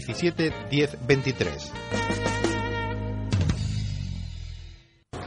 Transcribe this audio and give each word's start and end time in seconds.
17 0.00 0.52
10 0.70 0.98
23. 1.06 2.25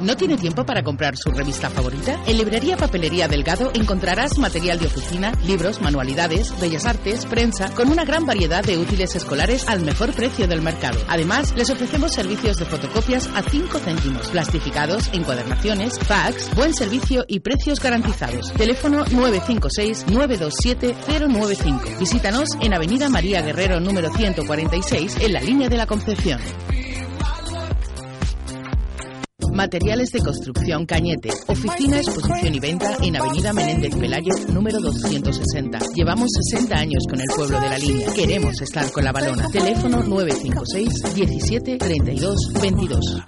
¿No 0.01 0.15
tiene 0.15 0.37
tiempo 0.37 0.65
para 0.65 0.81
comprar 0.81 1.17
su 1.17 1.29
revista 1.29 1.69
favorita? 1.69 2.17
En 2.25 2.37
Librería 2.37 2.77
Papelería 2.77 3.27
Delgado 3.27 3.69
encontrarás 3.73 4.37
material 4.37 4.79
de 4.79 4.87
oficina, 4.87 5.33
libros, 5.45 5.81
manualidades, 5.81 6.57
bellas 6.61 6.85
artes, 6.85 7.25
prensa, 7.25 7.69
con 7.75 7.89
una 7.89 8.05
gran 8.05 8.25
variedad 8.25 8.63
de 8.63 8.77
útiles 8.77 9.17
escolares 9.17 9.67
al 9.67 9.81
mejor 9.81 10.13
precio 10.13 10.47
del 10.47 10.61
mercado. 10.61 10.97
Además, 11.09 11.53
les 11.57 11.69
ofrecemos 11.69 12.13
servicios 12.13 12.55
de 12.55 12.63
fotocopias 12.63 13.29
a 13.35 13.43
5 13.43 13.77
céntimos, 13.79 14.29
plastificados, 14.29 15.09
encuadernaciones, 15.11 15.99
fax, 15.99 16.49
buen 16.55 16.73
servicio 16.73 17.25
y 17.27 17.41
precios 17.41 17.81
garantizados. 17.81 18.53
Teléfono 18.53 19.03
956-927-095. 19.05 21.99
Visítanos 21.99 22.47
en 22.61 22.73
Avenida 22.73 23.09
María 23.09 23.41
Guerrero 23.41 23.81
número 23.81 24.13
146 24.13 25.17
en 25.19 25.33
la 25.33 25.41
línea 25.41 25.67
de 25.67 25.75
la 25.75 25.87
Concepción. 25.87 26.39
Materiales 29.59 30.13
de 30.13 30.19
construcción 30.19 30.85
Cañete. 30.85 31.31
Oficina, 31.47 31.97
exposición 31.97 32.55
y 32.55 32.61
venta 32.61 32.95
en 33.01 33.17
Avenida 33.17 33.51
Menéndez 33.51 33.93
Pelayo, 33.93 34.31
número 34.53 34.79
260. 34.79 35.79
Llevamos 35.93 36.29
60 36.49 36.77
años 36.77 37.03
con 37.09 37.19
el 37.19 37.27
pueblo 37.35 37.59
de 37.59 37.69
la 37.69 37.77
línea. 37.77 38.07
Queremos 38.13 38.61
estar 38.61 38.89
con 38.89 39.03
la 39.03 39.11
balona. 39.11 39.49
Teléfono 39.49 40.01
956 40.01 41.13
17 41.13 41.77
32 41.77 42.53
22. 42.61 43.23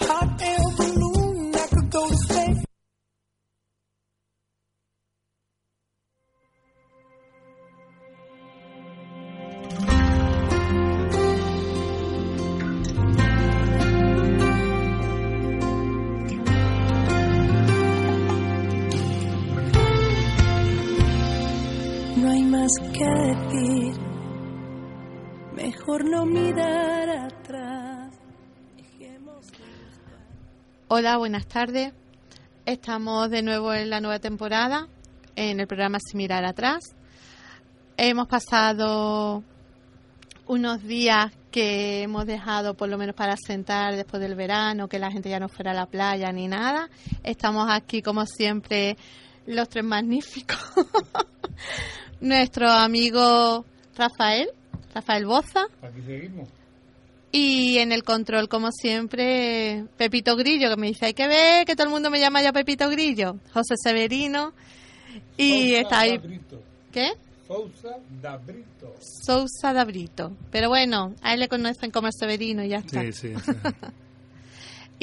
Hola, 30.93 31.15
buenas 31.15 31.47
tardes. 31.47 31.93
Estamos 32.65 33.29
de 33.29 33.41
nuevo 33.41 33.73
en 33.73 33.89
la 33.89 34.01
nueva 34.01 34.19
temporada, 34.19 34.89
en 35.37 35.61
el 35.61 35.65
programa 35.65 35.99
Sin 36.05 36.17
Mirar 36.17 36.43
Atrás. 36.43 36.83
Hemos 37.95 38.27
pasado 38.27 39.41
unos 40.47 40.83
días 40.83 41.31
que 41.49 42.01
hemos 42.01 42.25
dejado 42.25 42.73
por 42.73 42.89
lo 42.89 42.97
menos 42.97 43.15
para 43.15 43.37
sentar 43.37 43.95
después 43.95 44.21
del 44.21 44.35
verano, 44.35 44.89
que 44.89 44.99
la 44.99 45.09
gente 45.09 45.29
ya 45.29 45.39
no 45.39 45.47
fuera 45.47 45.71
a 45.71 45.75
la 45.75 45.85
playa 45.85 46.29
ni 46.33 46.49
nada. 46.49 46.89
Estamos 47.23 47.69
aquí 47.69 48.01
como 48.01 48.25
siempre 48.25 48.97
los 49.45 49.69
tres 49.69 49.85
magníficos. 49.85 50.59
Nuestro 52.19 52.69
amigo 52.69 53.63
Rafael, 53.95 54.49
Rafael 54.93 55.25
Boza. 55.25 55.67
Aquí 55.81 56.01
seguimos. 56.05 56.49
Y 57.31 57.77
en 57.77 57.91
el 57.91 58.03
control, 58.03 58.49
como 58.49 58.71
siempre, 58.71 59.85
Pepito 59.97 60.35
Grillo, 60.35 60.69
que 60.69 60.75
me 60.75 60.87
dice, 60.87 61.05
hay 61.05 61.13
que 61.13 61.27
ver 61.27 61.65
que 61.65 61.75
todo 61.75 61.85
el 61.87 61.93
mundo 61.93 62.09
me 62.09 62.19
llama 62.19 62.41
ya 62.41 62.51
Pepito 62.51 62.89
Grillo. 62.89 63.37
José 63.53 63.75
Severino. 63.81 64.53
Y 65.37 65.69
Sousa 65.69 65.81
está 65.81 65.99
ahí. 66.01 66.17
Dabrito. 66.17 66.61
¿Qué? 66.91 67.11
Sousa 67.47 67.97
Dabrito. 68.21 68.95
Sousa 68.99 69.73
Dabrito. 69.73 70.35
Pero 70.51 70.67
bueno, 70.67 71.15
a 71.21 71.33
él 71.33 71.39
le 71.39 71.47
conocen 71.47 71.89
como 71.91 72.07
el 72.07 72.13
Severino 72.13 72.63
y 72.63 72.69
ya 72.69 72.79
está. 72.79 73.01
Sí, 73.01 73.13
sí, 73.13 73.33
sí. 73.43 73.51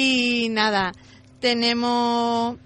Y 0.00 0.48
nada, 0.50 0.92
tenemos 1.40 2.56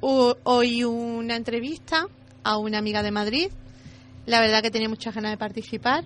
hoy 0.00 0.84
una 0.84 1.36
entrevista 1.36 2.06
a 2.42 2.56
una 2.56 2.78
amiga 2.78 3.02
de 3.02 3.10
Madrid. 3.10 3.48
La 4.24 4.40
verdad 4.40 4.62
que 4.62 4.70
tenía 4.70 4.88
muchas 4.88 5.14
ganas 5.14 5.32
de 5.32 5.36
participar. 5.36 6.04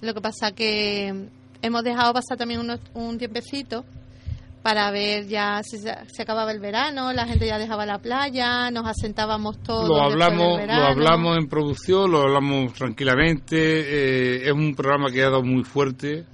Lo 0.00 0.12
que 0.12 0.20
pasa 0.20 0.50
que 0.50 1.28
hemos 1.62 1.82
dejado 1.84 2.12
pasar 2.12 2.36
también 2.36 2.60
unos- 2.60 2.80
un 2.94 3.18
tiempecito 3.18 3.84
para 4.62 4.90
ver 4.90 5.28
ya 5.28 5.62
si 5.62 5.78
se, 5.78 5.94
se 6.08 6.22
acababa 6.22 6.50
el 6.50 6.58
verano, 6.58 7.12
la 7.12 7.24
gente 7.26 7.46
ya 7.46 7.56
dejaba 7.56 7.86
la 7.86 7.98
playa, 7.98 8.68
nos 8.72 8.84
asentábamos 8.86 9.62
todos. 9.62 9.88
Lo 9.88 9.94
del 9.94 10.04
hablamos, 10.22 10.60
lo 10.66 10.72
hablamos 10.72 11.38
en 11.38 11.46
producción, 11.48 12.10
lo 12.10 12.22
hablamos 12.22 12.72
tranquilamente. 12.72 13.56
eh, 13.56 14.46
es 14.46 14.52
un 14.52 14.74
programa 14.74 15.10
que 15.12 15.22
ha 15.22 15.30
dado 15.30 15.44
muy 15.44 15.62
fuerte. 15.62 16.24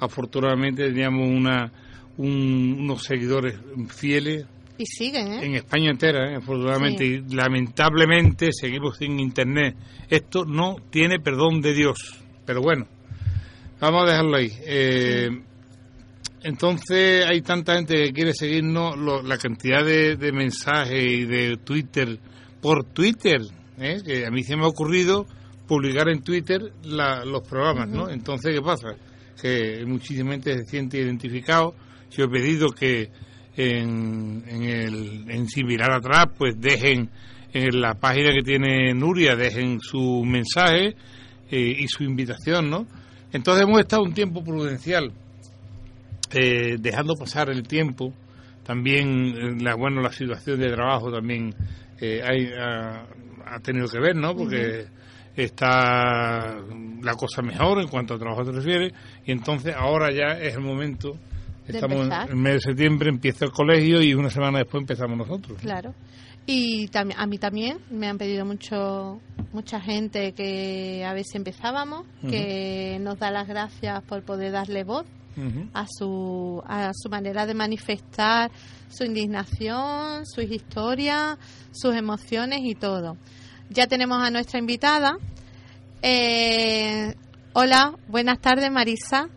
Afortunadamente 0.00 0.86
teníamos 0.88 1.28
una, 1.28 1.72
un- 2.18 2.76
unos 2.80 3.02
seguidores 3.04 3.58
fieles 3.88 4.44
Y 4.76 4.84
siguen, 4.84 5.32
¿eh? 5.32 5.46
en 5.46 5.54
España 5.54 5.90
entera, 5.90 6.30
¿eh? 6.30 6.36
afortunadamente. 6.36 7.04
Sí. 7.06 7.24
Y 7.26 7.34
lamentablemente 7.34 8.50
seguimos 8.52 8.98
sin 8.98 9.18
internet. 9.18 9.76
Esto 10.10 10.44
no 10.44 10.76
tiene 10.90 11.18
perdón 11.20 11.62
de 11.62 11.72
Dios. 11.72 11.96
Pero 12.44 12.60
bueno, 12.60 12.86
vamos 13.80 14.04
a 14.04 14.10
dejarlo 14.10 14.36
ahí. 14.36 14.50
Eh, 14.66 15.28
Entonces 16.42 17.26
hay 17.26 17.40
tanta 17.42 17.74
gente 17.74 17.94
que 17.96 18.12
quiere 18.12 18.32
seguirnos, 18.32 18.96
lo- 18.96 19.22
la 19.22 19.38
cantidad 19.38 19.84
de, 19.84 20.16
de 20.16 20.32
mensajes 20.32 21.02
y 21.04 21.24
de 21.24 21.56
Twitter 21.58 22.18
por 22.62 22.84
Twitter, 22.84 23.40
¿eh? 23.78 23.98
que 24.04 24.24
a 24.26 24.30
mí 24.30 24.42
se 24.44 24.56
me 24.56 24.62
ha 24.64 24.68
ocurrido 24.68 25.26
publicar 25.66 26.08
en 26.08 26.22
Twitter 26.22 26.60
la- 26.84 27.24
los 27.24 27.42
programas, 27.46 27.88
¿no? 27.88 28.08
Entonces, 28.08 28.54
¿qué 28.54 28.62
pasa? 28.62 28.88
Que 29.40 29.84
muchísima 29.86 30.32
gente 30.32 30.56
se 30.58 30.64
siente 30.64 30.98
identificado. 30.98 31.74
Yo 32.10 32.24
he 32.24 32.28
pedido 32.28 32.70
que 32.70 33.10
en, 33.56 34.44
en, 34.46 34.62
el, 34.62 35.24
en 35.30 35.48
Sin 35.48 35.66
Mirar 35.66 35.90
Atrás, 35.92 36.26
pues 36.38 36.54
dejen 36.60 37.10
en 37.52 37.80
la 37.80 37.94
página 37.94 38.30
que 38.32 38.42
tiene 38.42 38.94
Nuria, 38.94 39.34
dejen 39.34 39.80
su 39.80 40.22
mensaje 40.24 40.94
eh, 41.50 41.76
y 41.80 41.86
su 41.88 42.04
invitación, 42.04 42.70
¿no? 42.70 42.86
Entonces 43.32 43.64
hemos 43.64 43.80
estado 43.80 44.02
un 44.02 44.14
tiempo 44.14 44.42
prudencial, 44.42 45.12
eh, 46.32 46.76
dejando 46.78 47.14
pasar 47.14 47.50
el 47.50 47.62
tiempo. 47.62 48.12
También, 48.64 49.34
eh, 49.36 49.62
la, 49.62 49.74
bueno, 49.74 50.00
la 50.00 50.12
situación 50.12 50.60
de 50.60 50.70
trabajo 50.70 51.10
también 51.10 51.54
eh, 52.00 52.20
hay, 52.22 52.50
ha, 52.58 53.06
ha 53.46 53.60
tenido 53.60 53.88
que 53.88 53.98
ver, 53.98 54.16
¿no? 54.16 54.34
Porque 54.34 54.86
está 55.36 56.56
la 57.02 57.14
cosa 57.14 57.42
mejor 57.42 57.80
en 57.80 57.88
cuanto 57.88 58.14
a 58.14 58.18
trabajo 58.18 58.44
se 58.44 58.52
refiere 58.52 58.92
y 59.24 59.32
entonces 59.32 59.74
ahora 59.76 60.10
ya 60.10 60.38
es 60.38 60.54
el 60.54 60.62
momento. 60.62 61.16
Estamos 61.66 62.06
en 62.06 62.12
el 62.12 62.36
mes 62.36 62.54
de 62.54 62.60
septiembre, 62.60 63.10
empieza 63.10 63.44
el 63.44 63.52
colegio 63.52 64.00
y 64.00 64.14
una 64.14 64.30
semana 64.30 64.58
después 64.58 64.80
empezamos 64.80 65.18
nosotros. 65.18 65.58
Claro. 65.60 65.94
Y 66.46 66.88
también 66.88 67.20
a 67.20 67.26
mí 67.26 67.36
también 67.36 67.78
me 67.90 68.08
han 68.08 68.16
pedido 68.16 68.46
mucho 68.46 69.20
mucha 69.52 69.80
gente 69.80 70.32
que 70.32 71.04
a 71.04 71.12
veces 71.12 71.34
empezábamos, 71.34 72.06
que 72.28 72.98
nos 73.00 73.18
da 73.18 73.30
las 73.30 73.48
gracias 73.48 74.02
por 74.02 74.22
poder 74.22 74.52
darle 74.52 74.84
voz 74.84 75.06
a 75.72 75.86
su 75.86 76.62
a 76.66 76.90
su 76.94 77.08
manera 77.08 77.46
de 77.46 77.54
manifestar 77.54 78.50
su 78.88 79.04
indignación, 79.04 80.26
sus 80.26 80.44
historias, 80.44 81.38
sus 81.72 81.94
emociones 81.94 82.60
y 82.62 82.74
todo. 82.74 83.16
Ya 83.70 83.86
tenemos 83.86 84.22
a 84.22 84.30
nuestra 84.30 84.58
invitada. 84.58 85.18
Eh, 86.02 87.14
hola, 87.52 87.94
buenas 88.08 88.40
tardes, 88.40 88.70
Marisa. 88.70 89.28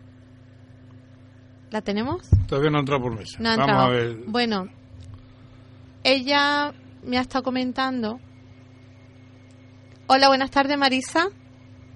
¿La 1.70 1.80
tenemos? 1.82 2.28
Todavía 2.46 2.70
no 2.70 2.78
ha 2.78 2.80
entrado 2.80 3.02
por 3.02 3.14
mesa. 3.16 3.38
No 3.38 3.56
Vamos 3.56 3.86
a 3.86 3.88
ver. 3.88 4.16
Bueno, 4.26 4.68
ella 6.04 6.72
me 7.04 7.18
ha 7.18 7.22
estado 7.22 7.44
comentando. 7.44 8.20
Hola, 10.14 10.28
buenas 10.28 10.50
tardes, 10.50 10.76
Marisa. 10.76 11.28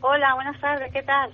Hola, 0.00 0.34
buenas 0.37 0.59
tardes, 0.59 0.91
¿qué 0.91 1.03
tal? 1.03 1.31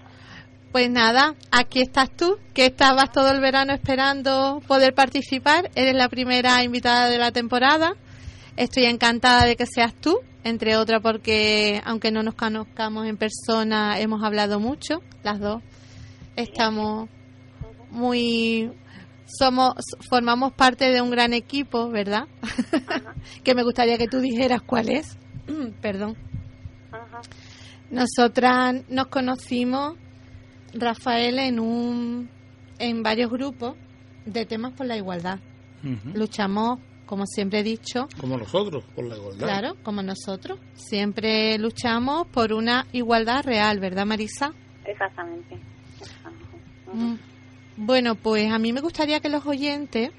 Pues 0.72 0.90
nada, 0.90 1.36
aquí 1.52 1.80
estás 1.80 2.10
tú, 2.10 2.40
que 2.54 2.66
estabas 2.66 3.12
todo 3.12 3.30
el 3.30 3.40
verano 3.40 3.72
esperando 3.72 4.60
poder 4.66 4.92
participar. 4.92 5.70
Eres 5.76 5.94
la 5.94 6.08
primera 6.08 6.60
invitada 6.64 7.08
de 7.08 7.18
la 7.18 7.30
temporada. 7.30 7.94
Estoy 8.56 8.86
encantada 8.86 9.44
de 9.44 9.54
que 9.54 9.64
seas 9.64 9.94
tú, 9.94 10.18
entre 10.42 10.76
otras 10.76 11.00
porque, 11.02 11.80
aunque 11.84 12.10
no 12.10 12.24
nos 12.24 12.34
conozcamos 12.34 13.06
en 13.06 13.16
persona, 13.16 14.00
hemos 14.00 14.24
hablado 14.24 14.58
mucho, 14.58 15.02
las 15.22 15.38
dos. 15.38 15.62
Estamos 16.34 17.08
muy 17.92 18.72
somos 19.24 19.74
formamos 20.10 20.52
parte 20.52 20.90
de 20.90 21.00
un 21.00 21.12
gran 21.12 21.32
equipo, 21.32 21.90
¿verdad? 21.90 22.26
que 23.44 23.54
me 23.54 23.62
gustaría 23.62 23.98
que 23.98 24.08
tú 24.08 24.18
dijeras 24.18 24.62
cuál 24.62 24.88
es. 24.88 25.16
Perdón. 25.80 26.31
Nosotras 27.90 28.82
nos 28.88 29.06
conocimos, 29.08 29.94
Rafael, 30.72 31.38
en 31.38 31.60
un 31.60 32.28
en 32.78 33.02
varios 33.02 33.30
grupos 33.30 33.74
de 34.24 34.46
temas 34.46 34.72
por 34.72 34.86
la 34.86 34.96
igualdad. 34.96 35.38
Luchamos, 36.14 36.78
como 37.06 37.26
siempre 37.26 37.58
he 37.60 37.62
dicho, 37.62 38.08
Como 38.20 38.38
nosotros, 38.38 38.84
por 38.94 39.04
la 39.04 39.16
igualdad. 39.16 39.46
claro, 39.46 39.76
como 39.82 40.02
nosotros. 40.02 40.58
Siempre 40.74 41.58
luchamos 41.58 42.26
por 42.28 42.52
una 42.52 42.86
igualdad 42.92 43.44
real, 43.44 43.78
¿verdad, 43.80 44.06
Marisa? 44.06 44.52
Exactamente. 44.84 45.58
exactamente. 46.00 46.58
Mm, 46.92 47.16
Bueno, 47.76 48.14
pues 48.14 48.50
a 48.52 48.58
mí 48.58 48.72
me 48.72 48.80
gustaría 48.80 49.20
que 49.20 49.28
los 49.28 49.44
oyentes 49.46 50.10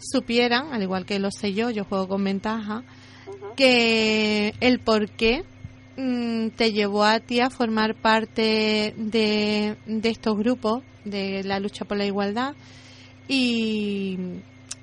supieran, 0.00 0.72
al 0.72 0.82
igual 0.82 1.04
que 1.04 1.18
lo 1.18 1.30
sé 1.30 1.52
yo, 1.52 1.70
yo 1.70 1.84
juego 1.84 2.08
con 2.08 2.24
ventaja, 2.24 2.82
que 3.56 4.54
el 4.60 4.80
por 4.80 5.10
qué 5.10 5.44
mm, 5.96 6.48
te 6.50 6.72
llevó 6.72 7.04
a 7.04 7.20
ti 7.20 7.40
a 7.40 7.50
formar 7.50 7.94
parte 7.94 8.94
de, 8.96 9.76
de 9.86 10.08
estos 10.08 10.36
grupos 10.36 10.82
de 11.04 11.42
la 11.44 11.60
lucha 11.60 11.84
por 11.84 11.96
la 11.96 12.06
igualdad 12.06 12.54
y, 13.28 14.18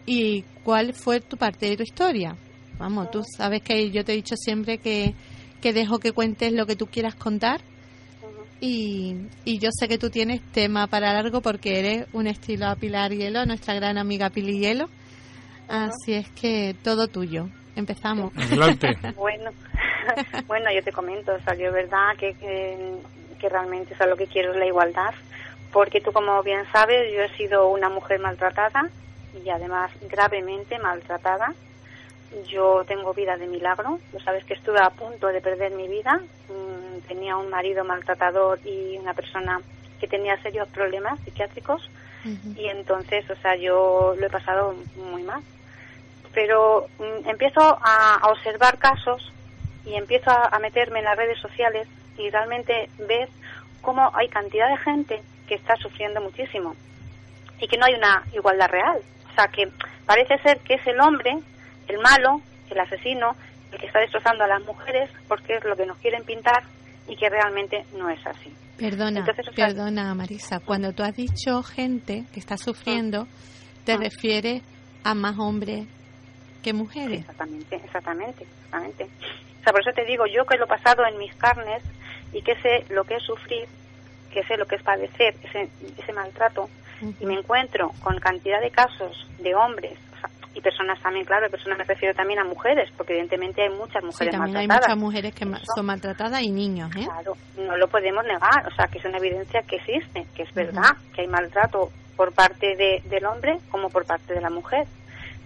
y 0.06 0.44
cuál 0.64 0.94
fue 0.94 1.22
tu 1.22 1.38
parte 1.38 1.70
de 1.70 1.78
tu 1.78 1.84
historia. 1.84 2.36
Vamos, 2.78 3.12
tú 3.12 3.24
sabes 3.24 3.62
que 3.62 3.92
yo 3.92 4.06
te 4.06 4.14
he 4.14 4.16
dicho 4.16 4.36
siempre 4.38 4.78
que, 4.78 5.14
que 5.62 5.74
dejo 5.74 6.00
que 6.00 6.14
cuentes 6.14 6.54
lo 6.54 6.66
que 6.66 6.76
tú 6.76 6.88
quieras 6.88 7.16
contar 7.16 7.62
y, 8.62 9.16
y 9.46 9.60
yo 9.60 9.70
sé 9.72 9.88
que 9.88 9.98
tú 9.98 10.10
tienes 10.10 10.42
tema 10.52 10.88
para 10.88 11.14
largo 11.14 11.42
porque 11.42 11.80
eres 11.80 12.08
un 12.14 12.28
estilo 12.28 12.68
a 12.68 12.76
Pilar 12.76 13.12
Hielo, 13.12 13.46
nuestra 13.46 13.74
gran 13.74 13.98
amiga 13.98 14.30
Pili 14.30 14.60
Hielo. 14.60 14.90
Así 15.68 16.14
es 16.14 16.30
que 16.30 16.76
todo 16.84 17.08
tuyo. 17.08 17.48
Empezamos. 17.76 18.34
Adelante. 18.36 18.98
Bueno, 19.16 19.52
bueno, 20.48 20.72
yo 20.72 20.84
te 20.84 20.92
comento, 20.92 21.34
o 21.34 21.40
sea, 21.40 21.56
yo 21.56 21.68
es 21.68 21.74
verdad 21.74 22.16
que, 22.18 22.34
que, 22.36 22.96
que 23.40 23.50
realmente 23.50 23.94
o 23.94 23.98
sea, 23.98 24.07
lo 24.07 24.18
que 24.18 24.28
quiero 24.28 24.54
es 24.54 24.60
la 24.60 24.66
igualdad, 24.66 25.13
porque 25.72 26.01
tú 26.01 26.12
como 26.12 26.42
bien 26.44 26.66
sabes, 26.72 27.13
yo 27.13 27.22
he 27.22 27.38
sido 27.38 27.69
una 27.69 27.90
mujer 27.90 28.19
maltratada 28.19 28.90
y 29.44 29.50
además 29.50 29.92
gravemente 30.10 30.80
maltratada. 30.80 31.54
Yo 32.48 32.84
tengo 32.86 33.13
vida 33.16 33.38
de 33.38 33.48
milagro, 33.48 34.00
lo 34.13 34.19
sabes 34.19 34.44
que 34.46 34.54
estuve 34.54 34.80
a 34.80 34.92
punto 34.92 35.28
de 35.28 35.42
perder 35.42 35.72
mi 35.72 35.88
vida, 35.88 36.22
Mm, 36.50 37.02
tenía 37.07 37.38
un 37.38 37.50
marido 37.50 37.84
maltratador 37.86 38.60
y 38.66 38.98
una 38.98 39.13
persona 39.13 39.62
que 40.00 40.07
tenía 40.07 40.42
serios 40.42 40.68
problemas 40.69 41.19
psiquiátricos 41.22 41.90
y 42.56 42.68
entonces, 42.68 43.30
o 43.30 43.36
sea, 43.38 43.56
yo 43.56 44.13
lo 44.18 44.25
he 44.25 44.30
pasado 44.30 44.75
muy 44.98 45.24
mal. 45.24 45.42
Pero 46.34 46.88
mm, 47.00 47.30
empiezo 47.30 47.62
a, 47.62 48.16
a 48.16 48.28
observar 48.30 48.78
casos 48.78 49.31
y 49.90 49.96
empiezo 49.96 50.30
a, 50.32 50.48
a 50.56 50.60
meterme 50.60 51.00
en 51.00 51.06
las 51.06 51.18
redes 51.18 51.40
sociales 51.40 51.88
y 52.18 52.30
realmente 52.30 52.90
ves 53.08 53.30
cómo 53.82 54.12
hay 54.16 54.28
cantidad 54.28 54.70
de 54.70 54.78
gente 54.78 55.22
que 55.48 55.56
está 55.56 55.76
sufriendo 55.78 56.22
muchísimo 56.22 56.76
y 57.60 57.68
que 57.68 57.78
no 57.78 57.86
hay 57.86 57.96
una 57.96 58.24
igualdad 58.34 58.70
real. 58.70 59.00
O 59.32 59.36
sea, 59.36 59.48
que 59.48 59.70
parece 60.06 60.38
ser 60.40 60.60
que 60.60 60.76
es 60.76 60.88
el 60.88 61.00
hombre, 61.00 61.32
el 61.88 61.98
malo, 62.00 62.42
el 62.70 62.80
asesino, 62.80 63.36
el 63.72 63.80
que 63.80 63.88
está 63.88 64.00
destrozando 64.00 64.44
a 64.44 64.48
las 64.48 64.62
mujeres 64.64 65.10
porque 65.28 65.56
es 65.56 65.64
lo 65.64 65.76
que 65.76 65.86
nos 65.86 65.98
quieren 65.98 66.24
pintar 66.24 66.64
y 67.08 67.16
que 67.16 67.30
realmente 67.30 67.86
no 67.98 68.10
es 68.10 68.26
así. 68.28 68.54
Perdona, 68.78 69.20
Entonces, 69.22 69.48
o 69.48 69.54
sea- 69.54 69.68
perdona 69.68 70.14
Marisa, 70.16 70.60
cuando 70.60 70.94
tú 70.94 71.04
has 71.04 71.16
dicho 71.16 71.64
gente 71.64 72.24
que 72.34 72.40
está 72.40 72.58
sufriendo, 72.58 73.28
te 73.86 73.94
Ah. 73.94 73.98
refieres 73.98 74.62
a 75.04 75.14
más 75.16 75.38
hombres 75.40 75.88
que 76.64 76.74
mujeres. 76.74 77.22
Exactamente, 77.22 77.76
exactamente, 77.78 78.44
exactamente. 78.44 79.08
Sea, 79.69 79.74
por 79.74 79.81
eso 79.81 79.94
te 79.94 80.06
digo, 80.06 80.25
yo 80.25 80.45
que 80.45 80.57
lo 80.57 80.66
he 80.66 80.68
pasado 80.68 81.06
en 81.06 81.18
mis 81.19 81.33
carnes 81.36 81.83
y 82.33 82.42
que 82.42 82.56
sé 82.56 82.86
lo 82.89 83.04
que 83.04 83.16
es 83.18 83.24
sufrir, 83.24 83.68
que 84.33 84.44
sé 84.45 84.57
lo 84.57 84.66
que 84.66 84.77
es 84.77 84.81
padecer 84.83 85.36
ese, 85.44 85.69
ese 86.01 86.12
maltrato, 86.13 86.69
y 87.19 87.25
me 87.27 87.36
encuentro 87.36 87.92
con 88.01 88.18
cantidad 88.19 88.60
de 88.60 88.71
casos 88.71 89.27
de 89.38 89.54
hombres 89.56 89.94
o 90.16 90.19
sea, 90.19 90.30
y 90.56 90.60
personas 90.62 91.00
también, 91.01 91.24
claro, 91.25 91.48
personas 91.51 91.77
me 91.77 91.83
refiero 91.83 92.16
también 92.16 92.39
a 92.39 92.44
mujeres, 92.45 92.89
porque 92.98 93.13
evidentemente 93.13 93.62
hay 93.62 93.69
muchas 93.69 94.01
Sí, 94.01 94.06
mujeres 94.07 94.33
hay 94.33 94.39
maltratadas. 94.39 94.81
muchas 94.81 94.98
mujeres 94.98 95.36
que 95.36 95.45
Eso. 95.45 95.74
son 95.75 95.86
maltratadas 95.86 96.42
y 96.42 96.50
niños, 96.51 96.89
¿eh? 96.98 97.06
Claro, 97.06 97.38
no 97.57 97.77
lo 97.77 97.88
podemos 97.89 98.24
negar, 98.25 98.66
o 98.68 98.71
sea, 98.75 98.88
que 98.88 98.98
es 98.98 99.06
una 99.06 99.19
evidencia 99.19 99.62
que 99.62 99.75
existe, 99.75 100.25
que 100.36 100.44
es 100.44 100.54
verdad, 100.56 100.98
que 101.13 101.21
hay 101.21 101.27
maltrato 101.27 101.92
por 102.18 102.33
parte 102.33 102.75
de- 102.75 103.01
del 103.06 103.25
hombre 103.25 103.60
como 103.69 103.89
por 103.92 104.06
parte 104.06 104.33
de 104.33 104.42
la 104.42 104.50
mujer. 104.50 104.86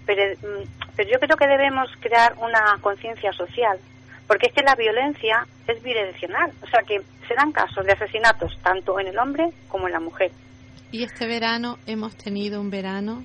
Pero, 0.05 0.23
mm, 0.41 0.63
pero 0.95 1.09
yo 1.09 1.19
creo 1.19 1.37
que 1.37 1.47
debemos 1.47 1.89
crear 1.99 2.33
una 2.37 2.77
conciencia 2.81 3.31
social, 3.33 3.77
porque 4.27 4.47
es 4.47 4.53
que 4.53 4.63
la 4.63 4.75
violencia 4.75 5.45
es 5.67 5.81
bidireccional, 5.83 6.51
o 6.61 6.67
sea, 6.67 6.81
que 6.87 6.99
se 7.27 7.33
dan 7.35 7.51
casos 7.51 7.85
de 7.85 7.91
asesinatos 7.93 8.57
tanto 8.63 8.99
en 8.99 9.07
el 9.07 9.17
hombre 9.17 9.49
como 9.67 9.87
en 9.87 9.93
la 9.93 9.99
mujer. 9.99 10.31
Y 10.91 11.03
este 11.03 11.25
verano 11.25 11.77
hemos 11.87 12.15
tenido 12.15 12.61
un 12.61 12.69
verano 12.69 13.23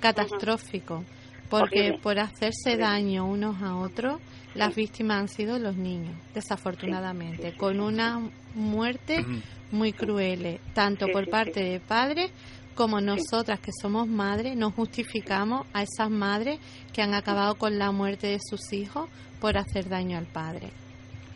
catastrófico, 0.00 1.04
porque 1.48 1.80
Horrible. 1.80 1.98
por 2.02 2.18
hacerse 2.18 2.70
Horrible. 2.70 2.84
daño 2.84 3.26
unos 3.26 3.62
a 3.62 3.76
otros, 3.76 4.20
las 4.54 4.74
víctimas 4.74 5.18
han 5.20 5.28
sido 5.28 5.58
los 5.58 5.76
niños, 5.76 6.14
desafortunadamente, 6.34 7.36
Sí, 7.36 7.42
sí, 7.48 7.52
sí, 7.52 7.58
con 7.58 7.74
sí, 7.74 7.78
una 7.80 8.20
muerte 8.54 9.24
muy 9.70 9.92
crueles, 9.92 10.60
tanto 10.74 11.06
Sí, 11.06 11.12
por 11.12 11.24
sí, 11.24 11.30
parte 11.30 11.52
sí. 11.62 11.68
de 11.70 11.80
padres 11.80 12.30
como 12.76 13.00
nosotras 13.00 13.58
que 13.58 13.72
somos 13.72 14.06
madres, 14.06 14.54
nos 14.54 14.74
justificamos 14.74 15.66
a 15.72 15.82
esas 15.82 16.10
madres 16.10 16.60
que 16.92 17.02
han 17.02 17.14
acabado 17.14 17.56
con 17.56 17.78
la 17.78 17.90
muerte 17.90 18.28
de 18.28 18.38
sus 18.38 18.72
hijos 18.72 19.08
por 19.40 19.56
hacer 19.56 19.88
daño 19.88 20.18
al 20.18 20.26
padre. 20.26 20.68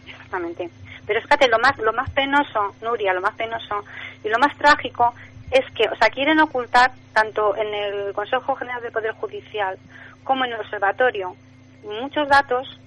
Exactamente. 0.07 0.71
Pero 1.07 1.21
fíjate, 1.23 1.49
lo 1.49 1.59
más, 1.59 1.77
lo 1.79 1.93
más 1.93 2.11
penoso, 2.11 2.75
Nuria, 2.83 3.13
lo 3.15 3.21
más 3.21 3.35
penoso 3.35 3.83
y 4.23 4.29
lo 4.29 4.39
más 4.39 4.57
trágico 4.57 5.15
es 5.51 5.65
que, 5.75 5.89
o 5.89 5.97
sea, 5.97 6.11
quieren 6.11 6.39
ocultar 6.39 6.93
tanto 7.13 7.57
en 7.57 7.75
el 7.75 8.13
Consejo 8.13 8.55
General 8.55 8.81
del 8.83 8.93
Poder 8.93 9.13
Judicial 9.13 9.77
como 10.23 10.45
en 10.45 10.53
el 10.53 10.61
Observatorio 10.61 11.35
muchos 11.83 12.29
datos 12.29 12.79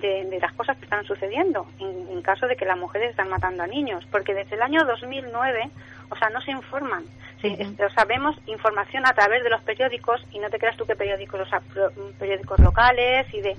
de, 0.00 0.24
de 0.24 0.38
las 0.40 0.52
cosas 0.54 0.76
que 0.76 0.84
están 0.84 1.04
sucediendo 1.04 1.66
en, 1.78 2.08
en 2.10 2.22
caso 2.22 2.46
de 2.46 2.56
que 2.56 2.64
las 2.64 2.76
mujeres 2.78 3.10
están 3.10 3.28
matando 3.28 3.62
a 3.62 3.66
niños, 3.66 4.04
porque 4.10 4.34
desde 4.34 4.56
el 4.56 4.62
año 4.62 4.84
2009, 4.84 5.70
o 6.10 6.16
sea, 6.16 6.28
no 6.30 6.40
se 6.40 6.50
informan. 6.50 7.04
Sí, 7.40 7.56
es- 7.58 7.80
o 7.80 7.90
sea, 7.94 8.04
vemos 8.04 8.36
información 8.46 9.06
a 9.06 9.12
través 9.12 9.42
de 9.44 9.50
los 9.50 9.60
periódicos 9.62 10.24
y 10.32 10.38
no 10.38 10.48
te 10.50 10.58
creas 10.58 10.76
tú 10.76 10.86
que 10.86 10.96
periódicos, 10.96 11.40
o 11.40 11.46
sea, 11.46 11.60
periódicos 12.18 12.58
locales 12.60 13.26
y 13.32 13.40
de 13.40 13.56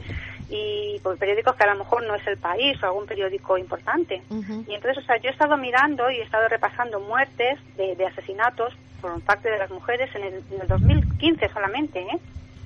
y 0.47 0.99
pues, 1.01 1.17
periódicos 1.17 1.55
que 1.55 1.63
a 1.63 1.73
lo 1.73 1.79
mejor 1.79 2.03
no 2.05 2.13
es 2.13 2.25
el 2.27 2.38
país 2.38 2.81
o 2.83 2.85
algún 2.85 3.07
periódico 3.07 3.57
importante. 3.57 4.21
Y 4.67 4.75
entonces, 4.75 5.03
o 5.03 5.05
sea, 5.07 5.17
yo 5.17 5.29
he 5.29 5.33
estado 5.33 5.57
mirando 5.57 6.09
y 6.11 6.17
he 6.19 6.23
estado 6.23 6.47
repasando 6.47 6.99
muertes 6.99 7.57
de, 7.77 7.95
de 7.95 8.05
asesinatos 8.05 8.73
por 9.01 9.19
parte 9.21 9.49
de 9.49 9.57
las 9.57 9.71
mujeres 9.71 10.13
en 10.15 10.23
el, 10.23 10.33
en 10.51 10.61
el 10.61 10.67
2015 10.67 11.49
solamente, 11.49 11.99
¿eh? 12.01 12.19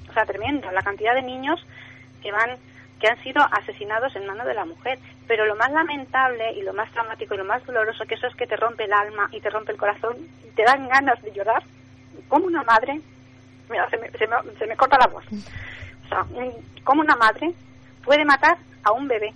O 0.09 0.13
sea, 0.13 0.25
tremendo, 0.25 0.69
la 0.71 0.81
cantidad 0.81 1.13
de 1.15 1.21
niños 1.21 1.65
que 2.21 2.31
van 2.33 2.57
que 2.99 3.07
han 3.07 3.21
sido 3.23 3.41
asesinados 3.51 4.15
en 4.15 4.27
mano 4.27 4.45
de 4.45 4.53
la 4.53 4.65
mujer. 4.65 4.99
Pero 5.27 5.45
lo 5.45 5.55
más 5.55 5.71
lamentable 5.71 6.53
y 6.53 6.61
lo 6.61 6.73
más 6.73 6.91
traumático 6.91 7.33
y 7.33 7.37
lo 7.37 7.45
más 7.45 7.65
doloroso 7.65 8.05
que 8.05 8.15
eso 8.15 8.27
es 8.27 8.35
que 8.35 8.47
te 8.47 8.55
rompe 8.55 8.85
el 8.85 8.93
alma 8.93 9.29
y 9.31 9.39
te 9.39 9.49
rompe 9.49 9.71
el 9.71 9.77
corazón 9.77 10.17
y 10.45 10.49
te 10.51 10.63
dan 10.63 10.87
ganas 10.87 11.21
de 11.21 11.31
llorar. 11.31 11.63
Como 12.27 12.45
una 12.45 12.63
madre, 12.63 12.99
mira, 13.69 13.89
se 13.89 13.97
me, 13.97 14.09
se 14.11 14.27
me, 14.27 14.35
se 14.57 14.67
me 14.67 14.75
corta 14.75 14.97
la 14.97 15.07
voz. 15.07 15.23
O 16.05 16.07
sea, 16.09 16.25
como 16.83 17.01
una 17.01 17.15
madre 17.15 17.53
puede 18.03 18.25
matar 18.25 18.57
a 18.83 18.91
un 18.91 19.07
bebé. 19.07 19.33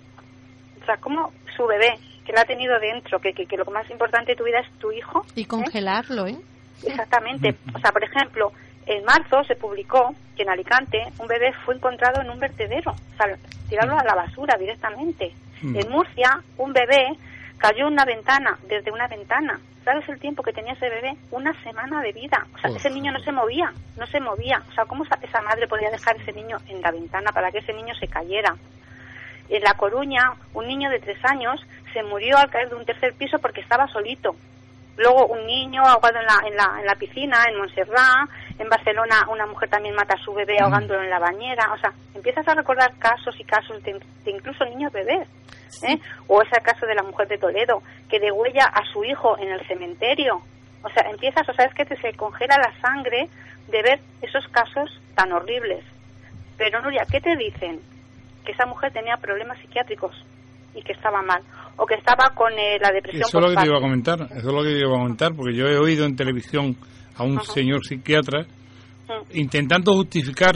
O 0.82 0.84
sea, 0.84 0.96
como 0.98 1.32
su 1.56 1.66
bebé, 1.66 1.98
que 2.24 2.32
lo 2.32 2.40
ha 2.40 2.44
tenido 2.44 2.78
dentro, 2.78 3.20
que, 3.20 3.32
que, 3.32 3.46
que 3.46 3.56
lo 3.56 3.64
más 3.66 3.88
importante 3.90 4.32
de 4.32 4.36
tu 4.36 4.44
vida 4.44 4.60
es 4.60 4.70
tu 4.78 4.90
hijo. 4.92 5.24
Y 5.34 5.44
congelarlo, 5.44 6.26
¿eh? 6.26 6.38
Exactamente. 6.82 7.54
O 7.74 7.78
sea, 7.78 7.92
por 7.92 8.04
ejemplo, 8.04 8.52
en 8.86 9.04
marzo 9.04 9.44
se 9.44 9.56
publicó 9.56 10.14
que 10.36 10.42
en 10.42 10.50
Alicante 10.50 11.02
un 11.18 11.26
bebé 11.26 11.52
fue 11.64 11.74
encontrado 11.76 12.20
en 12.20 12.30
un 12.30 12.38
vertedero, 12.38 12.90
o 12.92 13.16
sea, 13.16 13.36
tirarlo 13.68 13.98
a 13.98 14.04
la 14.04 14.14
basura 14.14 14.56
directamente. 14.56 15.32
Mm. 15.62 15.76
En 15.76 15.90
Murcia, 15.90 16.40
un 16.58 16.72
bebé 16.72 17.08
cayó 17.58 17.86
en 17.86 17.92
una 17.94 18.04
ventana, 18.04 18.58
desde 18.68 18.90
una 18.90 19.06
ventana. 19.08 19.60
¿Sabes 19.84 20.08
el 20.08 20.18
tiempo 20.18 20.42
que 20.42 20.52
tenía 20.52 20.72
ese 20.72 20.88
bebé? 20.88 21.14
Una 21.30 21.52
semana 21.62 22.00
de 22.02 22.12
vida. 22.12 22.46
O 22.54 22.58
sea, 22.58 22.70
Uf. 22.70 22.76
ese 22.78 22.90
niño 22.90 23.12
no 23.12 23.20
se 23.20 23.32
movía, 23.32 23.72
no 23.98 24.06
se 24.06 24.18
movía. 24.20 24.62
O 24.70 24.72
sea, 24.72 24.84
¿cómo 24.86 25.04
esa- 25.04 25.18
esa 25.22 25.40
madre 25.42 25.68
podía 25.68 25.90
dejar 25.90 26.16
ese 26.16 26.32
niño 26.32 26.58
en 26.68 26.80
la 26.80 26.90
ventana 26.90 27.32
para 27.32 27.50
que 27.52 27.58
ese 27.58 27.72
niño 27.74 27.94
se 27.94 28.08
cayera? 28.08 28.56
En 29.50 29.62
La 29.62 29.74
Coruña, 29.74 30.32
un 30.54 30.66
niño 30.66 30.88
de 30.90 31.00
tres 31.00 31.18
años 31.24 31.60
se 31.92 32.02
murió 32.02 32.38
al 32.38 32.50
caer 32.50 32.70
de 32.70 32.76
un 32.76 32.84
tercer 32.86 33.12
piso 33.14 33.38
porque 33.38 33.60
estaba 33.60 33.86
solito. 33.88 34.34
Luego 34.96 35.26
un 35.26 35.46
niño 35.46 35.82
ahogado 35.82 36.20
en 36.20 36.26
la, 36.26 36.40
en 36.46 36.56
la, 36.56 36.80
en 36.80 36.86
la 36.86 36.94
piscina, 36.94 37.44
en 37.48 37.58
Montserrat. 37.58 38.28
En 38.58 38.68
Barcelona 38.68 39.26
una 39.30 39.46
mujer 39.46 39.68
también 39.68 39.94
mata 39.94 40.14
a 40.14 40.24
su 40.24 40.32
bebé 40.32 40.58
ahogándolo 40.60 41.02
en 41.02 41.10
la 41.10 41.18
bañera. 41.18 41.72
O 41.72 41.78
sea, 41.78 41.92
empiezas 42.14 42.46
a 42.46 42.54
recordar 42.54 42.92
casos 42.98 43.34
y 43.38 43.44
casos 43.44 43.82
de, 43.82 44.00
de 44.24 44.30
incluso 44.30 44.64
niños 44.64 44.92
bebés. 44.92 45.28
¿eh? 45.82 45.98
O 46.28 46.42
ese 46.42 46.60
caso 46.62 46.86
de 46.86 46.94
la 46.94 47.02
mujer 47.02 47.28
de 47.28 47.38
Toledo, 47.38 47.82
que 48.08 48.20
degüella 48.20 48.64
a 48.66 48.84
su 48.92 49.04
hijo 49.04 49.36
en 49.38 49.50
el 49.50 49.66
cementerio. 49.66 50.40
O 50.82 50.90
sea, 50.90 51.10
empiezas, 51.10 51.48
o 51.48 51.54
sea, 51.54 51.64
es 51.64 51.74
que 51.74 51.84
te 51.84 51.96
se 51.96 52.12
congela 52.14 52.56
la 52.58 52.72
sangre 52.80 53.28
de 53.68 53.82
ver 53.82 54.00
esos 54.22 54.46
casos 54.48 55.00
tan 55.14 55.32
horribles. 55.32 55.84
Pero 56.56 56.80
Nuria, 56.82 57.06
¿qué 57.10 57.20
te 57.20 57.36
dicen? 57.36 57.80
Que 58.44 58.52
esa 58.52 58.66
mujer 58.66 58.92
tenía 58.92 59.16
problemas 59.16 59.58
psiquiátricos 59.58 60.14
y 60.74 60.82
que 60.82 60.92
estaba 60.92 61.22
mal. 61.22 61.42
O 61.76 61.86
que 61.86 61.94
estaba 61.94 62.30
con 62.34 62.52
eh, 62.52 62.78
la 62.80 62.90
depresión 62.92 63.22
Eso 63.26 63.38
es 63.38 63.44
lo 63.44 63.50
que 63.50 63.56
te 63.62 63.66
iba 63.66 63.78
a 63.78 63.80
comentar, 63.80 64.20
eso 64.30 64.48
es 64.48 64.54
lo 64.54 64.62
que 64.62 64.70
te 64.70 64.78
iba 64.78 64.88
a 64.94 64.98
comentar, 65.00 65.34
porque 65.34 65.54
yo 65.54 65.66
he 65.66 65.76
oído 65.78 66.04
en 66.06 66.14
televisión 66.16 66.76
a 67.16 67.24
un 67.24 67.38
Ajá. 67.38 67.52
señor 67.52 67.84
psiquiatra 67.84 68.46
Mm. 69.06 69.36
intentando 69.38 69.92
justificar, 69.92 70.54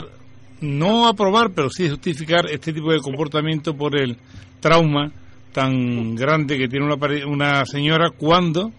no 0.61 1.07
aprobar, 1.07 1.51
pero 1.53 1.69
sí 1.69 1.87
justificar 1.87 2.47
este 2.49 2.73
tipo 2.73 2.91
de 2.91 2.99
comportamiento 2.99 3.75
por 3.75 3.95
el 3.95 4.17
trauma 4.59 5.11
tan 5.53 6.15
grande 6.15 6.57
que 6.57 6.67
tiene 6.67 6.85
una, 6.85 6.95
una 7.27 7.63
señora 7.65 8.09
cuando 8.09 8.71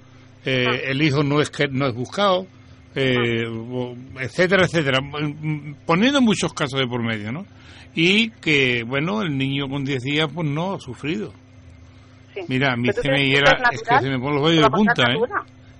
eh, 0.44 0.64
el 0.86 1.00
hijo 1.02 1.22
no 1.22 1.40
es 1.40 1.50
que 1.50 1.68
no 1.68 1.86
es 1.86 1.94
buscado, 1.94 2.46
eh, 2.96 3.44
etcétera, 4.18 4.64
etcétera, 4.64 4.98
Mm, 5.00 5.74
poniendo 5.86 6.20
muchos 6.20 6.52
casos 6.52 6.80
de 6.80 6.86
por 6.88 7.02
medio, 7.04 7.30
¿no? 7.30 7.46
Y 7.94 8.30
que, 8.30 8.84
bueno, 8.84 9.22
el 9.22 9.36
niño 9.36 9.68
con 9.68 9.84
10 9.84 10.02
días 10.02 10.28
pues 10.32 10.46
no 10.46 10.74
ha 10.74 10.80
sufrido. 10.80 11.32
Sí. 12.34 12.40
Mira, 12.48 12.72
a 12.72 12.76
mí 12.76 12.88
se 12.92 13.10
me 13.10 13.26
hiera, 13.26 13.58
es 13.72 13.82
que 13.82 13.98
se 13.98 14.08
me 14.08 14.18
ponen 14.18 14.36
los 14.36 14.44
vellos 14.48 14.62
¿Lo 14.62 14.68
de 14.68 14.76
punta, 14.76 15.02
¿eh? 15.12 15.18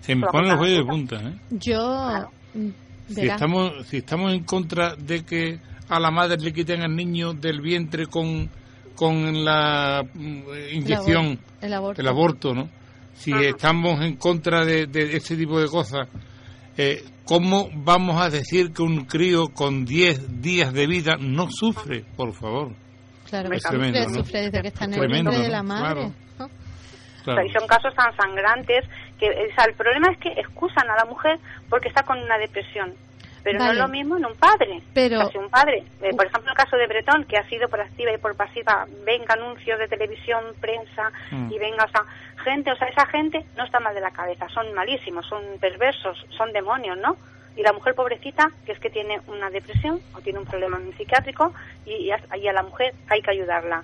Se 0.00 0.14
me 0.16 0.26
ponen 0.26 0.50
los 0.50 0.60
vellos 0.60 0.78
de 0.78 0.84
punta, 0.84 1.16
¿eh? 1.22 1.34
Yo. 1.50 2.28
mm, 2.54 2.68
Si 3.14 3.20
estamos, 3.28 3.86
si 3.86 3.96
estamos 3.98 4.32
en 4.32 4.42
contra 4.44 4.96
de 4.96 5.24
que 5.24 5.58
a 5.88 6.00
la 6.00 6.10
madre 6.10 6.36
le 6.38 6.52
quiten 6.52 6.82
al 6.82 6.94
niño 6.96 7.32
del 7.32 7.60
vientre 7.60 8.06
con, 8.06 8.48
con 8.96 9.44
la 9.44 10.04
mm, 10.12 10.40
inyección, 10.72 11.38
el 11.60 11.72
aborto. 11.74 12.00
el 12.00 12.08
aborto, 12.08 12.54
¿no? 12.54 12.68
Si 13.14 13.32
Ajá. 13.32 13.42
estamos 13.42 14.00
en 14.02 14.16
contra 14.16 14.64
de, 14.64 14.86
de 14.86 15.16
ese 15.16 15.36
tipo 15.36 15.60
de 15.60 15.66
cosas, 15.68 16.08
eh, 16.82 17.04
¿cómo 17.26 17.68
vamos 17.74 18.20
a 18.22 18.30
decir 18.30 18.72
que 18.72 18.82
un 18.82 19.04
crío 19.04 19.48
con 19.52 19.84
10 19.84 20.40
días 20.40 20.72
de 20.72 20.86
vida 20.86 21.16
no 21.20 21.48
sufre? 21.50 22.04
Por 22.16 22.32
favor. 22.32 22.72
Claro, 23.28 23.50
que 23.50 23.56
Es 23.56 23.62
sufre, 23.62 23.78
tremendo, 23.78 24.08
¿no? 24.08 24.24
sufre 24.24 24.40
desde 24.40 24.62
que 24.62 24.68
está 24.68 24.84
en 24.86 24.94
el 24.94 24.98
Tremendo, 25.00 25.30
vientre 25.30 25.46
de 25.48 25.52
la 25.52 25.62
madre. 25.62 26.10
Claro. 26.36 26.50
Claro. 27.22 27.42
sea, 27.42 27.44
y 27.44 27.52
son 27.52 27.68
casos 27.68 27.94
tan 27.94 28.16
sangrantes 28.16 28.86
que 29.18 29.26
o 29.28 29.54
sea, 29.54 29.66
el 29.68 29.74
problema 29.74 30.10
es 30.10 30.18
que 30.18 30.30
excusan 30.40 30.88
a 30.88 30.96
la 30.96 31.04
mujer 31.04 31.38
porque 31.68 31.88
está 31.88 32.02
con 32.02 32.18
una 32.18 32.38
depresión. 32.38 32.94
Pero 33.42 33.58
no 33.58 33.70
es 33.72 33.78
lo 33.78 33.88
mismo 33.88 34.16
en 34.16 34.26
un 34.26 34.34
padre. 34.34 34.82
Pero- 34.92 35.18
O 35.18 35.22
sea, 35.22 35.30
si 35.32 35.38
un 35.38 35.48
padre, 35.50 35.84
eh, 36.02 36.14
por 36.14 36.26
ejemplo, 36.26 36.50
el 36.50 36.56
caso 36.56 36.76
de 36.76 36.86
Bretón, 36.86 37.24
que 37.24 37.36
ha 37.38 37.48
sido 37.48 37.68
por 37.68 37.80
activa 37.80 38.12
y 38.12 38.18
por 38.18 38.34
pasiva, 38.36 38.86
venga 39.04 39.34
anuncios 39.34 39.78
de 39.78 39.88
televisión, 39.88 40.44
prensa, 40.60 41.10
Mm. 41.30 41.50
y 41.52 41.58
venga, 41.58 41.84
o 41.84 41.88
sea, 41.88 42.04
gente, 42.44 42.70
o 42.72 42.76
sea, 42.76 42.88
esa 42.88 43.06
gente 43.06 43.44
no 43.56 43.64
está 43.64 43.80
mal 43.80 43.94
de 43.94 44.00
la 44.00 44.10
cabeza, 44.10 44.48
son 44.50 44.72
malísimos, 44.74 45.26
son 45.26 45.42
perversos, 45.60 46.26
son 46.36 46.52
demonios, 46.52 46.98
¿no? 46.98 47.16
Y 47.56 47.62
la 47.62 47.72
mujer 47.72 47.94
pobrecita, 47.94 48.50
que 48.64 48.72
es 48.72 48.78
que 48.78 48.90
tiene 48.90 49.20
una 49.26 49.50
depresión 49.50 50.00
o 50.14 50.20
tiene 50.20 50.38
un 50.38 50.46
problema 50.46 50.78
psiquiátrico, 50.96 51.52
y, 51.84 51.92
y 51.94 52.10
a, 52.12 52.20
y 52.36 52.46
a 52.46 52.52
la 52.52 52.62
mujer 52.62 52.94
hay 53.08 53.20
que 53.22 53.30
ayudarla. 53.30 53.82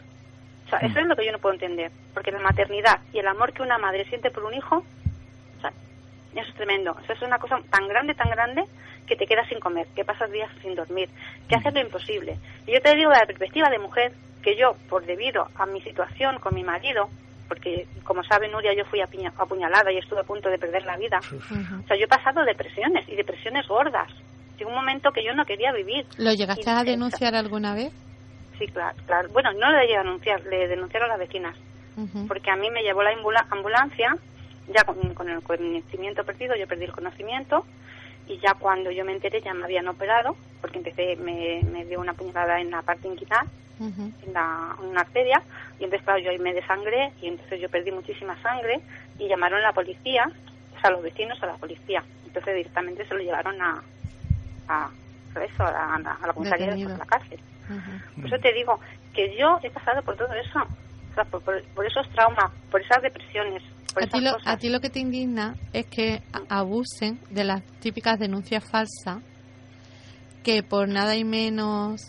O 0.66 0.68
sea, 0.68 0.78
eso 0.80 0.98
es 0.98 1.06
lo 1.06 1.14
que 1.16 1.24
yo 1.24 1.32
no 1.32 1.38
puedo 1.38 1.54
entender, 1.54 1.90
porque 2.12 2.30
la 2.32 2.38
maternidad 2.40 2.98
y 3.12 3.18
el 3.20 3.26
amor 3.28 3.52
que 3.52 3.62
una 3.62 3.78
madre 3.78 4.04
siente 4.06 4.30
por 4.30 4.44
un 4.44 4.54
hijo, 4.54 4.76
o 5.58 5.60
sea, 5.60 5.70
eso 6.34 6.48
es 6.50 6.54
tremendo. 6.54 6.96
Eso 7.04 7.12
es 7.12 7.22
una 7.22 7.38
cosa 7.38 7.58
tan 7.70 7.86
grande, 7.88 8.14
tan 8.14 8.30
grande, 8.30 8.64
que 9.06 9.16
te 9.16 9.26
quedas 9.26 9.48
sin 9.48 9.60
comer, 9.60 9.86
que 9.94 10.04
pasas 10.04 10.30
días 10.30 10.50
sin 10.62 10.74
dormir, 10.74 11.08
que 11.48 11.56
haces 11.56 11.72
lo 11.74 11.80
imposible. 11.80 12.36
Y 12.66 12.72
yo 12.72 12.80
te 12.80 12.94
digo 12.94 13.10
de 13.10 13.18
la 13.18 13.26
perspectiva 13.26 13.68
de 13.70 13.78
mujer, 13.78 14.12
que 14.42 14.56
yo, 14.56 14.76
por 14.88 15.04
debido 15.06 15.48
a 15.56 15.66
mi 15.66 15.80
situación 15.80 16.38
con 16.38 16.54
mi 16.54 16.62
marido, 16.64 17.08
porque 17.48 17.86
como 18.04 18.22
sabe 18.24 18.48
Nuria, 18.48 18.74
yo 18.74 18.84
fui 18.84 19.00
apiña- 19.00 19.32
apuñalada 19.38 19.92
y 19.92 19.98
estuve 19.98 20.20
a 20.20 20.24
punto 20.24 20.48
de 20.48 20.58
perder 20.58 20.84
la 20.84 20.96
vida. 20.96 21.20
O 21.30 21.86
sea, 21.86 21.96
yo 21.96 22.04
he 22.04 22.08
pasado 22.08 22.44
depresiones 22.44 23.08
y 23.08 23.14
depresiones 23.16 23.66
gordas. 23.68 24.08
Llegó 24.58 24.70
un 24.70 24.76
momento 24.76 25.12
que 25.12 25.22
yo 25.24 25.32
no 25.34 25.44
quería 25.44 25.70
vivir. 25.72 26.06
¿Lo 26.18 26.32
llegaste 26.32 26.68
Y- 26.70 26.72
a 26.72 26.82
denunciar 26.84 27.34
alguna 27.34 27.74
vez? 27.74 27.92
Sí, 28.58 28.66
claro, 28.68 28.96
claro. 29.06 29.28
Bueno, 29.30 29.52
no 29.52 29.70
le 29.70 29.82
llegué 29.82 29.96
a 29.96 30.02
denunciar, 30.02 30.40
le 30.46 30.66
denunciaron 30.66 31.08
las 31.08 31.18
vecinas. 31.18 31.54
Porque 32.28 32.50
a 32.50 32.56
mí 32.56 32.70
me 32.70 32.82
llevó 32.82 33.02
la 33.02 33.10
ambula- 33.10 33.46
ambulancia, 33.50 34.16
ya 34.68 34.84
con, 34.84 35.14
con 35.14 35.28
el 35.28 35.42
conocimiento 35.42 36.24
perdido, 36.24 36.54
yo 36.56 36.66
perdí 36.66 36.84
el 36.84 36.92
conocimiento, 36.92 37.64
y 38.26 38.38
ya 38.40 38.54
cuando 38.54 38.90
yo 38.90 39.04
me 39.04 39.12
enteré 39.12 39.40
ya 39.40 39.54
me 39.54 39.64
habían 39.64 39.88
operado, 39.88 40.36
porque 40.60 40.78
empecé, 40.78 41.16
me, 41.16 41.62
me 41.64 41.84
dio 41.84 42.00
una 42.00 42.14
puñalada 42.14 42.60
en 42.60 42.70
la 42.70 42.82
parte 42.82 43.08
inguinal, 43.08 43.48
en, 44.22 44.32
la, 44.32 44.74
en 44.78 44.86
una 44.86 45.00
arteria, 45.02 45.42
y 45.78 45.84
entonces 45.84 46.04
claro, 46.04 46.18
yo 46.20 46.30
ahí 46.30 46.38
me 46.38 46.54
desangré, 46.54 47.12
y 47.20 47.28
entonces 47.28 47.60
yo 47.60 47.68
perdí 47.68 47.92
muchísima 47.92 48.36
sangre, 48.42 48.82
y 49.18 49.28
llamaron 49.28 49.58
a 49.60 49.62
la 49.62 49.72
policía, 49.72 50.30
o 50.70 50.80
sea, 50.80 50.90
los 50.90 51.02
vecinos 51.02 51.40
a 51.42 51.46
la 51.46 51.56
policía, 51.56 52.04
entonces 52.24 52.54
directamente 52.54 53.06
se 53.06 53.14
lo 53.14 53.20
llevaron 53.20 53.60
a, 53.62 53.84
a, 54.68 54.90
a 55.34 55.44
eso, 55.44 55.64
a, 55.64 55.98
la- 55.98 56.18
a 56.20 56.26
la 56.26 56.32
comisaría, 56.32 56.66
Detenido. 56.66 56.94
a 56.94 56.98
la 56.98 57.04
cárcel. 57.06 57.40
Ujú. 57.68 58.20
Por 58.22 58.26
eso 58.26 58.38
te 58.40 58.52
digo 58.52 58.80
que 59.12 59.36
yo 59.36 59.58
he 59.62 59.70
pasado 59.70 60.02
por 60.02 60.16
todo 60.16 60.32
eso, 60.34 60.58
o 61.10 61.14
sea, 61.14 61.24
por, 61.26 61.42
por- 61.42 61.62
por 61.68 61.86
esos 61.86 62.08
traumas, 62.10 62.50
por 62.70 62.80
esas 62.80 63.02
depresiones, 63.02 63.62
por 63.96 64.04
A 64.04 64.08
ti, 64.08 64.20
lo, 64.20 64.32
cosas. 64.34 64.46
a 64.46 64.58
ti 64.58 64.68
lo 64.68 64.80
que 64.80 64.90
te 64.90 65.00
indigna 65.00 65.56
es 65.72 65.86
que 65.86 66.22
abusen 66.50 67.18
de 67.30 67.44
las 67.44 67.62
típicas 67.80 68.18
denuncias 68.18 68.62
falsas, 68.62 69.22
que 70.42 70.62
por 70.62 70.86
nada 70.86 71.16
y 71.16 71.24
menos 71.24 72.02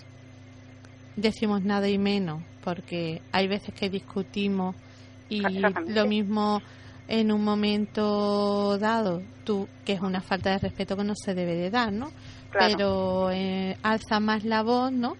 decimos 1.15 1.63
nada 1.63 1.87
y 1.87 1.97
menos, 1.97 2.43
porque 2.61 3.21
hay 3.31 3.47
veces 3.47 3.73
que 3.73 3.89
discutimos 3.89 4.75
y 5.29 5.39
lo 5.39 6.05
mismo 6.07 6.61
en 7.07 7.31
un 7.31 7.41
momento 7.41 8.77
dado, 8.77 9.21
tú, 9.45 9.69
que 9.85 9.93
es 9.93 10.01
una 10.01 10.19
falta 10.19 10.49
de 10.51 10.57
respeto 10.57 10.97
que 10.97 11.05
no 11.05 11.13
se 11.15 11.33
debe 11.33 11.55
de 11.55 11.69
dar, 11.69 11.93
¿no? 11.93 12.11
Claro. 12.51 12.75
Pero 12.77 13.31
eh, 13.31 13.77
alza 13.81 14.19
más 14.19 14.43
la 14.43 14.61
voz, 14.61 14.91
¿no? 14.91 15.15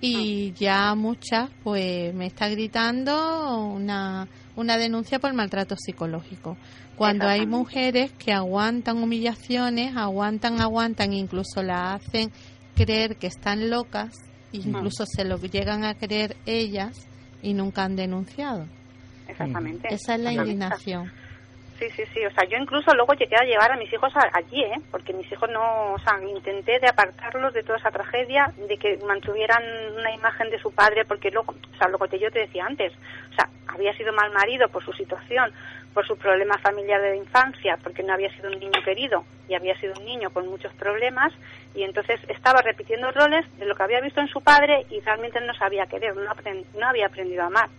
Y 0.00 0.52
ya 0.54 0.94
muchas, 0.94 1.50
pues 1.62 2.14
me 2.14 2.26
está 2.26 2.48
gritando 2.48 3.66
una, 3.66 4.26
una 4.56 4.76
denuncia 4.78 5.18
por 5.18 5.32
maltrato 5.34 5.76
psicológico. 5.76 6.56
Cuando 6.96 7.28
hay 7.28 7.46
mujeres 7.46 8.10
que 8.12 8.32
aguantan 8.32 9.02
humillaciones, 9.02 9.96
aguantan, 9.96 10.60
aguantan, 10.60 11.12
incluso 11.12 11.62
la 11.62 11.94
hacen 11.94 12.32
creer 12.74 13.16
que 13.16 13.26
están 13.26 13.68
locas, 13.70 14.14
incluso 14.52 15.04
se 15.06 15.24
lo 15.24 15.38
llegan 15.38 15.84
a 15.84 15.94
creer 15.94 16.36
ellas 16.46 17.06
y 17.42 17.52
nunca 17.52 17.84
han 17.84 17.96
denunciado. 17.96 18.66
Exactamente. 19.28 19.88
Esa 19.92 20.14
es 20.14 20.20
la 20.20 20.32
indignación. 20.32 21.12
Sí, 21.78 21.90
sí, 21.90 22.04
sí. 22.14 22.24
O 22.24 22.30
sea, 22.30 22.44
yo 22.48 22.56
incluso 22.56 22.94
luego 22.94 23.12
llegué 23.14 23.36
a 23.36 23.44
llevar 23.44 23.70
a 23.70 23.76
mis 23.76 23.92
hijos 23.92 24.12
allí, 24.32 24.62
¿eh? 24.62 24.80
Porque 24.90 25.12
mis 25.12 25.30
hijos 25.30 25.50
no, 25.50 25.92
o 25.92 25.98
sea, 25.98 26.18
intenté 26.22 26.78
de 26.80 26.88
apartarlos 26.88 27.52
de 27.52 27.62
toda 27.62 27.78
esa 27.78 27.90
tragedia, 27.90 28.52
de 28.56 28.78
que 28.78 28.98
mantuvieran 29.06 29.62
una 29.96 30.10
imagen 30.14 30.50
de 30.50 30.58
su 30.58 30.72
padre, 30.72 31.04
porque 31.04 31.30
luego, 31.30 31.52
o 31.52 31.76
sea, 31.78 31.88
lo 31.88 31.98
que 31.98 32.18
yo 32.18 32.30
te 32.30 32.40
decía 32.40 32.64
antes, 32.64 32.92
o 33.30 33.34
sea, 33.34 33.48
había 33.66 33.94
sido 33.94 34.12
mal 34.12 34.32
marido 34.32 34.68
por 34.68 34.82
su 34.84 34.92
situación, 34.92 35.52
por 35.96 36.06
su 36.06 36.18
problema 36.18 36.58
familiar 36.58 37.00
de 37.00 37.08
la 37.08 37.16
infancia, 37.16 37.78
porque 37.82 38.02
no 38.02 38.12
había 38.12 38.30
sido 38.36 38.50
un 38.50 38.60
niño 38.60 38.82
querido 38.84 39.24
y 39.48 39.54
había 39.54 39.74
sido 39.80 39.94
un 39.98 40.04
niño 40.04 40.28
con 40.28 40.46
muchos 40.46 40.70
problemas, 40.74 41.32
y 41.74 41.84
entonces 41.84 42.20
estaba 42.28 42.60
repitiendo 42.60 43.10
roles 43.12 43.46
de 43.58 43.64
lo 43.64 43.74
que 43.74 43.82
había 43.82 44.02
visto 44.02 44.20
en 44.20 44.28
su 44.28 44.42
padre 44.42 44.84
y 44.90 45.00
realmente 45.00 45.40
no 45.40 45.54
sabía 45.54 45.86
querer, 45.86 46.14
no, 46.14 46.34
no 46.78 46.86
había 46.86 47.06
aprendido 47.06 47.44
a 47.44 47.46
amar 47.46 47.70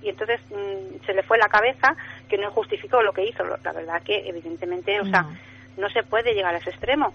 y 0.00 0.08
entonces 0.08 0.40
mm, 0.50 1.04
se 1.04 1.12
le 1.12 1.24
fue 1.24 1.38
la 1.38 1.48
cabeza 1.48 1.96
que 2.28 2.38
no 2.38 2.52
justificó 2.52 3.02
lo 3.02 3.12
que 3.12 3.24
hizo. 3.26 3.42
La 3.64 3.72
verdad 3.72 4.00
que 4.00 4.28
evidentemente, 4.28 5.00
o 5.00 5.06
sea, 5.06 5.22
No. 5.22 5.36
no 5.78 5.90
se 5.90 6.04
puede 6.04 6.34
llegar 6.34 6.54
a 6.54 6.58
ese 6.58 6.70
extremo. 6.70 7.12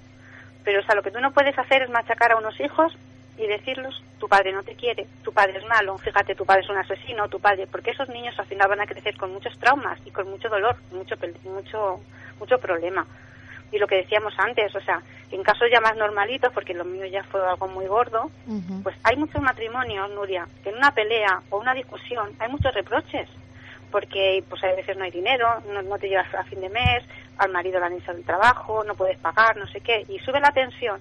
Pero 0.65 0.81
o 0.81 0.84
sea, 0.84 0.96
lo 0.96 1.01
que 1.01 1.12
tú 1.12 1.22
no 1.22 1.31
puedes 1.31 1.58
hacer 1.58 1.84
es 1.84 1.89
machacar 1.89 2.34
a 2.34 2.38
unos 2.38 2.60
hijos 2.60 2.93
y 3.41 3.48
decirlos, 3.48 4.03
tu 4.19 4.27
padre 4.27 4.51
no 4.51 4.62
te 4.62 4.75
quiere, 4.75 5.07
tu 5.24 5.33
padre 5.33 5.57
es 5.57 5.65
malo, 5.65 5.98
fíjate, 5.98 6.36
tu 6.36 6.45
padre 6.45 6.62
es 6.62 6.69
un 6.69 6.77
asesino, 6.77 7.27
tu 7.27 7.39
padre, 7.39 7.65
porque 7.67 7.91
esos 7.91 8.07
niños 8.10 8.38
al 8.38 8.45
final 8.45 8.69
van 8.69 8.81
a 8.81 8.86
crecer 8.86 9.17
con 9.17 9.33
muchos 9.33 9.57
traumas 9.57 10.00
y 10.05 10.12
con 10.12 10.29
mucho 10.29 10.48
dolor, 10.48 10.75
mucho 10.91 11.15
mucho 11.43 12.00
mucho 12.39 12.60
problema. 12.60 13.05
Y 13.71 13.79
lo 13.79 13.88
que 13.88 13.95
decíamos 13.95 14.33
antes, 14.38 14.75
o 14.75 14.81
sea, 14.81 15.01
en 15.31 15.43
casos 15.43 15.69
ya 15.71 15.79
más 15.79 15.95
normalitos, 15.95 16.51
porque 16.53 16.74
lo 16.74 16.83
mío 16.83 17.05
ya 17.05 17.24
fue 17.24 17.41
algo 17.48 17.67
muy 17.67 17.88
gordo, 17.88 18.29
pues 18.83 18.95
hay 19.03 19.15
muchos 19.15 19.41
matrimonios, 19.41 20.10
Nuria, 20.12 20.48
que 20.63 20.69
en 20.69 20.77
una 20.77 20.91
pelea 20.91 21.41
o 21.50 21.57
una 21.60 21.74
discusión 21.74 22.31
hay 22.38 22.50
muchos 22.50 22.74
reproches, 22.74 23.27
porque 23.89 24.43
pues 24.50 24.63
a 24.63 24.67
veces 24.67 24.98
no 24.98 25.03
hay 25.03 25.12
dinero, 25.12 25.63
no, 25.74 25.81
no 25.81 25.98
te 25.98 26.10
llegas 26.10 26.33
a 26.36 26.43
fin 26.43 26.62
de 26.62 26.69
mes, 26.69 27.03
al 27.38 27.51
marido 27.51 27.79
le 27.79 27.88
han 27.88 27.93
echado 27.93 28.17
el 28.17 28.25
trabajo, 28.25 28.83
no 28.83 28.93
puedes 28.93 29.17
pagar, 29.17 29.57
no 29.57 29.65
sé 29.67 29.81
qué, 29.81 30.05
y 30.07 30.19
sube 30.19 30.39
la 30.39 30.51
tensión 30.51 31.00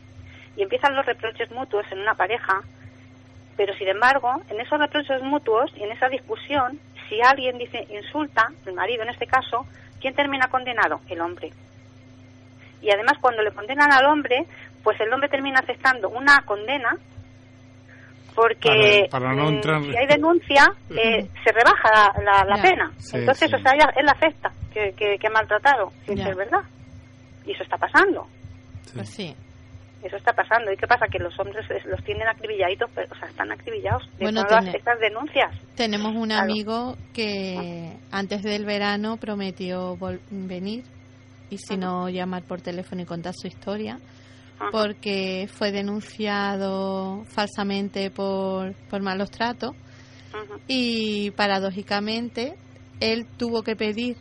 y 0.57 0.63
empiezan 0.63 0.95
los 0.95 1.07
reproches 1.07 1.51
mutuos 1.51 1.85
en 1.91 2.01
una 2.01 2.15
pareja, 2.15 2.61
pero 3.57 3.75
sin 3.75 3.89
embargo, 3.89 4.43
en 4.49 4.61
esos 4.61 4.79
reproches 4.79 5.23
mutuos 5.23 5.71
y 5.77 5.83
en 5.83 5.93
esa 5.93 6.09
discusión, 6.09 6.79
si 7.09 7.21
alguien 7.23 7.59
dice 7.59 7.87
insulta, 7.91 8.49
el 8.67 8.75
marido 8.75 9.03
en 9.03 9.11
este 9.11 9.27
caso, 9.27 9.67
¿quién 10.01 10.15
termina 10.15 10.49
condenado? 10.49 11.01
El 11.09 11.21
hombre. 11.21 11.53
Y 12.83 12.91
además 12.91 13.19
cuando 13.21 13.43
le 13.43 13.51
condenan 13.53 13.93
al 13.93 14.07
hombre, 14.07 14.47
pues 14.83 14.99
el 15.01 15.13
hombre 15.13 15.29
termina 15.29 15.59
aceptando 15.61 16.09
una 16.09 16.41
condena 16.47 16.97
porque 18.35 19.07
Para- 19.11 19.25
para 19.25 19.35
no 19.35 19.51
mm, 19.51 19.55
entrar 19.55 19.83
si 19.83 19.97
hay 19.97 20.07
denuncia 20.07 20.65
eh, 20.91 21.29
se 21.45 21.53
rebaja 21.53 21.91
la, 21.93 22.23
la- 22.23 22.45
la 22.57 22.63
pena. 22.63 22.91
Sí, 22.99 23.17
Entonces, 23.19 23.51
sí. 23.51 23.57
o 23.57 23.59
sea, 23.59 23.73
ella- 23.75 23.93
él 23.97 24.09
acepta 24.09 24.51
que, 24.73 24.93
que, 24.97 25.19
que 25.19 25.27
ha 25.27 25.31
maltratado, 25.31 25.93
sin 26.07 26.17
Ya. 26.17 26.25
ser 26.27 26.37
verdad. 26.37 26.61
Y 27.45 27.53
eso 27.53 27.63
está 27.65 27.77
pasando. 27.77 28.27
Pues 28.95 29.09
sí. 29.11 29.35
Eso 30.03 30.17
está 30.17 30.33
pasando. 30.33 30.73
¿Y 30.73 30.77
qué 30.77 30.87
pasa? 30.87 31.07
Que 31.09 31.19
los 31.19 31.39
hombres 31.39 31.69
es- 31.71 31.85
los 31.85 32.03
tienen 32.05 32.27
acribilladitos, 32.27 32.91
pero, 32.95 33.13
o 33.13 33.19
sea, 33.19 33.29
están 33.29 33.53
acribillados 33.53 34.03
de 34.19 34.25
Bueno, 34.25 34.45
todas 34.45 34.67
estas 34.75 34.99
denuncias. 34.99 35.51
Tenemos 35.75 36.15
un 36.15 36.29
Claro. 36.29 36.45
amigo 36.45 36.97
que 37.13 37.97
antes 38.11 38.43
del 38.43 38.65
verano 38.65 39.19
prometió 39.19 39.97
vol- 39.99 40.21
venir 40.31 40.85
y 41.51 41.59
si 41.59 41.77
no 41.77 42.09
llamar 42.09 42.43
por 42.45 42.61
teléfono 42.63 43.03
y 43.03 43.05
contar 43.05 43.35
su 43.37 43.47
historia 43.49 43.99
Ajá. 44.59 44.71
porque 44.73 45.49
fue 45.53 45.71
denunciado 45.73 47.25
falsamente 47.29 48.11
por, 48.11 48.73
por 48.89 49.03
malos 49.03 49.31
tratos 49.31 49.75
y 50.69 51.31
paradójicamente 51.33 52.55
él 53.01 53.27
tuvo 53.37 53.63
que 53.63 53.75
pedir 53.77 54.17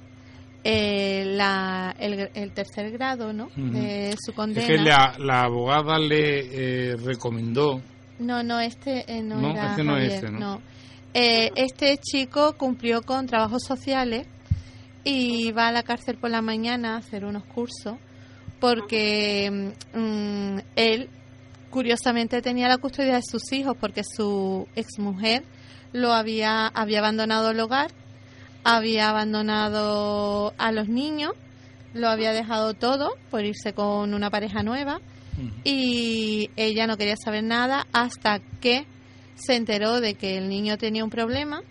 eh, 0.64 1.24
la, 1.26 1.96
el, 2.00 2.30
el 2.34 2.52
tercer 2.52 2.92
grado, 2.92 3.34
¿no? 3.34 3.50
De 3.56 4.16
su 4.24 4.34
condena. 4.34 4.62
Es 4.62 4.68
que 4.68 4.78
la, 4.78 5.16
la 5.18 5.44
abogada 5.44 5.98
le 5.98 6.92
eh, 6.92 6.96
recomendó. 6.98 7.82
No, 8.20 8.44
no, 8.44 8.60
este 8.60 9.06
eh, 9.08 9.22
no, 9.22 9.40
No, 9.40 9.52
era 9.52 9.72
este 9.72 9.84
no 9.84 9.98
es 9.98 10.14
Javier, 10.14 10.26
ese, 10.26 10.32
¿no? 10.32 10.62
Eh, 11.14 11.52
este 11.56 11.98
chico 11.98 12.56
cumplió 12.58 13.02
con 13.02 13.26
trabajos 13.26 13.64
sociales 13.64 14.28
y 15.04 15.52
va 15.54 15.70
a 15.70 15.72
la 15.72 15.84
cárcel 15.84 16.18
por 16.18 16.30
la 16.30 16.42
mañana 16.42 16.96
a 16.96 16.98
hacer 16.98 17.26
unos 17.26 17.44
cursos 17.46 17.96
porque 18.60 19.74
mm, 19.94 20.60
él 20.76 21.10
curiosamente 21.70 22.42
tenía 22.42 22.68
la 22.68 22.78
custodia 22.78 23.16
de 23.16 23.22
sus 23.24 23.52
hijos 23.54 23.76
porque 23.80 24.02
su 24.04 24.68
exmujer 24.76 25.44
lo 25.94 26.12
había 26.14 26.68
había 26.68 27.00
abandonado 27.00 27.52
el 27.52 27.60
hogar, 27.60 27.92
había 28.64 29.10
abandonado 29.10 30.54
a 30.58 30.72
los 30.72 30.88
niños, 30.88 31.34
lo 31.94 32.08
había 32.10 32.32
dejado 32.32 32.74
todo 32.74 33.16
por 33.32 33.44
irse 33.44 33.74
con 33.74 34.14
una 34.14 34.30
pareja 34.30 34.64
nueva 34.64 35.00
y 35.64 36.50
ella 36.56 36.86
no 36.86 36.98
quería 36.98 37.16
saber 37.16 37.44
nada 37.44 37.88
hasta 37.94 38.40
que 38.62 38.86
se 39.36 39.56
enteró 39.56 40.02
de 40.02 40.16
que 40.16 40.38
el 40.38 40.50
niño 40.50 40.78
tenía 40.78 41.04
un 41.04 41.10
problema. 41.10 41.62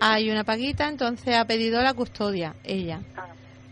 Hay 0.00 0.30
una 0.30 0.44
paguita, 0.44 0.88
entonces 0.88 1.36
ha 1.36 1.44
pedido 1.44 1.80
la 1.82 1.94
custodia, 1.94 2.54
ella. 2.64 3.00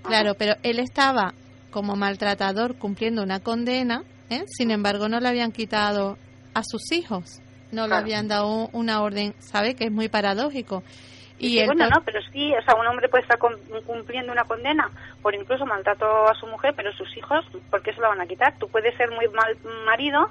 Claro, 0.02 0.34
pero 0.34 0.54
él 0.62 0.78
estaba 0.78 1.34
como 1.70 1.96
maltratador 1.96 2.76
cumpliendo 2.76 3.22
una 3.22 3.40
condena, 3.40 4.04
¿eh? 4.30 4.44
sin 4.46 4.70
embargo 4.70 5.08
no 5.08 5.18
le 5.20 5.28
habían 5.28 5.52
quitado 5.52 6.18
a 6.54 6.62
sus 6.64 6.92
hijos, 6.92 7.40
no 7.72 7.88
le 7.88 7.94
habían 7.94 8.28
dado 8.28 8.68
una 8.72 9.00
orden, 9.00 9.34
¿sabe? 9.38 9.74
Que 9.74 9.84
es 9.84 9.92
muy 9.92 10.08
paradójico. 10.08 10.82
Y 11.44 11.66
bueno, 11.66 11.88
no, 11.88 12.00
pero 12.04 12.20
sí, 12.32 12.54
o 12.54 12.62
sea, 12.62 12.76
un 12.76 12.86
hombre 12.86 13.08
puede 13.08 13.22
estar 13.22 13.36
cumpliendo 13.38 14.30
una 14.30 14.44
condena 14.44 14.88
por 15.22 15.34
incluso 15.34 15.66
maltrato 15.66 16.28
a 16.28 16.34
su 16.34 16.46
mujer, 16.46 16.72
pero 16.76 16.92
sus 16.92 17.16
hijos, 17.16 17.44
¿por 17.68 17.82
qué 17.82 17.92
se 17.92 18.00
lo 18.00 18.08
van 18.08 18.20
a 18.20 18.26
quitar? 18.26 18.54
Tú 18.58 18.68
puedes 18.68 18.96
ser 18.96 19.10
muy 19.10 19.26
mal 19.28 19.56
marido, 19.84 20.28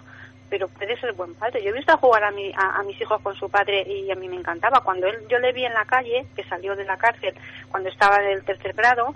pero 0.49 0.69
puedes 0.69 0.99
ser 1.01 1.11
buen 1.11 1.35
padre. 1.35 1.61
Yo 1.63 1.71
he 1.71 1.73
visto 1.73 1.97
jugar 1.97 2.23
a, 2.23 2.31
mi, 2.31 2.53
a, 2.53 2.79
a 2.79 2.83
mis 2.83 2.99
hijos 3.01 3.21
con 3.21 3.35
su 3.35 3.49
padre 3.49 3.83
y 3.85 4.09
a 4.09 4.15
mí 4.15 4.29
me 4.29 4.37
encantaba. 4.37 4.79
Cuando 4.85 5.07
él, 5.07 5.17
yo 5.29 5.37
le 5.39 5.51
vi 5.51 5.65
en 5.65 5.73
la 5.73 5.83
calle, 5.83 6.25
que 6.33 6.45
salió 6.45 6.77
de 6.77 6.85
la 6.85 6.95
cárcel 6.95 7.35
cuando 7.69 7.89
estaba 7.89 8.23
en 8.23 8.31
el 8.31 8.45
tercer 8.45 8.73
grado, 8.73 9.13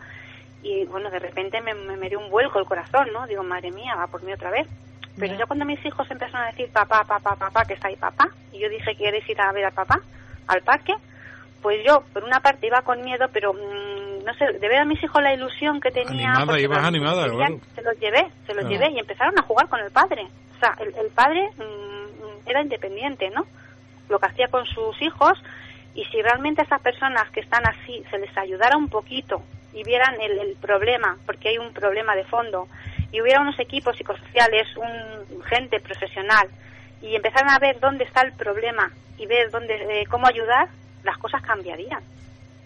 y 0.64 0.84
bueno, 0.86 1.10
de 1.10 1.20
repente 1.20 1.62
me, 1.62 1.74
me, 1.76 1.96
me 1.96 2.10
dio 2.10 2.20
un 2.20 2.30
vuelco 2.30 2.60
el 2.60 2.66
corazón, 2.66 3.08
¿no? 3.14 3.26
Digo, 3.26 3.44
madre 3.44 3.72
mía, 3.72 3.96
va 3.96 4.08
por 4.08 4.22
mí 4.22 4.34
otra 4.34 4.52
vez. 4.52 4.68
Pero 5.18 5.34
ya 5.38 5.46
cuando 5.46 5.64
mis 5.64 5.84
hijos 5.86 6.12
empezaron 6.12 6.46
a 6.46 6.52
decir, 6.52 6.70
papá, 6.74 7.06
papá, 7.06 7.38
papá, 7.38 7.64
que 7.64 7.76
está 7.76 7.88
ahí 7.88 7.96
papá, 7.96 8.28
y 8.52 8.60
yo 8.60 8.68
dije, 8.68 8.96
¿quieres 8.96 9.28
ir 9.30 9.40
a 9.40 9.54
ver 9.54 9.64
al 9.64 9.72
papá 9.72 10.02
al 10.48 10.62
parque? 10.62 10.94
Pues 11.66 11.84
yo, 11.84 12.04
por 12.14 12.24
una 12.24 12.42
parte, 12.42 12.68
iba 12.68 12.84
con 12.84 13.02
miedo, 13.04 13.26
pero 13.34 13.52
mm, 13.52 14.24
no 14.24 14.34
sé, 14.36 14.46
de 14.54 14.70
ver 14.70 14.78
a 14.82 14.86
mis 14.86 15.04
hijos 15.04 15.20
la 15.24 15.34
ilusión 15.34 15.82
que 15.82 15.90
tenía. 15.90 16.28
Animada, 16.30 16.46
porque 16.46 16.62
ibas 16.62 16.78
los- 16.78 16.88
animada, 16.88 17.28
claro. 17.28 17.60
Se 17.74 17.82
los 17.82 18.00
llevé, 18.00 18.28
se 18.46 18.54
los 18.54 18.66
Claro. 18.66 18.70
llevé 18.70 18.92
y 18.92 19.00
empezaron 19.00 19.34
a 19.40 19.42
jugar 19.42 19.68
con 19.68 19.80
el 19.80 19.90
padre. 19.90 20.28
O 20.56 20.60
sea, 20.60 20.76
el, 20.80 20.94
el 20.96 21.08
padre 21.10 21.50
mm, 21.58 22.48
era 22.48 22.62
independiente, 22.62 23.32
¿no? 23.32 23.48
Lo 24.10 24.20
que 24.20 24.28
hacía 24.28 24.48
con 24.50 24.64
sus 24.68 25.02
hijos 25.02 25.42
y 25.96 26.06
si 26.06 26.22
realmente 26.22 26.62
a 26.62 26.66
esas 26.66 26.82
personas 26.82 27.32
que 27.32 27.40
están 27.40 27.64
así 27.68 28.04
se 28.12 28.20
les 28.20 28.38
ayudara 28.38 28.78
un 28.78 28.88
poquito 28.88 29.42
y 29.74 29.84
vieran 29.84 30.22
el, 30.22 30.38
el 30.38 30.56
problema, 30.58 31.18
porque 31.26 31.50
hay 31.50 31.58
un 31.58 31.74
problema 31.74 32.16
de 32.16 32.26
fondo, 32.26 32.68
y 33.12 33.22
hubiera 33.22 33.42
unos 33.42 33.58
equipos 33.60 33.98
psicosociales, 33.98 34.68
un 34.78 35.42
gente 35.46 35.80
profesional, 35.80 36.48
y 37.02 37.16
empezaran 37.16 37.50
a 37.50 37.58
ver 37.58 37.80
dónde 37.80 38.04
está 38.04 38.22
el 38.22 38.34
problema 38.34 38.92
y 39.18 39.26
ver 39.26 39.50
dónde 39.50 39.74
eh, 40.02 40.06
cómo 40.12 40.28
ayudar, 40.28 40.68
las 41.06 41.18
cosas 41.20 41.42
cambiarían. 41.44 42.02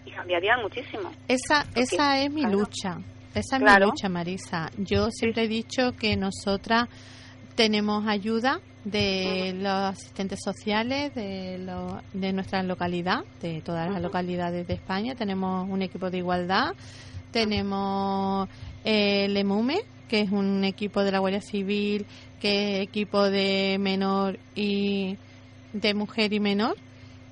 Y 0.04 0.10
cambiarían 0.10 0.60
muchísimo. 0.62 1.10
Esa, 1.28 1.66
esa 1.74 2.18
es 2.22 2.30
mi 2.32 2.40
claro. 2.40 2.58
lucha. 2.60 2.98
Esa 3.34 3.56
es 3.56 3.62
Claro. 3.62 3.86
mi 3.86 3.90
lucha, 3.92 4.08
Marisa. 4.08 4.70
Yo 4.78 5.08
siempre 5.10 5.44
he 5.44 5.48
dicho 5.48 5.92
que 5.92 6.16
nosotras 6.16 6.88
tenemos 7.54 8.06
ayuda 8.08 8.60
de 8.84 9.52
los 9.56 9.70
asistentes 9.72 10.40
sociales 10.42 11.14
de, 11.14 11.58
lo- 11.58 12.00
de 12.14 12.32
nuestra 12.32 12.62
localidad, 12.62 13.20
de 13.42 13.60
todas 13.60 13.90
las 13.92 14.00
localidades 14.02 14.66
de 14.66 14.74
España. 14.74 15.14
Tenemos 15.14 15.68
un 15.68 15.82
equipo 15.82 16.08
de 16.10 16.18
igualdad, 16.18 16.72
tenemos 17.30 18.48
eh, 18.84 19.26
el 19.26 19.36
EMUME, 19.36 19.80
que 20.08 20.20
es 20.22 20.30
un 20.30 20.64
equipo 20.64 21.02
de 21.04 21.12
la 21.12 21.18
Guardia 21.18 21.40
Civil, 21.42 22.06
que 22.40 22.78
es 22.78 22.88
equipo 22.88 23.28
de 23.30 23.76
menor 23.78 24.38
y 24.54 25.16
de 25.72 25.94
mujer 25.94 26.32
y 26.32 26.40
menor. 26.40 26.76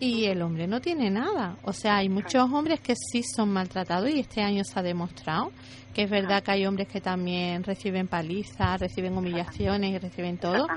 Y 0.00 0.26
el 0.26 0.42
hombre 0.42 0.66
no 0.66 0.80
tiene 0.80 1.11
nada. 1.11 1.56
O 1.64 1.72
sea, 1.72 1.96
hay 1.96 2.08
muchos 2.08 2.50
hombres 2.52 2.80
que 2.80 2.94
sí 2.94 3.22
son 3.22 3.50
maltratados 3.50 4.08
y 4.11 4.20
este 4.20 4.42
año 4.42 4.62
se 4.64 4.78
ha 4.78 4.82
demostrado 4.82 5.50
que 5.94 6.04
es 6.04 6.11
verdad 6.11 6.44
que 6.44 6.52
hay 6.52 6.64
hombres 6.64 6.87
que 6.87 7.00
también 7.00 7.64
reciben 7.64 8.06
palizas, 8.06 8.80
reciben 8.80 9.16
humillaciones 9.18 9.90
y 9.90 9.98
reciben 9.98 10.38
todo 10.38 10.68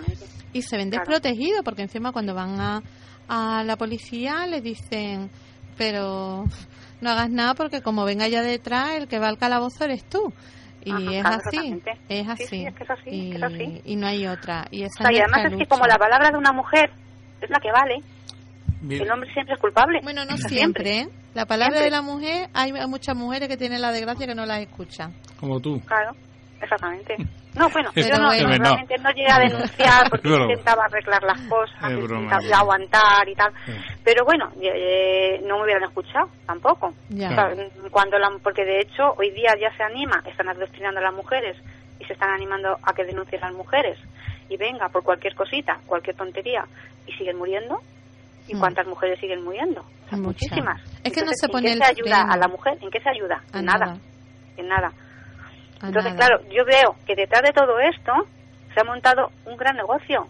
y 0.51 0.63
se 0.63 0.77
ven 0.77 0.89
desprotegidos 0.89 1.62
porque 1.63 1.84
encima 1.84 2.12
cuando 2.12 2.34
van 2.34 2.60
a, 2.60 2.81
a 3.27 3.63
la 3.63 3.75
policía 3.75 4.47
les 4.47 4.63
dicen 4.63 5.29
pero 5.77 6.45
no 7.01 7.10
hagas 7.12 7.29
nada 7.29 7.53
porque 7.53 7.81
como 7.84 8.03
venga 8.03 8.27
ya 8.29 8.41
detrás 8.41 8.93
el 8.95 9.07
que 9.07 9.19
va 9.19 9.27
al 9.27 9.38
calabozo 9.38 9.86
eres 9.86 10.03
tú 10.05 10.34
y 10.84 10.91
Ajá, 10.91 11.12
es 11.12 11.21
claro, 11.21 11.41
así 11.45 11.81
es 12.10 12.27
Sí, 12.27 12.27
así, 12.27 12.45
sí, 12.47 12.65
es 12.65 12.73
que 12.73 12.84
es 12.84 12.89
así, 12.89 13.10
y, 13.12 13.21
es 13.21 13.29
que 13.29 13.38
es 13.38 13.43
así. 13.43 13.81
y 13.86 13.95
no 13.95 14.07
hay 14.07 14.25
otra. 14.25 14.65
Y 14.71 14.81
O 14.81 14.86
esa 14.88 15.03
sea, 15.03 15.13
y 15.13 15.19
además 15.19 15.51
es 15.51 15.57
que 15.60 15.65
como 15.67 15.86
la 15.86 15.99
palabra 15.99 16.31
de 16.31 16.38
una 16.39 16.51
mujer 16.51 16.89
es 17.41 17.49
la 17.51 17.60
que 17.60 17.71
vale, 17.71 18.01
Mira, 18.82 19.04
el 19.06 19.12
hombre 19.12 19.32
siempre 19.34 19.54
es 19.56 19.60
culpable. 19.62 20.00
bueno 20.04 20.26
no 20.26 20.36
siempre, 20.38 21.00
¿eh? 21.02 21.10
la 21.34 21.46
palabra 21.46 21.78
Siempre. 21.78 21.86
de 21.86 21.91
la 21.91 22.02
mujer 22.02 22.50
hay 22.54 22.74
muchas 22.88 23.15
mujeres 23.15 23.48
que 23.48 23.58
tienen 23.58 23.82
la 23.82 23.91
desgracia 23.91 24.26
que 24.28 24.36
no 24.36 24.46
las 24.46 24.60
escuchan 24.62 25.13
como 25.39 25.60
tú. 25.60 25.80
Claro, 25.86 26.12
exactamente. 26.62 27.15
No, 27.54 27.70
bueno, 27.70 27.89
Pero 27.96 28.08
yo 28.08 28.17
no, 28.22 28.28
bueno. 28.28 28.48
realmente 28.63 28.96
no 29.00 29.10
llegué 29.12 29.32
a 29.32 29.39
denunciar 29.39 30.10
porque 30.10 30.30
intentaba 30.50 30.86
arreglar 30.86 31.22
las 31.24 31.41
cosas, 31.41 31.91
Es 31.91 32.04
broma. 32.04 32.24
intentaba 32.24 32.62
aguantar 32.62 33.28
y 33.30 33.36
tal. 33.36 33.52
Sí. 33.65 33.72
Pero 34.04 34.24
bueno, 34.26 34.50
eh, 34.62 35.41
no 35.46 35.58
me 35.58 35.63
hubieran 35.63 35.84
escuchado 35.84 36.28
tampoco. 36.46 36.94
ya 37.10 37.30
O 37.30 37.34
sea, 37.34 37.50
cuando 37.91 38.17
la, 38.20 38.30
porque 38.44 38.63
de 38.65 38.80
hecho 38.82 39.13
hoy 39.17 39.32
día 39.32 39.54
ya 39.60 39.76
se 39.76 39.84
anima, 39.84 40.24
están 40.26 40.50
adoctrinando 40.50 41.00
a 41.00 41.04
las 41.04 41.13
mujeres 41.13 41.58
y 42.00 42.06
se 42.06 42.13
están 42.13 42.30
animando 42.32 42.78
a 42.84 42.94
que 42.94 43.04
denuncien 43.06 43.41
las 43.41 43.54
mujeres. 43.54 43.98
Y 44.50 44.58
venga, 44.58 44.89
por 44.89 45.04
cualquier 45.04 45.34
cosita, 45.36 45.80
cualquier 45.86 46.15
tontería, 46.15 46.65
y 47.08 47.12
siguen 47.13 47.38
muriendo. 47.38 47.80
¿Y 48.51 48.59
cuántas 48.59 48.85
mujeres 48.85 49.19
siguen 49.19 49.43
muriendo? 49.43 49.81
O 49.81 50.09
sea, 50.09 50.17
Muchas. 50.17 50.41
muchísimas. 50.51 50.81
Es 51.03 51.13
que 51.13 51.21
no 51.21 51.31
se 51.33 51.45
¿en 51.45 51.51
pone 51.51 51.67
qué 51.67 51.73
el 51.73 51.79
se 51.79 51.85
ayuda 51.85 52.21
a 52.29 52.37
la 52.37 52.47
mujer? 52.47 52.77
¿En 52.81 52.91
qué 52.91 52.99
se 52.99 53.09
ayuda? 53.09 53.41
a 53.53 53.59
en 53.59 53.65
nada, 53.65 53.85
nada. 53.85 53.97
En 54.57 54.67
nada. 54.67 54.91
a 55.81 55.87
Entonces, 55.87 56.13
nada. 56.13 56.27
claro, 56.27 56.41
yo 56.49 56.65
veo 56.65 56.95
que 57.05 57.15
detrás 57.15 57.41
de 57.43 57.53
todo 57.53 57.79
esto 57.79 58.11
se 58.73 58.79
ha 58.81 58.83
montado 58.83 59.31
un 59.45 59.55
gran 59.55 59.75
negocio. 59.77 60.27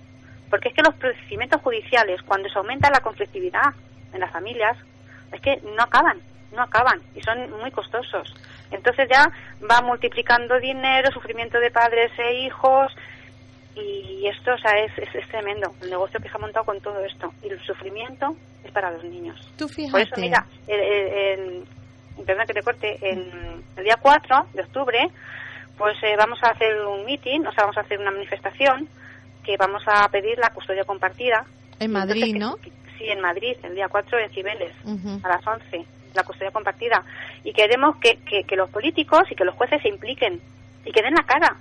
Porque 0.49 0.69
es 0.69 0.75
que 0.75 0.83
los 0.83 0.93
procedimientos 0.95 1.61
judiciales, 1.61 2.21
cuando 2.23 2.49
se 2.49 2.59
aumenta 2.59 2.89
la 2.91 2.99
conflictividad 2.99 3.73
en 4.13 4.19
las 4.19 4.31
familias, 4.31 4.77
es 5.31 5.41
que 5.41 5.61
no 5.75 5.83
acaban, 5.83 6.19
no 6.53 6.61
acaban 6.61 6.99
y 7.15 7.21
son 7.21 7.49
muy 7.59 7.71
costosos. 7.71 8.33
Entonces 8.69 9.07
ya 9.09 9.31
va 9.69 9.81
multiplicando 9.81 10.59
dinero, 10.59 11.09
sufrimiento 11.11 11.59
de 11.59 11.71
padres 11.71 12.11
e 12.19 12.45
hijos 12.45 12.91
y 13.75 14.27
esto, 14.27 14.53
o 14.53 14.57
sea, 14.57 14.77
es, 14.79 14.91
es, 14.97 15.13
es 15.15 15.27
tremendo 15.29 15.73
el 15.81 15.89
negocio 15.89 16.19
que 16.19 16.29
se 16.29 16.35
ha 16.35 16.39
montado 16.39 16.65
con 16.65 16.79
todo 16.81 16.99
esto. 17.05 17.31
Y 17.43 17.49
el 17.49 17.59
sufrimiento 17.61 18.35
es 18.63 18.71
para 18.71 18.91
los 18.91 19.03
niños. 19.03 19.39
tú 19.57 19.65
Por 19.67 19.75
fíjate 19.75 20.03
eso, 20.03 20.15
mira, 20.21 20.45
el, 20.67 20.79
el- 20.79 21.13
el- 22.19 22.25
perdona 22.25 22.45
que 22.45 22.53
te 22.53 22.61
corte, 22.61 22.97
el, 23.01 23.63
el 23.77 23.83
día 23.83 23.97
4 24.01 24.47
de 24.53 24.61
octubre, 24.61 24.99
pues 25.77 25.97
eh, 26.03 26.15
vamos 26.17 26.39
a 26.43 26.49
hacer 26.49 26.85
un 26.85 27.05
meeting, 27.05 27.41
o 27.47 27.51
sea, 27.53 27.63
vamos 27.63 27.77
a 27.77 27.81
hacer 27.81 27.99
una 27.99 28.11
manifestación 28.11 28.87
que 29.43 29.57
vamos 29.57 29.83
a 29.87 30.07
pedir 30.09 30.37
la 30.37 30.49
custodia 30.51 30.83
compartida. 30.83 31.45
en 31.79 31.91
Madrid 31.91 32.23
Entonces, 32.23 32.39
¿no? 32.39 32.55
que- 32.57 32.69
que- 32.69 32.97
sí, 32.97 33.05
en 33.09 33.21
Madrid, 33.21 33.55
el 33.63 33.73
día 33.73 33.87
4 33.89 34.19
en 34.19 34.29
Cibeles, 34.31 34.73
a 35.23 35.27
las 35.29 35.47
11, 35.47 35.83
la 36.13 36.23
custodia 36.23 36.51
compartida. 36.51 37.03
Y 37.43 37.53
queremos 37.53 37.95
que, 37.97 38.17
que, 38.17 38.43
que 38.43 38.55
los 38.55 38.69
políticos 38.69 39.23
y 39.31 39.35
que 39.35 39.45
los 39.45 39.55
jueces 39.55 39.81
se 39.81 39.87
impliquen 39.89 40.39
y 40.85 40.91
que 40.91 41.01
den 41.01 41.13
la 41.15 41.23
cara 41.23 41.55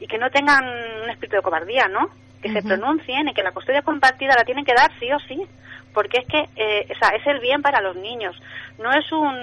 y 0.00 0.06
que 0.06 0.18
no 0.18 0.30
tengan 0.30 0.64
un 1.02 1.10
espíritu 1.10 1.36
de 1.36 1.42
cobardía, 1.42 1.88
¿no? 1.88 2.08
Que 2.42 2.52
se 2.52 2.58
pronuncien 2.68 3.28
y 3.28 3.34
que 3.34 3.42
la 3.42 3.52
custodia 3.52 3.82
compartida 3.82 4.34
la 4.36 4.44
tienen 4.44 4.64
que 4.64 4.74
dar 4.74 4.90
sí 5.00 5.10
o 5.12 5.18
sí, 5.20 5.44
porque 5.92 6.18
es 6.18 6.26
que 6.26 6.48
eh, 6.56 6.86
o 6.90 6.98
sea, 6.98 7.08
es 7.16 7.26
el 7.26 7.40
bien 7.40 7.62
para 7.62 7.80
los 7.80 7.96
niños. 7.96 8.40
No 8.78 8.92
es 8.92 9.10
un 9.12 9.34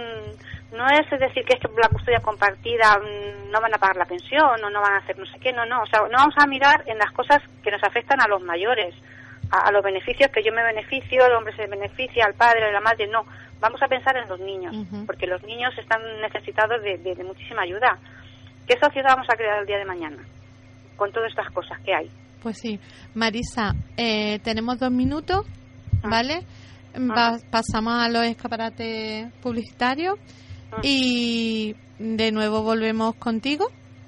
no 0.71 0.87
es 0.89 1.09
decir 1.19 1.45
que 1.45 1.53
es 1.53 1.59
que 1.59 1.69
la 1.81 1.89
custodia 1.89 2.19
compartida 2.19 2.97
mm, 2.99 3.51
no 3.51 3.61
van 3.61 3.73
a 3.73 3.77
pagar 3.77 3.95
la 3.97 4.05
pensión 4.05 4.63
o 4.63 4.69
no 4.69 4.81
van 4.81 4.93
a 4.93 4.97
hacer 4.97 5.17
no 5.17 5.25
sé 5.25 5.39
qué, 5.39 5.53
no, 5.53 5.65
no, 5.65 5.81
o 5.83 5.85
sea, 5.87 6.01
no 6.01 6.17
vamos 6.17 6.35
a 6.37 6.47
mirar 6.47 6.83
en 6.85 6.97
las 6.97 7.11
cosas 7.11 7.41
que 7.63 7.71
nos 7.71 7.83
afectan 7.83 8.19
a 8.21 8.27
los 8.27 8.41
mayores, 8.41 8.93
a, 9.51 9.67
a 9.67 9.71
los 9.71 9.83
beneficios 9.83 10.31
que 10.31 10.43
yo 10.43 10.51
me 10.53 10.63
beneficio, 10.63 11.25
el 11.25 11.33
hombre 11.33 11.55
se 11.55 11.67
beneficia, 11.67 12.25
al 12.25 12.33
padre, 12.33 12.65
a 12.65 12.71
la 12.71 12.81
madre, 12.81 13.07
no, 13.07 13.25
vamos 13.61 13.81
a 13.83 13.87
pensar 13.87 14.17
en 14.17 14.27
los 14.27 14.39
niños, 14.39 14.73
porque 15.05 15.27
los 15.27 15.43
niños 15.43 15.77
están 15.77 16.01
necesitados 16.21 16.81
de, 16.81 16.97
de- 16.97 17.15
de 17.15 17.23
muchísima 17.23 17.61
ayuda. 17.61 17.97
¿Qué 18.67 18.77
sociedad 18.79 19.11
vamos 19.15 19.29
a 19.29 19.35
crear 19.37 19.59
el 19.59 19.65
día 19.67 19.77
de 19.77 19.85
mañana? 19.85 20.17
Con 20.97 21.11
todas 21.11 21.29
estas 21.29 21.51
cosas 21.51 21.79
que 21.83 21.93
hay. 21.93 22.09
Pues 22.41 22.57
sí. 22.59 22.79
Marisa, 23.15 23.73
eh, 23.97 24.39
tenemos 24.43 24.79
dos 24.79 24.91
minutos, 24.91 25.45
Ah. 26.03 26.07
¿vale? 26.09 26.43
Va- 26.97 27.37
pasamos 27.49 27.93
a 27.95 28.07
los 28.09 28.23
escaparates 28.25 29.31
publicitarios 29.41 30.17
Y 30.83 31.75
de 31.99 32.31
nuevo 32.31 32.61
volvemos 32.63 33.15
contigo, 33.15 33.67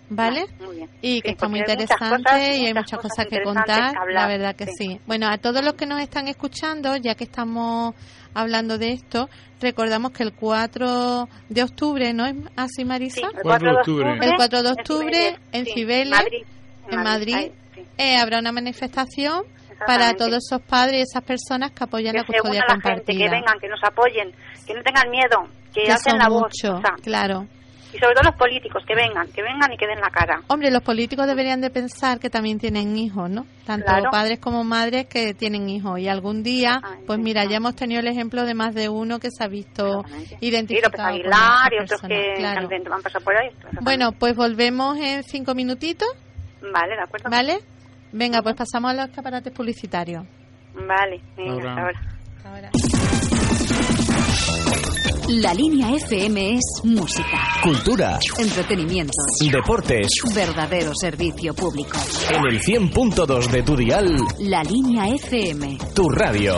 ¿vale? 0.10 0.46
Muy 0.60 0.76
bien. 0.78 0.90
Y 1.02 1.22
que 1.22 1.30
Sí, 1.30 1.34
está 1.34 1.48
muy 1.48 1.60
interesante 1.60 2.24
cosas- 2.24 2.40
y 2.58 2.66
hay 2.66 2.74
muchas 2.74 3.00
cosas 3.00 3.12
cosas 3.12 3.26
que 3.28 3.42
contar, 3.42 3.94
que 4.08 4.14
la 4.14 4.28
verdad 4.28 4.56
que 4.56 4.66
sí. 4.68 4.72
sí. 4.78 5.00
Bueno, 5.08 5.28
a 5.28 5.38
todos 5.38 5.64
los 5.64 5.74
que 5.76 5.86
nos 5.86 6.02
están 6.02 6.28
escuchando, 6.28 6.96
ya 6.98 7.16
que 7.16 7.24
estamos 7.24 7.96
hablando 8.34 8.78
de 8.78 8.92
esto, 8.92 9.30
recordamos 9.62 10.12
que 10.12 10.24
el 10.24 10.34
4 10.34 11.30
de 11.50 11.64
octubre, 11.64 12.14
¿no 12.14 12.26
es 12.26 12.36
así, 12.58 12.74
Sí, 12.78 12.86
Marisa? 12.86 13.28
el 13.34 13.42
4 13.44 13.72
de 13.72 13.78
octubre. 13.78 14.20
El 14.22 14.36
4 14.36 14.62
de 14.64 14.68
en 14.70 14.74
octubre, 14.80 15.36
en 15.54 15.66
sí, 15.66 15.72
Cibeles, 15.74 16.10
Madrid, 16.12 16.44
en 16.92 17.04
Madrid, 17.04 17.52
sí, 17.74 17.82
Eh, 17.98 18.18
habrá 18.18 18.40
una 18.40 18.52
manifestación 18.52 19.44
para 19.86 20.14
todos 20.16 20.38
esos 20.38 20.62
padres 20.62 21.00
y 21.00 21.02
esas 21.04 21.24
personas 21.24 21.72
que 21.72 21.84
apoyan 21.84 22.14
que 22.14 22.20
la 22.20 22.26
se 22.26 22.34
custodia 22.34 22.60
una 22.62 22.68
la 22.68 22.74
gente, 22.74 22.90
compartida. 22.90 23.26
que 23.26 23.30
vengan, 23.32 23.60
que 23.60 23.68
nos 23.68 23.84
apoyen, 23.84 24.32
que 24.66 24.74
no 24.74 24.82
tengan 24.84 25.10
miedo, 25.12 25.48
que, 25.74 25.84
Que 25.84 25.92
hacen 25.92 26.18
la 26.18 26.30
voz, 26.30 26.42
muchos, 26.44 26.80
o 26.80 26.82
sea, 26.82 26.96
claro. 27.04 27.46
y 27.94 27.98
sobre 28.00 28.16
todo 28.16 28.24
los 28.32 28.36
políticos, 28.36 28.84
que 28.88 28.96
vengan, 28.96 29.28
que 29.32 29.42
vengan 29.44 29.72
y 29.72 29.78
que 29.78 29.86
den 29.86 30.00
la 30.02 30.10
cara. 30.10 30.42
Hombre, 30.48 30.72
los 30.72 30.82
políticos 30.82 31.28
deberían 31.28 31.62
de 31.62 31.70
pensar 31.70 32.20
que 32.20 32.30
también 32.32 32.58
tienen 32.60 32.98
hijos, 32.98 33.30
¿no? 33.30 33.46
Tanto 33.66 33.86
Claro. 33.86 34.10
padres 34.12 34.40
como 34.40 34.64
madres 34.64 35.06
que 35.06 35.34
tienen 35.36 35.70
hijos. 35.70 36.00
Y 36.00 36.08
algún 36.08 36.42
día, 36.42 36.82
pues 37.06 37.20
mira, 37.20 37.46
ya 37.46 37.58
hemos 37.58 37.76
tenido 37.76 38.00
el 38.02 38.08
ejemplo 38.08 38.46
de 38.46 38.56
más 38.56 38.74
de 38.74 38.90
uno 38.90 39.20
que 39.20 39.30
se 39.32 39.44
ha 39.44 39.48
visto 39.48 40.04
identificado. 40.42 40.92
Sí, 40.92 40.98
con 40.98 41.06
Aguilar 41.06 41.74
y 41.74 41.84
otros 41.84 42.02
que, 42.02 42.34
claro. 42.38 42.68
han, 42.68 42.94
han 42.94 43.02
pasado 43.04 43.24
por 43.24 43.38
ahí. 43.38 43.48
exactamente. 43.48 43.84
Bueno, 43.84 44.12
pues 44.14 44.36
volvemos 44.36 44.98
en 44.98 45.24
cinco 45.24 45.54
minutitos, 45.56 46.08
Vale, 46.62 46.96
de 46.96 47.02
acuerdo. 47.02 47.30
¿vale? 47.30 47.60
Venga, 48.12 48.42
pues 48.42 48.56
pasamos 48.56 48.92
a 48.92 48.94
los 48.94 49.06
escaparates 49.10 49.54
publicitarios. 49.54 50.24
Vale, 50.76 51.22
venga, 51.36 51.52
Ahora. 51.54 51.72
hasta 51.72 51.82
ahora. 51.82 52.02
Hasta 52.38 52.50
ahora. 52.50 52.72
La 55.30 55.54
línea 55.54 55.90
FM 55.92 56.56
es 56.56 56.82
música, 56.86 57.38
Cultura, 57.62 58.18
entretenimiento, 58.40 59.12
deportes, 59.52 60.08
verdadero 60.34 60.92
servicio 60.96 61.54
público. 61.54 61.98
en 62.34 62.46
el 62.48 62.62
100.2 62.62 63.48
de 63.52 63.62
tu 63.64 63.76
dial, 63.76 64.18
La 64.40 64.64
línea 64.64 65.08
FM. 65.10 65.78
tu 65.94 66.10
radio. 66.10 66.56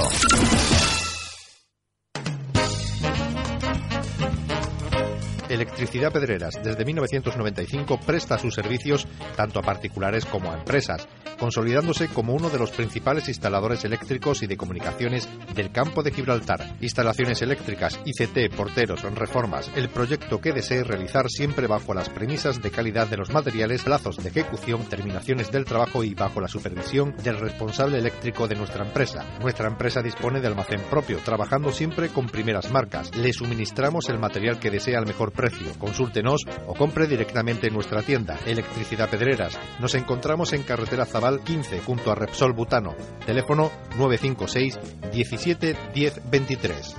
Electricidad 5.60 6.13
Pedreras, 6.13 6.58
desde 6.63 6.86
1995, 6.86 8.00
presta 8.06 8.38
sus 8.38 8.56
servicios 8.56 9.06
tanto 9.36 9.60
a 9.60 9.62
particulares 9.62 10.26
como 10.26 10.50
a 10.50 10.58
empresas, 10.58 11.06
consolidándose 11.38 12.08
como 12.08 12.34
uno 12.34 12.50
de 12.50 12.58
los 12.58 12.72
principales 12.72 13.28
instaladores 13.28 13.84
eléctricos 13.84 14.41
y 14.41 14.48
de 14.48 14.56
comunicaciones 14.56 15.28
del 15.54 15.74
campo 15.74 16.02
de 16.02 16.12
Gibraltar. 16.12 16.78
Instalaciones 16.80 17.41
eléctricas, 17.41 18.00
ICT, 18.06 18.56
porteros, 18.56 19.02
reformas, 19.15 19.69
el 19.76 19.89
proyecto 19.89 20.39
que 20.39 20.54
desee 20.54 20.86
realizar 20.86 21.26
siempre 21.28 21.67
bajo 21.67 21.93
las 21.93 22.08
premisas 22.08 22.62
de 22.62 22.72
calidad 22.72 23.08
de 23.08 23.17
los 23.17 23.34
materiales, 23.34 23.84
plazos 23.84 24.15
de 24.15 24.30
ejecución, 24.30 24.86
terminaciones 24.86 25.52
del 25.52 25.65
trabajo 25.65 26.06
y 26.06 26.13
bajo 26.13 26.39
la 26.39 26.48
supervisión 26.48 27.17
del 27.22 27.38
responsable 27.38 27.98
eléctrico 27.98 28.48
de 28.48 28.56
nuestra 28.56 28.86
empresa. 28.86 29.26
Nuestra 29.41 29.67
empresa 29.67 30.02
dispone 30.02 30.39
de 30.39 30.48
almacén 30.48 30.80
propio, 30.89 31.17
trabajando 31.17 31.74
siempre 31.74 32.08
con 32.08 32.28
primeras 32.28 32.72
marcas. 32.72 33.13
Le 33.17 33.34
suministramos 33.34 34.08
el 34.08 34.19
material 34.19 34.58
que 34.58 34.72
desea 34.72 35.00
al 35.00 35.06
mejor 35.06 35.34
precio. 35.34 35.48
Consúltenos 35.77 36.45
o 36.67 36.73
compre 36.73 37.07
directamente 37.07 37.67
en 37.67 37.73
nuestra 37.73 38.01
tienda. 38.01 38.38
Electricidad 38.45 39.09
Pedreras. 39.09 39.59
Nos 39.79 39.95
encontramos 39.95 40.53
en 40.53 40.63
carretera 40.63 41.05
Zabal 41.05 41.41
15 41.41 41.79
junto 41.81 42.12
a 42.12 42.15
Repsol 42.15 42.53
Butano. 42.53 42.95
Teléfono 43.25 43.71
956 43.97 44.79
17 45.12 45.77
10 45.93 46.21
23. 46.29 46.95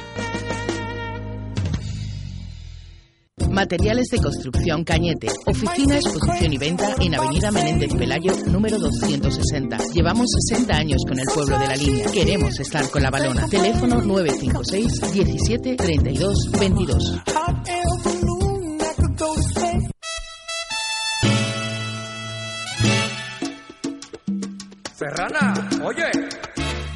Materiales 3.51 4.07
de 4.11 4.19
construcción 4.19 4.85
Cañete. 4.85 5.29
Oficina, 5.47 5.97
exposición 5.97 6.53
y 6.53 6.59
venta 6.59 6.95
en 7.01 7.15
Avenida 7.15 7.51
Menéndez 7.51 7.93
Pelayo, 7.95 8.33
número 8.47 8.79
260. 8.79 9.79
Llevamos 9.93 10.27
60 10.49 10.73
años 10.73 11.03
con 11.07 11.19
el 11.19 11.27
pueblo 11.35 11.59
de 11.59 11.67
la 11.67 11.77
línea. 11.77 12.07
Queremos 12.13 12.61
estar 12.61 12.89
con 12.91 13.03
la 13.03 13.11
balona. 13.11 13.49
Teléfono 13.49 14.01
956 14.01 15.13
17 15.13 15.77
32 15.77 16.51
22. 16.59 17.21
Serrana, 25.01 25.55
oye. 25.83 26.11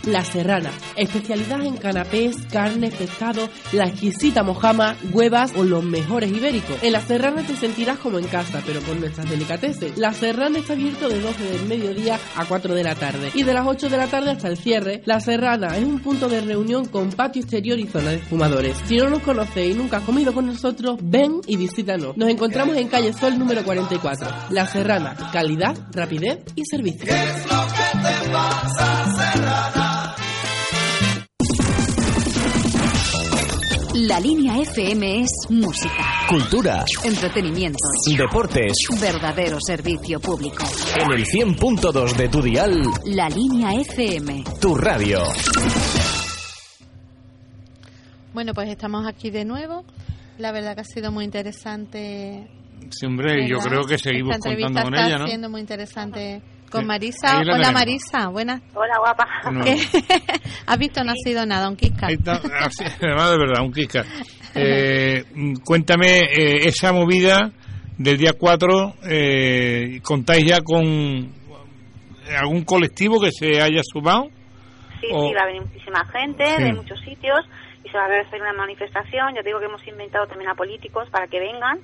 La 0.07 0.23
Serrana, 0.23 0.71
especialidad 0.97 1.65
en 1.65 1.79
canapés, 1.79 2.37
carne, 2.53 2.91
pescado, 2.91 3.49
la 3.73 3.85
exquisita 3.87 4.43
mojama, 4.43 4.97
huevas 5.13 5.53
o 5.57 5.65
los 5.65 5.83
mejores 5.83 6.31
ibéricos. 6.31 6.77
En 6.83 6.93
La 6.93 7.01
Serrana 7.01 7.43
te 7.47 7.57
sentirás 7.57 7.99
como 7.99 8.19
en 8.19 8.27
casa, 8.27 8.63
pero 8.67 8.83
con 8.83 9.01
nuestras 9.01 9.31
delicatessen. 9.31 9.95
La 9.97 10.13
Serrana 10.13 10.59
está 10.59 10.75
abierto 10.75 11.09
de 11.09 11.21
12 11.21 11.45
del 11.45 11.65
mediodía 11.65 12.21
a 12.37 12.45
4 12.45 12.75
de 12.75 12.85
la 12.85 12.95
tarde 12.95 13.31
y 13.33 13.45
de 13.45 13.55
las 13.55 13.67
8 13.67 13.89
de 13.89 13.97
la 13.97 14.07
tarde 14.07 14.33
hasta 14.33 14.49
el 14.49 14.59
cierre. 14.59 15.01
La 15.07 15.21
Serrana 15.21 15.75
es 15.79 15.85
un 15.85 16.01
punto 16.01 16.29
de 16.29 16.43
reunión 16.43 16.85
con 16.85 17.11
patio 17.11 17.41
exterior 17.41 17.79
y 17.79 17.87
zona 17.87 18.11
de 18.11 18.19
fumadores. 18.19 18.77
Si 18.85 18.99
no 18.99 19.09
nos 19.09 19.21
conoces 19.21 19.71
y 19.71 19.75
nunca 19.75 19.99
has 19.99 20.05
comido 20.05 20.35
con 20.35 20.45
nosotros, 20.45 20.99
ven 21.03 21.41
y 21.47 21.57
visítanos. 21.57 22.15
Nos 22.19 22.29
encontramos 22.29 22.77
en 22.77 22.89
calle 22.89 23.15
Sol 23.15 23.39
número 23.39 23.65
44. 23.65 24.51
La 24.51 24.67
Serrana, 24.67 25.17
calidad, 25.33 25.75
rapidez 25.93 26.41
y 26.55 26.63
servicio. 26.67 27.11
La 33.95 34.21
línea 34.21 34.59
FM 34.59 35.23
es 35.23 35.31
música, 35.49 36.05
Cultura, 36.29 36.85
entretenimiento, 37.05 37.79
deportes, 38.19 38.73
verdadero 39.01 39.57
servicio 39.65 40.21
público. 40.21 40.65
en 41.01 41.13
el 41.13 41.25
100.2 41.25 42.15
de 42.17 42.29
tu 42.29 42.43
dial, 42.43 42.83
La 43.07 43.31
línea 43.31 43.73
FM. 43.81 44.45
tu 44.61 44.75
radio. 44.75 45.23
Bueno, 48.35 48.53
pues 48.53 48.69
estamos 48.69 49.07
aquí 49.07 49.31
de 49.31 49.47
nuevo. 49.47 49.85
La 50.39 50.53
verdad 50.53 50.75
que 50.75 50.83
ha 50.83 50.85
sido 50.85 51.11
muy 51.11 51.25
interesante. 51.25 52.47
Sí, 52.91 53.07
hombre, 53.07 53.49
yo 53.49 53.57
creo 53.59 53.85
que 53.85 53.97
seguimos 53.97 54.37
Esta 54.37 54.51
contando 54.51 54.83
con 54.83 54.95
está 54.95 55.07
ella, 55.07 55.19
¿no? 55.19 55.27
siendo 55.27 55.49
muy 55.49 55.61
interesante 55.63 56.43
con. 56.79 56.87
Marisa. 56.87 57.39
Hola 57.39 57.53
tenemos. 57.57 57.73
Marisa, 57.73 58.29
buenas. 58.29 58.63
Hola, 58.75 58.99
guapa. 58.99 59.27
¿Has 60.67 60.79
visto? 60.79 61.05
No 61.05 61.13
ha 61.13 61.15
sido 61.25 61.45
nada, 61.47 61.69
un 61.69 61.77
ahí 62.03 62.15
está, 62.15 62.33
así, 62.61 62.85
además 63.03 63.31
de 63.33 63.39
verdad, 63.39 63.63
un 63.65 63.73
Kika. 63.73 64.05
Eh, 64.57 65.25
mm, 65.35 65.55
cuéntame 65.65 66.21
eh, 66.21 66.69
esa 66.69 66.93
movida 66.93 67.51
del 67.99 68.17
día 68.17 68.35
4, 68.39 68.95
eh, 69.11 69.99
¿contáis 70.05 70.47
ya 70.47 70.61
con 70.61 71.33
algún 72.39 72.63
colectivo 72.65 73.21
que 73.21 73.31
se 73.33 73.61
haya 73.61 73.81
sumado? 73.83 74.29
Sí, 75.01 75.09
O- 75.13 75.27
sí, 75.29 75.35
va 75.35 75.43
a 75.43 75.47
venir 75.47 75.63
muchísima 75.63 76.05
gente 76.07 76.45
Sí. 76.57 76.63
de 76.63 76.73
muchos 76.73 77.01
sitios 77.01 77.41
y 77.85 77.89
se 77.89 77.97
va 77.99 78.05
a 78.05 78.21
hacer 78.21 78.41
una 78.41 78.53
manifestación. 78.53 79.35
Yo 79.35 79.43
digo 79.45 79.59
que 79.59 79.67
hemos 79.67 79.85
inventado 79.89 80.27
también 80.29 80.49
a 80.49 80.55
políticos 80.55 81.09
para 81.11 81.27
que 81.27 81.41
vengan 81.41 81.81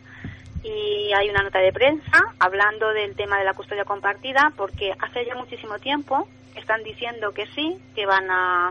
y 0.62 1.12
hay 1.12 1.29
una 1.31 1.42
nota 1.42 1.59
de 1.59 1.73
prensa 1.73 2.18
hablando 2.38 2.92
del 2.92 3.14
tema 3.16 3.38
de 3.38 3.44
la 3.44 3.55
custodia 3.55 3.85
compartida 3.85 4.53
porque 4.57 4.92
hace 5.01 5.25
ya 5.25 5.35
muchísimo 5.35 5.79
tiempo 5.79 6.29
están 6.55 6.83
diciendo 6.83 7.33
que 7.33 7.46
sí, 7.55 7.79
que 7.94 8.05
van 8.07 8.31
a, 8.31 8.68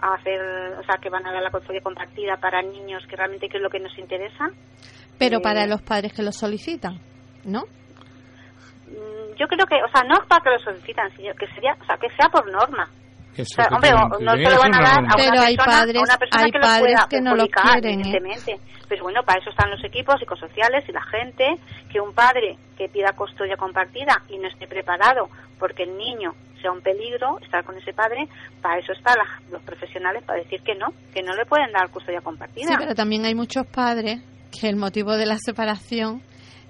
a 0.00 0.14
hacer, 0.14 0.40
o 0.78 0.82
sea, 0.84 0.96
que 1.00 1.10
van 1.10 1.26
a 1.26 1.32
dar 1.32 1.42
la 1.42 1.50
custodia 1.50 1.80
compartida 1.80 2.36
para 2.38 2.62
niños 2.62 3.06
que 3.06 3.16
realmente 3.16 3.48
que 3.48 3.58
es 3.58 3.62
lo 3.62 3.70
que 3.70 3.78
nos 3.80 3.96
interesa. 3.98 4.50
Pero 5.18 5.38
Eh, 5.38 5.40
para 5.42 5.66
los 5.66 5.82
padres 5.82 6.12
que 6.12 6.22
lo 6.22 6.32
solicitan, 6.32 6.98
¿no? 7.44 7.60
Mm, 8.88 9.36
Yo 9.38 9.46
creo 9.46 9.66
que, 9.66 9.76
o 9.76 9.88
sea, 9.92 10.02
no 10.02 10.26
para 10.26 10.42
que 10.42 10.50
lo 10.50 10.58
solicitan, 10.58 11.10
sino 11.16 11.32
que 11.34 11.46
sería, 11.48 11.76
o 11.80 11.84
sea, 11.84 11.96
que 11.96 12.08
sea 12.10 12.28
por 12.30 12.50
norma. 12.50 12.88
Eso, 13.36 13.42
O 13.42 13.64
sea, 13.64 13.68
hombre, 13.74 13.90
no 14.20 14.32
se 14.32 14.50
lo 14.54 14.58
van 14.58 14.74
a 14.74 14.80
dar 14.82 14.98
a 14.98 15.00
una 15.00 15.14
Pero 15.16 15.40
hay 15.40 15.56
persona, 15.56 15.78
padres- 15.78 15.96
a 15.96 16.00
una 16.02 16.18
persona 16.18 16.44
hay 16.44 16.50
que 16.52 16.58
lo 16.58 16.64
padres 16.64 16.94
pueda 16.94 17.06
que 17.08 17.20
no 17.20 17.34
lo 17.34 17.46
quieren, 17.48 17.90
¿eh? 17.90 17.92
evidentemente. 17.94 18.56
Pues 18.88 19.00
bueno, 19.00 19.22
para 19.22 19.40
eso 19.40 19.50
están 19.50 19.70
los 19.70 19.82
equipos 19.84 20.16
psicosociales 20.20 20.84
y 20.88 20.92
la 20.92 21.02
gente, 21.02 21.46
que 21.90 21.98
un 22.00 22.12
padre 22.12 22.56
que 22.76 22.88
pida 22.88 23.12
custodia 23.16 23.56
compartida 23.56 24.20
y 24.28 24.36
no 24.38 24.48
esté 24.48 24.66
preparado 24.66 25.28
porque 25.58 25.84
el 25.84 25.96
niño 25.96 26.32
sea 26.60 26.70
un 26.72 26.82
peligro, 26.82 27.38
estar 27.40 27.64
con 27.64 27.76
ese 27.78 27.92
padre, 27.94 28.28
para 28.60 28.78
eso 28.78 28.92
están 28.92 29.16
la- 29.16 29.40
los 29.50 29.62
profesionales 29.62 30.22
para 30.24 30.38
decir 30.40 30.60
que 30.62 30.74
no, 30.74 30.88
que 31.14 31.22
no 31.22 31.32
le 31.34 31.46
pueden 31.46 31.72
dar 31.72 31.88
custodia 31.90 32.20
compartida. 32.20 32.68
Sí, 32.68 32.74
pero 32.78 32.94
también 32.94 33.24
hay 33.24 33.34
muchos 33.34 33.66
padres 33.66 34.20
que 34.52 34.68
el 34.68 34.76
motivo 34.76 35.16
de 35.16 35.24
la 35.26 35.38
separación 35.38 36.20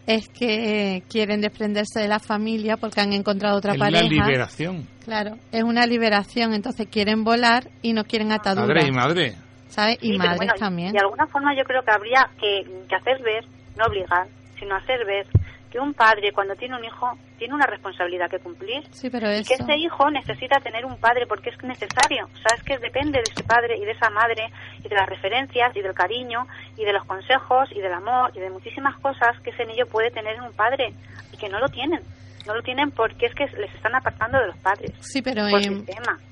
es 0.06 0.28
que 0.28 1.02
quieren 1.08 1.40
desprenderse 1.40 2.00
de 2.00 2.08
la 2.08 2.18
familia 2.18 2.76
porque 2.76 3.00
han 3.00 3.12
encontrado 3.12 3.56
otra 3.56 3.72
Es 3.72 3.78
la 3.78 3.86
pareja. 3.86 4.08
liberación. 4.08 4.86
Claro, 5.04 5.36
es 5.52 5.62
una 5.62 5.86
liberación, 5.86 6.54
entonces 6.54 6.88
quieren 6.90 7.24
volar 7.24 7.68
y 7.82 7.92
no 7.92 8.04
quieren 8.04 8.32
ataduras. 8.32 8.68
Padre 8.68 8.88
y 8.88 8.92
madre. 8.92 9.34
¿Sabes? 9.68 9.98
Y 10.02 10.12
Sí, 10.12 10.18
pero 10.18 10.30
madres 10.30 10.36
bueno, 10.38 10.52
también. 10.58 10.92
De 10.92 10.98
alguna 11.00 11.26
forma 11.26 11.56
yo 11.56 11.64
creo 11.64 11.82
que 11.82 11.90
habría 11.90 12.28
que, 12.38 12.62
que 12.88 12.94
hacer 12.94 13.22
ver, 13.22 13.44
no 13.76 13.84
obligar, 13.86 14.26
sino 14.58 14.76
hacer 14.76 15.04
ver 15.06 15.26
que 15.72 15.80
un 15.80 15.94
padre 15.94 16.32
cuando 16.32 16.54
tiene 16.54 16.76
un 16.76 16.84
hijo 16.84 17.18
tiene 17.38 17.54
una 17.54 17.66
responsabilidad 17.66 18.30
que 18.30 18.38
cumplir 18.38 18.84
Sí, 18.90 19.08
pero 19.08 19.32
y 19.32 19.36
eso... 19.36 19.48
que 19.48 19.54
ese 19.54 19.76
hijo 19.78 20.10
necesita 20.10 20.60
tener 20.60 20.84
un 20.84 20.96
padre 20.98 21.26
porque 21.26 21.48
es 21.48 21.62
necesario. 21.64 22.26
O 22.26 22.36
sea, 22.36 22.56
es 22.56 22.62
que 22.62 22.78
depende 22.78 23.18
de 23.18 23.24
ese 23.32 23.42
padre 23.42 23.78
y 23.78 23.84
de 23.84 23.92
esa 23.92 24.10
madre 24.10 24.52
y 24.84 24.88
de 24.88 24.94
las 24.94 25.08
referencias 25.08 25.74
y 25.74 25.80
del 25.80 25.94
cariño 25.94 26.46
y 26.76 26.84
de 26.84 26.92
los 26.92 27.04
consejos 27.06 27.70
y 27.72 27.80
del 27.80 27.94
amor 27.94 28.30
y 28.34 28.40
de 28.40 28.50
muchísimas 28.50 28.98
cosas 29.00 29.40
que 29.42 29.50
ese 29.50 29.64
niño 29.64 29.86
puede 29.86 30.10
tener 30.10 30.36
en 30.36 30.42
un 30.42 30.52
padre 30.52 30.92
y 31.32 31.36
que 31.38 31.48
no 31.48 31.58
lo 31.58 31.68
tienen. 31.68 32.00
No 32.46 32.54
lo 32.54 32.62
tienen 32.62 32.90
porque 32.90 33.26
es 33.26 33.34
que 33.34 33.46
les 33.56 33.72
están 33.74 33.94
apartando 33.94 34.38
de 34.38 34.48
los 34.48 34.58
padres. 34.58 34.90
Sí, 35.00 35.22
pero 35.22 35.46
en, 35.46 35.86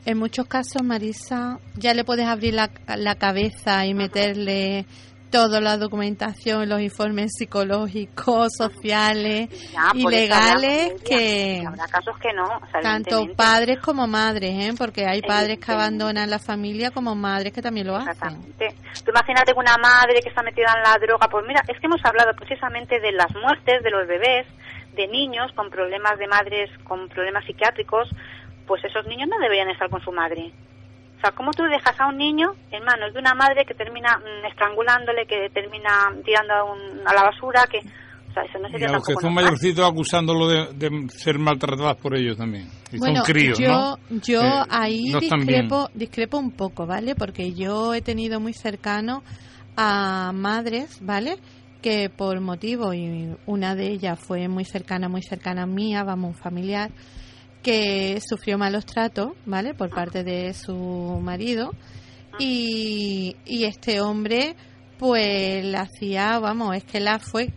en 0.05 0.19
muchos 0.19 0.47
casos, 0.47 0.83
Marisa, 0.83 1.59
ya 1.77 1.95
le 1.95 2.05
puedes 2.05 2.27
abrir 2.27 2.55
la, 2.55 2.69
la 2.97 3.15
cabeza 3.15 3.87
y 3.87 3.95
meterle 3.95 4.87
toda 5.31 5.61
la 5.61 5.77
documentación, 5.77 6.69
los 6.69 6.81
informes 6.81 7.33
psicológicos, 7.37 8.53
sociales 8.57 9.49
Ya, 9.73 9.91
y 9.95 10.03
por 10.03 10.13
eso 10.13 10.23
legales 10.23 11.03
que 11.03 11.63
habrá 11.67 11.87
casos 11.87 12.19
que 12.19 12.33
no. 12.33 12.45
o 12.45 12.67
sea, 12.71 12.81
tanto 12.81 13.27
padres 13.37 13.79
como 13.79 14.07
madres, 14.07 14.51
¿eh? 14.51 14.75
porque 14.77 15.07
hay 15.07 15.23
padres 15.23 15.59
que 15.59 15.73
abandonan 15.73 16.29
la 16.29 16.39
familia 16.39 16.91
como 16.91 17.15
madres 17.15 17.53
que 17.53 17.63
también 17.63 17.87
lo 17.87 17.97
hacen. 17.97 18.11
Exactamente. 18.11 18.75
Tú 19.05 19.11
imagínate 19.11 19.53
una 19.55 19.77
madre 19.79 20.21
que 20.23 20.29
está 20.29 20.43
metida 20.43 20.75
en 20.77 20.83
la 20.83 20.99
droga, 20.99 21.29
pues 21.29 21.45
mira, 21.47 21.63
es 21.69 21.79
que 21.79 21.87
hemos 21.87 22.05
hablado 22.05 22.33
precisamente 22.35 23.01
de 23.01 23.13
las 23.13 23.35
muertes 23.35 23.83
de 23.83 23.91
los 23.91 24.07
bebés, 24.07 24.47
de 24.95 25.07
niños 25.09 25.53
con 25.55 25.71
problemas 25.71 26.19
de 26.19 26.27
madres, 26.27 26.71
con 26.85 27.09
problemas 27.09 27.45
psiquiátricos, 27.45 28.09
pues 28.67 28.85
esos 28.85 29.07
niños 29.07 29.29
no 29.29 29.39
deberían 29.39 29.71
estar 29.71 29.89
con 29.89 30.03
su 30.03 30.13
madre. 30.13 30.53
O 31.21 31.23
sea, 31.23 31.33
¿cómo 31.33 31.51
tú 31.53 31.63
dejas 31.65 32.01
a 32.01 32.07
un 32.09 32.17
niño 32.17 32.49
en 32.71 32.83
manos 32.83 33.13
de 33.13 33.21
una 33.21 33.35
madre 33.35 33.67
que 33.67 33.75
termina 33.75 34.17
mm, 34.17 34.47
estrangulándole, 34.47 35.27
que 35.27 35.51
termina 35.53 35.91
tirando 36.25 36.55
a, 36.55 36.65
un- 36.65 37.07
a 37.07 37.13
la 37.13 37.25
basura, 37.25 37.65
que... 37.71 37.79
O 37.79 38.33
sea, 38.33 38.45
eso 38.45 38.59
no 38.61 38.69
Y 38.69 38.73
sería 38.73 38.89
a 38.89 38.93
los 38.93 39.05
que 39.07 39.13
son 39.15 39.25
normal. 39.25 39.45
mayorcitos 39.45 39.85
acusándolo 39.91 40.49
de, 40.49 40.67
de 40.75 41.09
ser 41.11 41.39
maltratadas 41.39 41.97
por 41.97 42.17
ellos 42.17 42.37
también. 42.39 42.69
Y 42.93 42.99
Bueno, 42.99 43.17
son 43.17 43.25
críos, 43.25 43.59
yo, 43.59 43.69
¿no? 43.69 43.99
yo 44.23 44.41
Eh, 44.43 44.67
ahí 44.71 45.11
no 45.11 45.19
discrepo, 45.21 45.91
discrepo 45.95 46.39
un 46.39 46.53
poco, 46.53 46.87
¿vale? 46.87 47.15
Porque 47.17 47.53
yo 47.53 47.93
he 47.93 48.01
tenido 48.03 48.39
muy 48.41 48.55
cercano 48.55 49.23
a 49.77 50.31
madres, 50.33 51.01
¿vale? 51.03 51.37
Que 51.83 52.09
por 52.09 52.41
motivo, 52.41 52.95
y 52.95 53.35
una 53.47 53.75
de 53.75 53.89
ellas 53.89 54.19
fue 54.19 54.47
muy 54.49 54.65
cercana, 54.65 55.09
muy 55.09 55.23
cercana 55.23 55.65
a 55.65 55.67
mía, 55.67 56.05
vamos, 56.05 56.37
un 56.37 56.41
familiar, 56.41 56.91
que 57.63 58.21
sufrió 58.27 58.59
malos 58.59 58.87
tratos, 58.87 59.33
¿vale? 59.47 59.75
Por 59.75 59.91
parte 59.91 60.25
de 60.25 60.53
su 60.55 60.75
marido. 61.23 61.73
Y, 62.39 63.37
este 63.47 64.01
hombre, 64.01 64.57
pues 64.99 65.65
la 65.65 65.83
hacía, 65.83 66.39
vamos, 66.39 66.77
es 66.77 66.85
que 66.85 67.01
la 67.01 67.19
fue, 67.19 67.53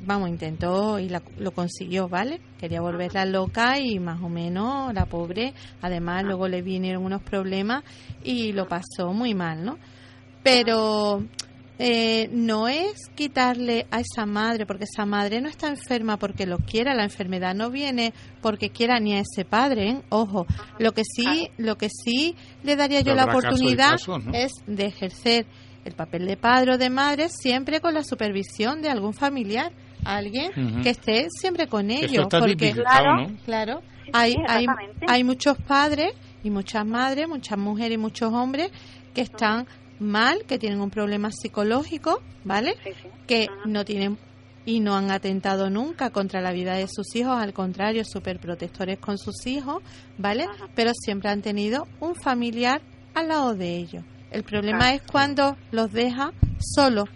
vamos, 0.00 0.28
intentó 0.28 0.98
y 0.98 1.08
la- 1.08 1.22
lo 1.38 1.52
consiguió, 1.52 2.08
¿vale? 2.08 2.40
Quería 2.58 2.80
volverla 2.80 3.24
loca 3.24 3.78
y 3.78 3.98
más 3.98 4.20
o 4.22 4.28
menos 4.28 4.92
la 4.92 5.06
pobre, 5.06 5.54
además 5.80 6.24
luego 6.24 6.48
le 6.48 6.60
vinieron 6.62 7.04
unos 7.04 7.22
problemas 7.22 7.82
y 8.24 8.52
lo 8.52 8.66
pasó 8.68 9.12
muy 9.12 9.34
mal, 9.34 9.64
¿no? 9.64 9.78
Pero 10.42 11.22
eh, 11.78 12.28
no 12.32 12.68
es 12.68 12.94
quitarle 13.14 13.86
a 13.90 14.00
esa 14.00 14.24
madre, 14.24 14.64
porque 14.64 14.84
esa 14.84 15.04
madre 15.04 15.40
no 15.40 15.48
está 15.48 15.68
enferma 15.68 16.16
porque 16.16 16.46
lo 16.46 16.58
quiera, 16.58 16.94
la 16.94 17.04
enfermedad 17.04 17.54
no 17.54 17.70
viene 17.70 18.14
porque 18.40 18.70
quiera 18.70 18.98
ni 18.98 19.14
a 19.14 19.20
ese 19.20 19.44
padre, 19.44 19.90
¿eh? 19.90 20.02
ojo. 20.08 20.46
Lo 20.78 20.92
que 20.92 21.02
sí, 21.04 21.50
lo 21.58 21.76
que 21.76 21.88
sí 21.90 22.34
le 22.62 22.76
daría 22.76 23.02
yo 23.02 23.14
la 23.14 23.26
oportunidad 23.26 23.96
es 24.32 24.52
de 24.66 24.86
ejercer 24.86 25.46
el 25.84 25.92
papel 25.92 26.26
de 26.26 26.36
padre 26.36 26.74
o 26.74 26.78
de 26.78 26.90
madre 26.90 27.28
siempre 27.28 27.80
con 27.80 27.94
la 27.94 28.02
supervisión 28.02 28.80
de 28.80 28.88
algún 28.88 29.12
familiar, 29.12 29.70
alguien 30.04 30.82
que 30.82 30.90
esté 30.90 31.26
siempre 31.30 31.66
con 31.66 31.90
ellos, 31.90 32.24
está 32.24 32.40
porque 32.40 32.72
Claro. 32.72 33.28
¿no? 33.28 33.36
Claro, 33.44 33.82
hay, 34.12 34.32
sí, 34.32 34.38
hay, 34.48 34.66
hay 35.06 35.24
muchos 35.24 35.58
padres 35.58 36.12
y 36.42 36.50
muchas 36.50 36.86
madres, 36.86 37.28
muchas 37.28 37.58
mujeres 37.58 37.96
y 37.96 37.98
muchos 37.98 38.32
hombres 38.32 38.70
que 39.14 39.20
están 39.20 39.66
mal, 39.98 40.44
que 40.46 40.58
tienen 40.58 40.80
un 40.80 40.90
problema 40.90 41.30
psicológico, 41.30 42.20
¿vale? 42.44 42.74
Sí, 42.84 42.90
sí. 43.02 43.08
Que 43.26 43.48
no 43.64 43.84
tienen 43.84 44.18
y 44.64 44.80
no 44.80 44.96
han 44.96 45.10
atentado 45.12 45.70
nunca 45.70 46.10
contra 46.10 46.40
la 46.40 46.50
vida 46.52 46.74
de 46.74 46.88
sus 46.88 47.14
hijos, 47.14 47.40
al 47.40 47.52
contrario, 47.52 48.04
súper 48.04 48.40
protectores 48.40 48.98
con 48.98 49.16
sus 49.16 49.46
hijos, 49.46 49.82
¿vale? 50.18 50.44
Ajá. 50.44 50.66
Pero 50.74 50.90
siempre 50.94 51.30
han 51.30 51.40
tenido 51.40 51.86
un 52.00 52.14
familiar 52.16 52.80
al 53.14 53.28
lado 53.28 53.54
de 53.54 53.76
ellos. 53.76 54.02
El 54.32 54.42
problema 54.42 54.78
Claro. 54.80 54.96
es 54.96 55.02
cuando 55.10 55.56
los 55.70 55.92
deja 55.92 56.32
solos, 56.58 57.08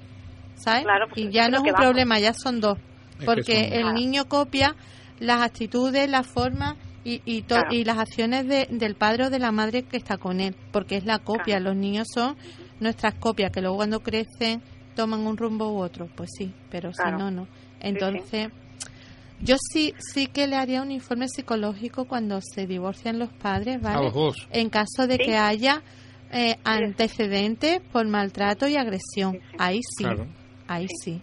¿sabes? 0.54 0.84
Claro, 0.84 1.06
pues 1.08 1.20
y 1.26 1.30
ya 1.30 1.48
no 1.48 1.56
es 1.56 1.62
un 1.62 1.66
vamos. 1.72 1.80
problema, 1.80 2.18
ya 2.20 2.32
son 2.34 2.60
dos. 2.60 2.78
que 3.18 3.26
Porque 3.26 3.52
son- 3.64 3.72
el 3.74 3.80
Claro. 3.82 3.92
niño 3.92 4.24
copia 4.28 4.74
las 5.18 5.42
actitudes, 5.42 6.08
las 6.08 6.26
formas 6.26 6.76
y, 7.04 7.20
y, 7.26 7.42
to- 7.42 7.56
Claro. 7.56 7.74
y 7.74 7.84
las 7.84 7.98
acciones 7.98 8.46
de- 8.46 8.66
del 8.70 8.94
padre 8.94 9.26
o 9.26 9.30
de 9.30 9.38
la 9.38 9.52
madre 9.52 9.82
que 9.82 9.98
está 9.98 10.16
con 10.16 10.40
él, 10.40 10.54
porque 10.72 10.96
es 10.96 11.04
la 11.04 11.18
copia. 11.18 11.56
Claro. 11.58 11.64
Los 11.64 11.76
niños 11.76 12.06
son 12.14 12.36
nuestras 12.80 13.14
copias, 13.14 13.52
que 13.52 13.60
luego 13.60 13.76
cuando 13.76 14.00
crecen 14.00 14.60
toman 14.96 15.20
un 15.26 15.36
rumbo 15.36 15.72
u 15.72 15.78
otro. 15.78 16.08
Pues 16.14 16.30
sí, 16.36 16.52
pero 16.70 16.90
Claro. 16.92 17.16
si 17.18 17.22
no, 17.22 17.30
no. 17.30 17.46
Entonces, 17.80 18.48
yo 19.40 19.56
sí, 19.72 19.94
sí 19.98 20.26
que 20.26 20.46
le 20.46 20.56
haría 20.56 20.82
un 20.82 20.90
informe 20.90 21.28
psicológico 21.28 22.04
cuando 22.06 22.40
se 22.42 22.66
divorcian 22.66 23.18
los 23.18 23.30
padres, 23.32 23.76
A 23.76 23.94
¿vale? 23.94 24.04
los 24.04 24.14
dos. 24.14 24.36
En 24.50 24.68
caso 24.68 25.06
de 25.06 25.16
Sí. 25.16 25.24
que 25.24 25.36
haya 25.36 25.82
eh, 26.32 26.56
antecedentes 26.62 27.80
por 27.92 28.06
maltrato 28.06 28.68
y 28.68 28.76
agresión. 28.76 29.32
Sí, 29.32 29.38
sí. 29.50 29.56
Ahí 29.58 29.80
sí, 29.82 30.04
Claro. 30.04 30.26
ahí 30.68 30.86
sí. 31.02 31.20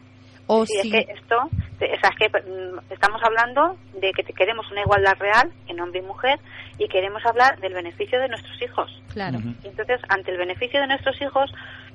O 0.47 0.65
Sí, 0.65 0.73
si 0.81 0.87
es 0.97 1.05
que 1.05 1.11
esto, 1.13 1.35
te- 1.77 1.93
o 1.93 1.99
sea, 1.99 2.09
es 2.09 2.15
que 2.15 2.29
mm, 2.29 2.79
estamos 2.93 3.21
hablando 3.23 3.77
de 3.93 4.11
que 4.13 4.23
te- 4.23 4.33
queremos 4.33 4.69
una 4.71 4.81
igualdad 4.81 5.17
real 5.19 5.51
en 5.67 5.79
hombre 5.81 5.99
y 5.99 6.03
mujer 6.03 6.39
y 6.77 6.87
queremos 6.87 7.25
hablar 7.25 7.59
del 7.59 7.73
beneficio 7.73 8.19
de 8.19 8.29
nuestros 8.29 8.61
hijos. 8.61 9.01
claro. 9.13 9.39
Y 9.63 9.67
entonces, 9.67 9.99
ante 10.09 10.31
el 10.31 10.37
beneficio 10.37 10.79
de 10.79 10.87
nuestros 10.87 11.21
hijos, 11.21 11.51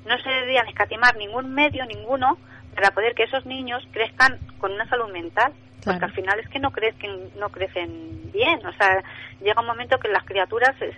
no 0.06 0.18
se 0.18 0.28
deberían 0.28 0.66
escatimar 0.68 1.16
ningún 1.16 1.54
medio, 1.54 1.84
ninguno, 1.86 2.36
para 2.74 2.90
poder 2.92 3.14
que 3.14 3.24
esos 3.24 3.44
niños 3.46 3.86
crezcan 3.92 4.38
con 4.58 4.72
una 4.72 4.88
salud 4.88 5.10
mental. 5.12 5.52
Porque 5.84 6.04
al 6.04 6.12
final 6.12 6.38
es 6.38 6.48
que 6.48 6.60
no 6.60 6.70
crecen, 6.70 7.30
no 7.40 7.48
crecen 7.48 8.30
bien. 8.32 8.64
O 8.64 8.72
sea, 8.74 9.02
llega 9.40 9.60
un 9.60 9.66
momento 9.66 9.98
que 9.98 10.06
las 10.08 10.22
criaturas 10.24 10.76
eh, 10.80 10.94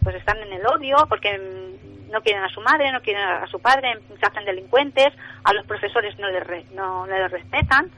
pues 0.00 0.14
están 0.14 0.38
en 0.38 0.52
el 0.52 0.64
odio 0.64 0.96
porque 1.08 1.36
no 2.08 2.20
quieren 2.22 2.44
a 2.44 2.48
su 2.48 2.60
madre, 2.60 2.92
no 2.92 3.00
quieren 3.00 3.20
a 3.24 3.46
su 3.48 3.58
padre, 3.58 3.94
se 4.20 4.24
hacen 4.26 4.44
delincuentes, 4.44 5.08
a 5.42 5.52
los 5.54 5.66
profesores 5.66 6.16
no 6.20 6.28
les, 6.30 6.46
re- 6.46 6.66
no, 6.72 7.04
no 7.04 7.18
les 7.18 7.32
respetan. 7.32 7.90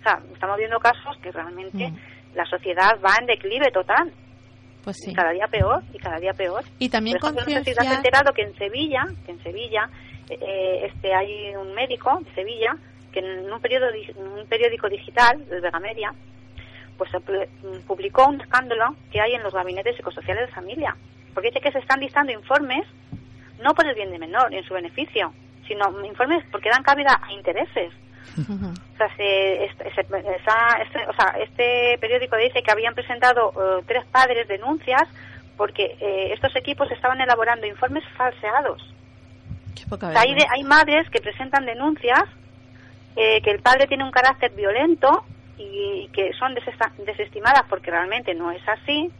O 0.00 0.02
sea, 0.02 0.20
estamos 0.34 0.58
viendo 0.58 0.78
casos 0.78 1.16
que 1.22 1.32
realmente 1.32 1.88
Mm. 1.88 1.96
la 2.36 2.44
sociedad 2.44 2.98
va 3.02 3.16
en 3.18 3.26
declive 3.26 3.70
total. 3.70 4.12
Pues 4.84 4.96
sí. 4.98 5.10
Y 5.10 5.14
cada 5.14 5.30
día 5.30 5.46
peor, 5.46 5.82
y 5.92 5.98
cada 5.98 6.18
día 6.18 6.32
peor. 6.32 6.64
Y 6.78 6.88
también 6.88 7.18
Por 7.18 7.30
ejemplo, 7.30 7.44
no 7.54 7.64
sé 7.64 7.70
si 7.70 7.74
te 7.76 7.80
has 7.80 7.86
enterado 7.96 8.32
que 8.32 8.42
en 8.42 8.54
Sevilla, 8.56 9.06
que 9.24 9.32
en 9.32 9.42
Sevilla, 9.42 9.88
eh, 10.28 10.90
este 10.92 11.14
hay 11.14 11.54
un 11.56 11.72
médico 11.74 12.20
de 12.24 12.34
Sevilla 12.34 12.76
que 13.12 13.20
en 13.20 13.52
un 13.52 13.60
periódico, 13.60 14.18
en 14.18 14.26
un 14.26 14.46
periódico 14.46 14.88
digital, 14.88 15.44
el 15.50 15.60
Vega 15.60 15.78
Media, 15.78 16.12
pues 16.96 17.10
pu- 17.12 17.46
publicó 17.86 18.26
un 18.28 18.40
escándalo 18.40 18.96
que 19.10 19.20
hay 19.20 19.34
en 19.34 19.42
los 19.42 19.52
gabinetes 19.52 19.96
psicosociales 19.96 20.46
de 20.48 20.52
familia, 20.54 20.96
porque 21.34 21.48
dice 21.48 21.60
que 21.60 21.72
se 21.72 21.78
están 21.78 22.00
dictando 22.00 22.32
informes 22.32 22.86
no 23.62 23.74
por 23.74 23.86
el 23.86 23.94
bien 23.94 24.10
de 24.10 24.18
menor 24.18 24.52
y 24.52 24.56
en 24.56 24.64
su 24.64 24.74
beneficio, 24.74 25.32
sino 25.68 25.84
informes 26.04 26.44
porque 26.50 26.70
dan 26.70 26.82
cabida 26.82 27.20
a 27.22 27.32
intereses. 27.32 27.92
Ujú. 28.38 28.66
O 28.72 28.96
sea, 28.96 29.14
se, 29.16 29.64
este, 29.64 29.84
se- 29.94 30.00
este, 30.00 31.06
o 31.06 31.12
sea, 31.14 31.34
este 31.40 31.98
periódico 32.00 32.36
dice 32.36 32.62
que 32.62 32.70
habían 32.70 32.94
presentado 32.94 33.52
eh, 33.80 33.84
tres 33.86 34.04
padres 34.06 34.48
denuncias 34.48 35.02
porque 35.56 35.96
eh, 36.00 36.32
estos 36.32 36.54
equipos 36.56 36.90
estaban 36.90 37.20
elaborando 37.20 37.66
informes 37.66 38.04
falseados. 38.16 38.82
Qué 39.74 39.84
poca 39.88 40.08
O 40.08 40.12
sea, 40.12 40.20
hay, 40.22 40.34
de- 40.34 40.46
hay 40.50 40.62
madres 40.64 41.08
que 41.10 41.20
presentan 41.20 41.66
denuncias 41.66 42.24
eh, 43.16 43.42
que 43.42 43.50
el 43.50 43.60
padre 43.60 43.86
tiene 43.86 44.04
un 44.04 44.10
carácter 44.10 44.50
violento 44.52 45.24
y 45.58 46.08
que 46.12 46.32
son 46.34 46.54
desestimadas 47.04 47.62
porque 47.68 47.90
realmente 47.90 48.34
no 48.34 48.50
es 48.50 48.66
así 48.68 49.10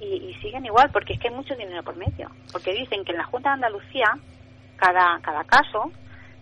y, 0.00 0.04
y 0.04 0.34
siguen 0.40 0.64
igual 0.64 0.90
porque 0.92 1.14
es 1.14 1.20
que 1.20 1.28
hay 1.28 1.34
mucho 1.34 1.56
dinero 1.56 1.82
por 1.82 1.96
medio. 1.96 2.30
Porque 2.52 2.72
dicen 2.72 3.04
que 3.04 3.12
en 3.12 3.18
la 3.18 3.24
Junta 3.24 3.50
de 3.50 3.54
Andalucía, 3.54 4.16
cada, 4.76 5.18
cada 5.20 5.44
caso, 5.44 5.90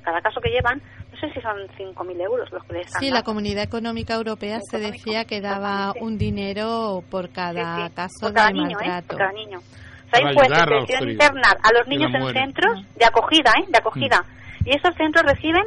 cada 0.02 0.20
caso 0.20 0.40
que 0.40 0.50
llevan, 0.50 0.80
no 1.20 1.28
sé 1.28 1.34
si 1.34 1.40
son 1.40 1.56
5.000 1.94 2.20
euros 2.22 2.50
los 2.52 2.64
que 2.64 2.72
les 2.74 2.86
están 2.86 3.00
Sí, 3.00 3.10
la. 3.10 3.22
Comunidad 3.22 3.64
Económica 3.64 4.14
Europea 4.14 4.58
se 4.60 4.76
Económico, 4.76 4.96
decía 5.10 5.24
que 5.24 5.40
daba 5.40 5.92
un 6.00 6.16
dinero 6.18 7.02
por 7.10 7.30
cada 7.30 7.76
Sí, 7.76 7.82
sí, 7.88 7.94
caso 7.94 8.18
por 8.20 8.32
cada 8.34 8.46
de 8.48 8.52
niño, 8.54 8.68
¿eh? 8.80 8.88
maltrato. 8.88 9.08
Por 9.08 9.18
cada 9.18 9.32
niño. 9.32 9.58
O 9.58 10.10
sea, 10.10 10.28
hay 10.28 10.34
jueces 10.34 10.58
que 10.64 10.70
los 10.70 10.86
deciden 10.88 11.10
internar 11.10 11.56
a 11.62 11.72
los 11.72 11.88
niños 11.88 12.14
en 12.14 12.32
centros 12.32 12.96
de 12.96 13.04
acogida, 13.04 13.50
¿eh? 13.60 13.64
De 13.68 13.78
acogida. 13.78 14.24
Y 14.64 14.70
estos 14.74 14.94
centros 14.96 15.24
reciben 15.26 15.64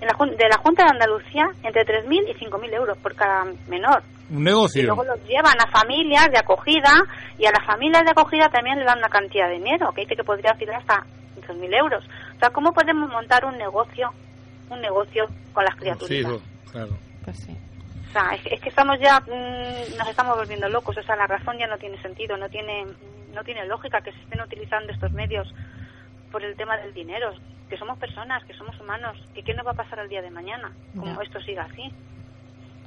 en 0.00 0.06
la, 0.06 0.14
de 0.36 0.48
la 0.48 0.56
Junta 0.58 0.84
de 0.84 0.90
Andalucía 0.90 1.44
entre 1.64 1.82
3.000 1.84 2.30
y 2.30 2.44
5.000 2.44 2.74
euros 2.74 2.98
por 2.98 3.14
cada 3.14 3.44
menor. 3.68 4.02
Un 4.30 4.42
Y 4.42 4.44
negocio. 4.44 4.82
luego 4.84 5.04
los 5.04 5.20
llevan 5.26 5.56
a 5.60 5.66
familias 5.70 6.30
de 6.30 6.38
acogida 6.38 6.92
y 7.38 7.46
a 7.46 7.50
las 7.50 7.66
familias 7.66 8.04
de 8.04 8.10
acogida 8.12 8.48
también 8.48 8.78
le 8.78 8.84
dan 8.84 8.98
una 8.98 9.08
cantidad 9.08 9.48
de 9.48 9.54
dinero, 9.54 9.90
que 9.92 10.02
dice 10.02 10.14
que 10.14 10.22
podría 10.24 10.52
ascender 10.52 10.76
hasta 10.76 11.04
2.000 11.48 11.76
euros. 11.76 12.04
O 12.36 12.38
sea, 12.38 12.50
¿cómo 12.50 12.72
podemos 12.72 13.10
montar 13.10 13.44
un 13.44 13.58
negocio 13.58 14.10
un 14.70 14.80
negocio 14.80 15.26
con 15.52 15.64
las 15.64 15.74
criaturas? 15.76 16.10
hijos, 16.10 16.42
claro. 16.72 16.96
Pues 17.24 17.38
sí. 17.38 17.56
O 18.08 18.12
sea, 18.12 18.34
es, 18.34 18.44
es 18.46 18.60
que 18.60 18.68
estamos 18.70 18.98
ya, 19.00 19.20
mm, 19.20 19.96
nos 19.98 20.08
estamos 20.08 20.36
volviendo 20.36 20.68
locos. 20.68 20.96
O 20.96 21.02
sea, 21.02 21.14
la 21.16 21.26
razón 21.26 21.58
ya 21.58 21.66
no 21.66 21.76
tiene 21.78 22.00
sentido, 22.02 22.36
no 22.36 22.48
tiene, 22.48 22.86
no 23.34 23.44
tiene 23.44 23.64
lógica 23.66 24.00
que 24.00 24.12
se 24.12 24.18
estén 24.22 24.40
utilizando 24.40 24.92
estos 24.92 25.12
medios 25.12 25.52
por 26.32 26.42
el 26.44 26.56
tema 26.56 26.76
del 26.78 26.92
dinero. 26.94 27.32
Que 27.68 27.76
somos 27.76 27.98
personas, 27.98 28.42
que 28.44 28.54
somos 28.54 28.78
humanos. 28.80 29.16
que 29.34 29.42
qué 29.44 29.54
nos 29.54 29.64
va 29.64 29.70
a 29.72 29.74
pasar 29.74 30.00
el 30.00 30.08
día 30.08 30.22
de 30.22 30.30
mañana? 30.30 30.72
Como 30.96 31.20
esto 31.22 31.40
siga 31.42 31.62
así. 31.70 31.92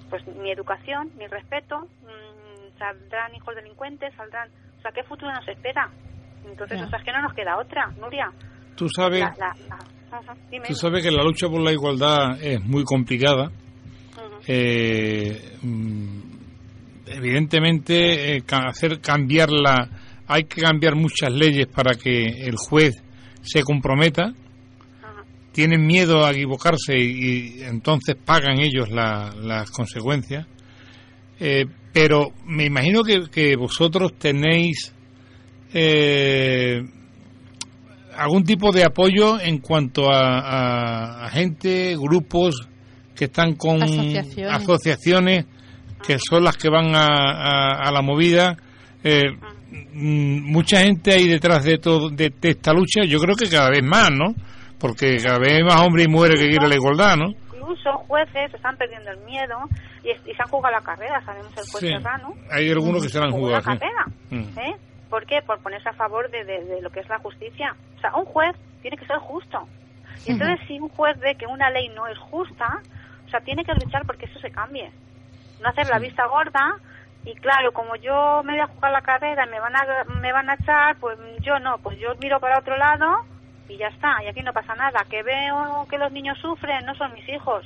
Pues 0.10 0.28
ni 0.28 0.52
educación, 0.52 1.10
ni 1.17 1.26
respeto, 1.28 1.80
mm, 2.02 2.78
saldrán 2.78 3.34
hijos 3.36 3.56
delincuentes, 3.56 4.13
saldrán... 4.15 4.50
O 4.80 4.82
sea, 4.82 4.91
¿qué 4.91 5.04
futuro 5.04 5.32
nos 5.32 5.48
espera? 5.48 5.89
Entonces, 6.46 6.78
Ya. 6.80 6.86
o 6.86 6.89
sea, 6.89 7.00
es 7.00 7.06
que 7.06 7.12
no 7.13 7.22
nos 7.22 7.34
queda 7.34 7.58
otra, 7.58 7.88
Nuria. 7.98 8.30
Tú 8.76 8.89
sabes, 8.89 9.22
La- 9.22 9.34
la- 9.38 9.56
la- 9.69 9.80
Ajá, 10.13 10.36
dime. 10.52 10.65
tú 10.67 10.76
sabes 10.76 11.04
que 11.04 11.12
la 11.12 11.23
lucha 11.23 11.47
por 11.49 11.62
la 11.62 11.71
igualdad 11.71 12.41
es 12.41 12.63
muy 12.63 12.84
complicada. 12.84 13.52
Eh, 14.47 15.58
mm, 15.62 16.19
evidentemente, 17.08 18.38
eh, 18.38 18.43
hacer 18.52 18.99
cambiarla, 18.99 19.89
hay 20.28 20.43
que 20.43 20.62
cambiar 20.62 20.95
muchas 20.95 21.32
leyes 21.32 21.67
para 21.67 21.95
que 21.95 22.26
el 22.45 22.56
juez 22.58 22.93
se 23.41 23.63
comprometa. 23.63 24.34
Tienen 25.52 25.86
miedo 25.86 26.26
a 26.26 26.32
equivocarse 26.32 26.97
y, 26.97 27.60
y 27.60 27.63
entonces 27.63 28.15
pagan 28.15 28.60
ellos 28.60 28.89
la- 28.89 29.34
las 29.39 29.69
consecuencias. 29.71 30.47
Eh, 31.39 31.65
pero 31.91 32.34
me 32.45 32.65
imagino 32.65 33.04
que, 33.04 33.30
que 33.32 33.56
vosotros 33.56 34.13
tenéis 34.17 34.93
eh, 35.73 36.84
algún 38.17 38.43
tipo 38.43 38.71
de 38.71 38.84
apoyo 38.86 39.39
en 39.39 39.60
cuanto 39.60 40.12
a, 40.12 40.39
a- 40.39 41.26
a 41.26 41.30
gente, 41.30 41.95
grupos 41.97 42.67
que 43.15 43.26
están 43.26 43.54
con 43.56 43.82
Asociaciones. 43.84 44.54
asociaciones 44.54 45.45
que 46.06 46.17
son 46.19 46.43
las 46.43 46.58
que 46.58 46.69
van 46.69 46.93
a, 46.95 47.06
a- 47.08 47.88
a 47.88 47.91
la 47.91 48.02
movida. 48.02 48.58
Eh, 49.04 49.21
mm, 49.93 50.52
mucha 50.52 50.82
gente 50.82 51.13
ahí 51.13 51.28
detrás 51.28 51.63
de 51.63 51.78
todo 51.78 52.10
de, 52.10 52.30
de 52.41 52.49
esta 52.49 52.73
lucha. 52.73 53.04
Yo 53.08 53.19
creo 53.19 53.36
que 53.36 53.49
cada 53.49 53.69
vez 53.69 53.84
más, 53.84 54.10
¿no? 54.12 54.34
Porque 54.80 55.17
cada 55.23 55.39
vez 55.39 55.54
hay 55.54 55.63
más 55.63 55.82
hombres 55.82 56.06
y 56.08 56.10
mujeres 56.10 56.39
que 56.41 56.49
quieren 56.49 56.69
la 56.69 56.76
igualdad, 56.76 57.15
¿no? 57.15 57.30
Incluso 57.56 57.91
jueces 58.08 58.54
están 58.54 58.76
perdiendo 58.76 59.12
el 59.12 59.19
miedo 59.26 59.56
y, 60.04 60.08
se 60.34 60.41
han 60.43 60.49
jugado 60.49 60.76
la 60.76 60.82
carrera, 60.82 61.23
sabemos 61.26 61.52
el 61.52 61.63
juez 61.71 61.80
Sí. 61.80 61.88
Serrano. 61.88 62.34
Hay 62.52 62.69
algunos 62.69 63.02
que 63.02 63.10
se 63.10 63.19
la 63.19 63.26
han 63.26 63.32
jugado. 63.32 63.54
la 63.54 63.62
sí. 63.62 63.80
carrera. 63.80 64.06
Mm. 64.32 64.60
¿eh? 64.60 64.76
¿Por 65.13 65.28
qué? 65.28 65.43
Por 65.43 65.60
ponerse 65.60 65.89
a 65.89 65.93
favor 65.93 66.32
de, 66.32 66.43
de- 66.43 66.65
de 66.65 66.82
lo 66.82 66.89
que 66.89 67.02
es 67.02 67.08
la 67.08 67.19
justicia. 67.19 67.76
O 67.97 67.99
sea, 68.02 68.15
un 68.15 68.26
juez 68.26 68.56
tiene 68.82 68.97
que 68.97 69.06
ser 69.06 69.17
justo. 69.19 69.67
Y 70.26 70.32
entonces 70.32 70.60
si 70.65 70.80
un 70.80 70.89
juez 70.89 71.19
ve 71.19 71.36
que 71.36 71.45
una 71.45 71.69
ley 71.69 71.88
no 71.89 72.08
es 72.08 72.17
justa, 72.17 72.82
o 73.28 73.30
sea, 73.30 73.39
tiene 73.41 73.63
que 73.63 73.76
luchar 73.76 74.08
porque 74.08 74.26
eso 74.26 74.39
se 74.39 74.49
cambie. 74.49 74.89
No 75.62 75.69
hacer 75.69 75.88
la 75.88 75.99
vista 75.99 76.26
gorda 76.26 76.78
y 77.26 77.36
claro, 77.36 77.71
como 77.73 77.95
yo 77.97 78.41
me 78.43 78.54
voy 78.54 78.62
a 78.62 78.65
jugar 78.67 78.91
la 78.91 79.02
carrera 79.02 79.45
y 79.45 79.49
me 79.52 79.60
van 79.60 79.76
a, 79.76 80.04
me 80.19 80.32
van 80.34 80.49
a 80.49 80.56
echar, 80.56 80.95
pues 80.95 81.15
yo 81.41 81.60
no, 81.60 81.78
pues 81.78 81.99
yo 81.99 82.15
miro 82.19 82.39
para 82.39 82.58
otro 82.58 82.76
lado 82.76 83.06
y 83.69 83.78
ya 83.78 83.89
está, 83.89 84.15
y 84.23 84.28
aquí 84.30 84.41
no 84.41 84.52
pasa 84.52 84.73
nada. 84.73 85.06
Que 85.12 85.21
veo 85.21 85.86
que 85.91 85.99
los 85.99 86.12
niños 86.12 86.39
sufren, 86.39 86.84
no 86.88 86.95
son 86.95 87.13
mis 87.13 87.30
hijos. 87.30 87.63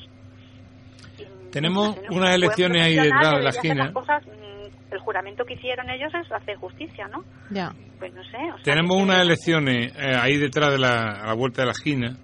Tenemos 1.51 1.95
Pues, 1.95 2.09
unas 2.11 2.35
elecciones 2.35 2.81
ahí 2.83 2.95
detrás 2.95 3.37
de 3.37 3.41
la 3.43 3.49
esquina. 3.51 3.93
cosas, 3.93 4.21
mm, 4.27 4.46
el 4.91 4.99
juramento 4.99 5.43
que 5.45 5.53
hicieron 5.55 5.89
ellos 5.89 6.11
es 6.13 6.31
hacer 6.31 6.55
justicia, 6.57 7.07
¿no? 7.07 7.23
Ya. 7.49 7.73
Pues 7.99 8.13
no 8.13 8.23
sé. 8.23 8.37
O 8.53 8.55
sea, 8.55 8.63
Tenemos 8.63 9.01
unas 9.01 9.21
elecciones 9.21 9.93
eh, 9.97 10.15
ahí 10.19 10.37
detrás 10.37 10.71
de 10.71 10.79
la, 10.79 11.21
a 11.21 11.27
la 11.27 11.33
vuelta 11.33 11.61
de 11.61 11.65
la 11.65 11.71
esquina 11.71 12.17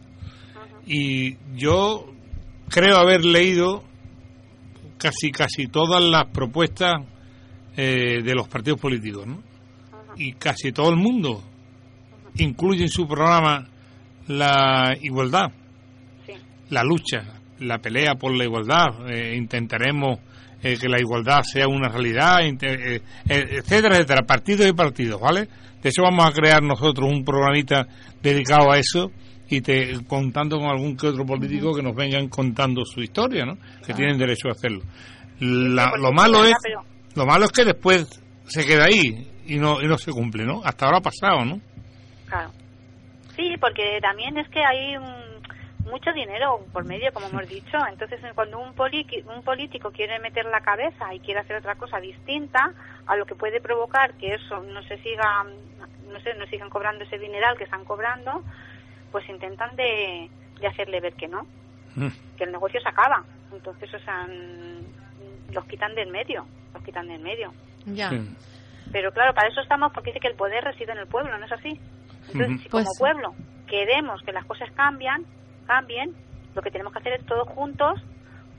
y 0.86 1.38
yo 1.56 2.06
creo 2.70 2.98
haber 2.98 3.24
leído 3.26 3.84
casi 4.98 5.32
casi 5.32 5.68
todas 5.68 6.04
las 6.04 6.26
propuestas 6.28 6.94
eh, 7.76 8.22
de 8.24 8.36
los 8.36 8.48
partidos 8.48 8.80
políticos, 8.80 9.26
¿no? 9.28 9.42
Y 10.16 10.34
casi 10.34 10.72
todo 10.72 10.90
el 10.90 10.96
mundo 10.98 11.44
incluye 12.36 12.84
en 12.84 12.90
su 12.90 13.08
programa 13.08 13.68
la 14.28 14.96
igualdad, 15.02 15.52
la 16.70 16.84
lucha, 16.84 17.42
la 17.60 17.80
pelea 17.80 18.16
por 18.16 18.34
la 18.36 18.44
igualdad. 18.44 19.10
eh, 19.10 19.36
intentaremos 19.36 20.20
eh, 20.64 20.78
que 20.80 20.88
la 20.88 21.00
igualdad 21.00 21.42
sea 21.44 21.68
una 21.68 21.90
realidad, 21.90 22.42
eh, 22.46 22.58
eh, 22.62 23.02
etcétera, 23.28 23.96
etcétera, 23.98 24.22
partidos 24.26 24.68
y 24.68 24.74
partidos, 24.74 25.20
¿vale? 25.22 25.48
De 25.82 25.90
hecho 25.90 26.02
vamos 26.04 26.26
a 26.26 26.32
crear 26.32 26.64
nosotros 26.64 27.10
un 27.12 27.24
programita 27.26 27.86
dedicado 28.22 28.72
a 28.72 28.78
eso 28.78 29.12
y 29.50 29.62
te, 29.62 30.04
contando 30.08 30.58
con 30.58 30.68
algún 30.70 30.96
que 30.96 31.08
otro 31.08 31.26
político 31.26 31.76
que 31.76 31.84
nos 31.84 31.94
vengan 31.96 32.30
contando 32.30 32.84
su 32.86 33.02
historia, 33.02 33.46
¿no? 33.46 33.58
Que 33.86 33.94
tienen 33.94 34.18
derecho 34.18 34.48
a 34.48 34.52
hacerlo. 34.52 34.82
La- 35.40 35.92
lo 35.98 36.12
malo 36.14 36.46
es 36.46 36.54
lo 37.16 37.26
malo 37.26 37.46
es 37.46 37.52
que 37.52 37.66
después 37.66 38.08
se 38.46 38.66
queda 38.66 38.86
ahí 38.86 39.28
y 39.46 39.58
no 39.58 39.82
y 39.82 39.88
no 39.88 39.98
se 39.98 40.12
cumple, 40.12 40.46
¿no? 40.46 40.62
Hasta 40.64 40.86
ahora 40.86 41.00
ha 41.00 41.02
pasado, 41.02 41.44
¿no? 41.46 41.60
Claro. 42.28 42.52
Sí, 43.36 43.56
porque 43.60 44.00
también 44.02 44.38
es 44.38 44.48
que 44.50 44.60
hay 44.60 44.98
mm, 44.98 45.23
mucho 45.86 46.12
dinero 46.14 46.66
por 46.72 46.86
medio, 46.86 47.12
como 47.14 47.28
hemos 47.28 47.48
dicho. 47.48 47.78
Entonces, 47.90 48.20
cuando 48.36 48.60
un, 48.60 48.74
poli- 48.74 49.06
un 49.26 49.44
político 49.44 49.92
quiere 49.92 50.20
meter 50.20 50.46
la 50.46 50.62
cabeza 50.62 51.14
y 51.14 51.20
quiere 51.20 51.42
hacer 51.42 51.58
otra 51.58 51.76
cosa 51.76 52.00
distinta 52.00 52.72
a 53.06 53.16
lo 53.16 53.26
que 53.26 53.36
puede 53.36 53.60
provocar 53.62 54.14
que 54.16 54.34
eso 54.36 54.62
no 54.64 54.82
se 54.84 54.98
siga, 55.00 55.46
no 56.10 56.20
sé, 56.22 56.34
no 56.36 56.46
sigan 56.48 56.70
cobrando 56.70 57.04
ese 57.04 57.18
dineral 57.20 57.58
que 57.58 57.66
están 57.66 57.84
cobrando, 57.86 58.44
pues 59.12 59.28
intentan 59.30 59.76
de, 59.76 60.30
de 60.60 60.68
hacerle 60.68 61.00
ver 61.02 61.14
que 61.14 61.28
no, 61.28 61.46
que 62.38 62.46
el 62.46 62.52
negocio 62.52 62.80
se 62.82 62.90
acaba. 62.90 63.24
Entonces, 63.52 63.94
o 63.94 64.00
sea, 64.00 64.26
mm, 64.26 65.54
los 65.54 65.66
quitan 65.66 65.94
del 65.96 66.10
medio, 66.10 66.46
los 66.74 66.84
quitan 66.84 67.08
del 67.08 67.20
medio. 67.22 67.54
Ya. 67.86 68.10
Pero 68.92 69.12
claro, 69.12 69.34
para 69.34 69.50
eso 69.50 69.62
estamos, 69.62 69.92
porque 69.94 70.10
dice 70.12 70.20
que 70.20 70.28
el 70.28 70.36
poder 70.36 70.64
reside 70.64 70.92
en 70.92 71.00
el 71.00 71.08
pueblo, 71.08 71.38
¿no 71.38 71.46
es 71.46 71.52
así? 71.52 71.80
Entonces, 72.32 72.62
si 72.64 72.70
Pues 72.70 72.86
como 72.86 72.94
sí. 72.94 73.00
pueblo 73.00 73.36
queremos 73.68 74.22
que 74.24 74.32
las 74.32 74.46
cosas 74.46 74.70
cambian, 74.72 75.26
cambien, 75.64 76.14
lo 76.56 76.62
que 76.62 76.72
tenemos 76.72 76.94
que 76.94 77.00
hacer 77.00 77.14
es 77.14 77.26
todos 77.26 77.48
juntos, 77.50 78.00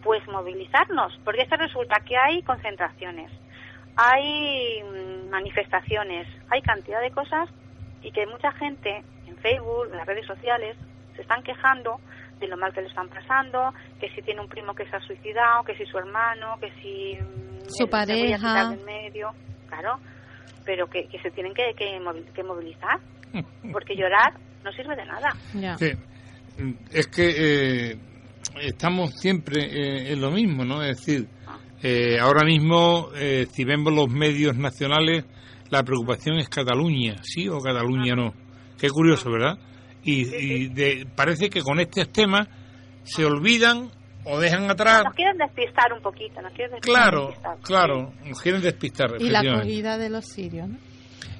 pues 0.02 0.26
movilizarnos, 0.28 1.18
porque 1.24 1.42
es 1.42 1.48
que 1.48 1.56
resulta 1.56 1.96
que 2.04 2.16
hay 2.16 2.42
concentraciones, 2.42 3.30
hay 3.96 4.82
mm, 4.82 5.30
manifestaciones, 5.30 6.26
hay 6.50 6.60
cantidad 6.62 7.00
de 7.00 7.10
cosas 7.10 7.48
y 8.02 8.10
que 8.10 8.26
mucha 8.26 8.52
gente 8.52 9.02
en 9.26 9.36
Facebook, 9.38 9.86
en 9.90 9.96
las 9.96 10.06
redes 10.06 10.26
sociales, 10.26 10.76
se 11.16 11.22
están 11.22 11.42
quejando 11.42 12.00
de 12.40 12.48
lo 12.48 12.56
mal 12.56 12.72
que 12.74 12.82
le 12.82 12.88
están 12.88 13.08
pasando, 13.08 13.72
que 14.00 14.10
si 14.10 14.20
tiene 14.22 14.40
un 14.40 14.48
primo 14.48 14.74
que 14.74 14.84
se 14.90 14.96
ha 14.96 15.00
suicidado, 15.00 15.62
que 15.64 15.76
si 15.76 15.86
su 15.86 15.96
hermano, 15.98 16.58
que 16.60 16.70
si 16.82 17.16
mm, 17.22 17.68
Su 17.68 17.84
me 17.86 17.90
voy 17.90 18.00
a 18.00 18.06
quitar 18.36 18.40
pareja. 18.40 18.70
del 18.70 18.84
medio, 18.84 19.30
claro, 19.68 19.98
pero 20.66 20.86
que, 20.88 21.06
que 21.08 21.18
se 21.20 21.30
tienen 21.30 21.54
que, 21.54 21.72
que, 21.76 21.98
movi- 22.00 22.30
que 22.32 22.42
movilizar, 22.42 22.98
porque 23.72 23.96
llorar 23.96 24.34
no 24.64 24.72
sirve 24.72 24.96
de 24.96 25.04
nada. 25.06 25.30
Sí. 25.78 25.92
Es 26.92 27.06
que 27.08 27.34
eh, 27.92 27.96
estamos 28.62 29.12
siempre 29.18 29.62
eh, 29.64 30.12
en 30.12 30.20
lo 30.20 30.30
mismo, 30.30 30.64
¿no? 30.64 30.82
Es 30.82 30.98
decir, 30.98 31.26
eh, 31.82 32.18
ahora 32.20 32.44
mismo, 32.46 33.08
eh, 33.16 33.46
si 33.52 33.64
vemos 33.64 33.92
los 33.92 34.08
medios 34.08 34.56
nacionales, 34.56 35.24
la 35.70 35.82
preocupación 35.82 36.36
es 36.38 36.48
Cataluña, 36.48 37.16
¿sí 37.22 37.48
o 37.48 37.58
Cataluña 37.58 38.14
no? 38.14 38.32
Qué 38.78 38.88
curioso, 38.90 39.30
¿verdad? 39.30 39.58
Y, 40.02 40.26
y 40.34 40.68
de- 40.68 41.06
parece 41.14 41.48
que 41.50 41.60
con 41.62 41.80
estos 41.80 42.08
temas 42.10 42.46
se 43.02 43.24
olvidan 43.24 43.90
o 44.24 44.38
dejan 44.38 44.70
atrás. 44.70 45.02
Nos 45.04 45.14
quieren 45.14 45.36
despistar 45.36 45.92
un 45.92 46.00
poquito, 46.02 46.40
nos 46.40 46.52
quieren 46.52 46.72
despistar. 46.76 46.80
Claro, 47.10 47.26
despistar. 47.26 47.58
claro, 47.62 48.12
nos 48.24 48.40
quieren 48.40 48.62
despistar. 48.62 49.10
Y 49.18 49.30
la 49.30 49.40
acogida 49.40 49.98
de 49.98 50.10
los 50.10 50.24
sirios, 50.26 50.68
¿no? 50.68 50.78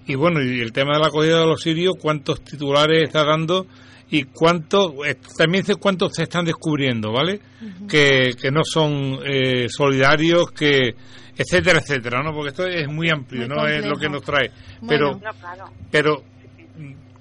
Y 0.06 0.16
bueno, 0.16 0.42
y 0.42 0.60
el 0.60 0.72
tema 0.72 0.94
de 0.94 1.00
la 1.00 1.06
acogida 1.06 1.40
de 1.40 1.46
los 1.46 1.62
sirios, 1.62 1.94
cuántos 2.00 2.42
titulares 2.44 3.04
está 3.04 3.24
dando 3.24 3.66
y 4.10 4.24
cuántos, 4.24 4.92
eh, 5.06 5.16
también 5.36 5.64
sé 5.64 5.76
cuántos 5.76 6.12
se 6.14 6.24
están 6.24 6.44
descubriendo, 6.44 7.12
¿vale? 7.12 7.40
que, 7.88 8.34
que 8.40 8.50
no 8.50 8.62
son 8.64 9.18
eh, 9.24 9.66
solidarios, 9.68 10.50
que 10.52 10.94
etcétera, 11.36 11.80
etcétera, 11.80 12.22
¿no? 12.22 12.32
Porque 12.32 12.50
esto 12.50 12.66
es 12.66 12.86
muy 12.88 13.10
amplio, 13.10 13.48
Muy 13.48 13.56
no 13.56 13.66
es 13.66 13.84
lo 13.84 13.96
que 13.96 14.08
nos 14.08 14.22
trae. 14.22 14.50
Pero, 14.86 15.14
No, 15.14 15.18
claro. 15.18 15.64
pero 15.90 16.22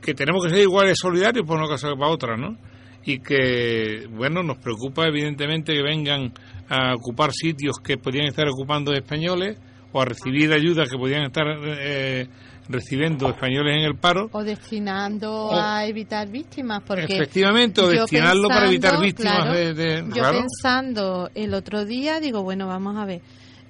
que 0.01 0.13
tenemos 0.13 0.43
que 0.43 0.51
ser 0.51 0.59
iguales 0.59 0.97
solidarios 0.99 1.45
por 1.47 1.57
una 1.57 1.67
cosa 1.67 1.89
que 1.89 1.95
para 1.95 2.11
otra, 2.11 2.37
¿no? 2.37 2.57
Y 3.05 3.19
que, 3.19 4.05
bueno, 4.11 4.43
nos 4.43 4.57
preocupa 4.57 5.07
evidentemente 5.07 5.73
que 5.73 5.81
vengan 5.81 6.31
a 6.69 6.93
ocupar 6.95 7.31
sitios 7.31 7.77
que 7.83 7.97
podrían 7.97 8.27
estar 8.27 8.47
ocupando 8.47 8.93
españoles 8.93 9.57
o 9.91 10.01
a 10.01 10.05
recibir 10.05 10.51
ayudas 10.53 10.89
que 10.89 10.97
podrían 10.97 11.23
estar 11.25 11.45
eh, 11.79 12.27
recibiendo 12.69 13.29
españoles 13.29 13.75
en 13.77 13.83
el 13.83 13.95
paro. 13.95 14.29
O 14.31 14.43
destinando 14.43 15.31
O- 15.47 15.59
a 15.59 15.85
evitar 15.85 16.27
víctimas, 16.29 16.81
porque... 16.85 17.05
Efectivamente, 17.15 17.81
o 17.81 17.87
destinarlo 17.87 18.47
para 18.47 18.67
evitar 18.67 18.91
pensando, 18.91 19.05
víctimas 19.05 19.35
claro, 19.35 19.53
de, 19.53 19.73
de- 19.73 20.03
Yo 20.07 20.09
claro. 20.13 20.39
pensando 20.39 21.29
el 21.35 21.53
otro 21.53 21.85
día, 21.85 22.19
digo, 22.19 22.43
bueno, 22.43 22.67
vamos 22.67 22.97
a 22.97 23.05
ver, 23.05 23.21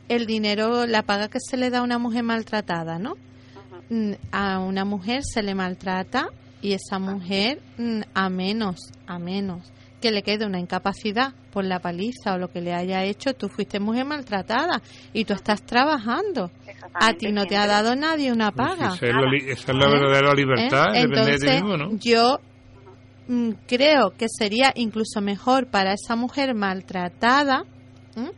el 0.10 0.26
dinero, 0.26 0.86
la 0.86 1.04
paga 1.04 1.28
que 1.30 1.40
se 1.40 1.58
le 1.58 1.70
da 1.70 1.80
a 1.80 1.84
una 1.84 1.98
mujer 1.98 2.24
maltratada, 2.24 3.00
¿no? 3.00 3.16
Mm, 3.90 4.14
A 4.32 4.60
una 4.60 4.86
mujer 4.86 5.22
se 5.24 5.42
le 5.44 5.56
maltrata 5.56 6.28
y 6.62 6.74
esa 6.74 7.00
mujer, 7.00 7.60
mm, 7.78 8.02
a 8.14 8.30
menos, 8.30 8.78
a 9.08 9.20
menos 9.20 9.62
que 10.04 10.12
le 10.12 10.22
quede 10.22 10.46
una 10.46 10.60
incapacidad 10.60 11.34
por 11.54 11.64
la 11.64 11.80
paliza 11.80 12.34
o 12.34 12.38
lo 12.38 12.50
que 12.50 12.60
le 12.60 12.74
haya 12.74 13.06
hecho, 13.06 13.34
tú 13.36 13.48
fuiste 13.48 13.80
mujer 13.80 14.04
maltratada 14.04 14.82
y 15.14 15.24
tú 15.24 15.32
estás 15.32 15.62
trabajando. 15.64 16.52
A 16.94 17.14
ti 17.14 17.32
no 17.32 17.46
te 17.46 17.56
ha 17.56 17.68
dado 17.68 17.96
nadie 17.96 18.30
una 18.34 18.52
paga. 18.52 18.96
Esa 18.96 19.06
es 19.08 19.44
esa 19.48 19.72
es 19.72 19.78
la 19.78 19.88
verdadera 19.88 20.34
libertad, 20.34 20.94
¿Eh? 20.94 21.08
depende 21.08 21.32
de 21.32 21.38
ti 21.38 21.46
Entonces, 21.46 21.64
mismo, 21.64 21.78
¿no? 21.78 21.98
yo 22.00 22.40
mm, 23.30 23.52
creo 23.66 24.12
que 24.12 24.26
sería 24.28 24.74
incluso 24.76 25.22
mejor 25.22 25.68
para 25.68 25.94
esa 25.94 26.18
mujer 26.18 26.54
maltratada 26.54 27.64
¿m? 28.18 28.32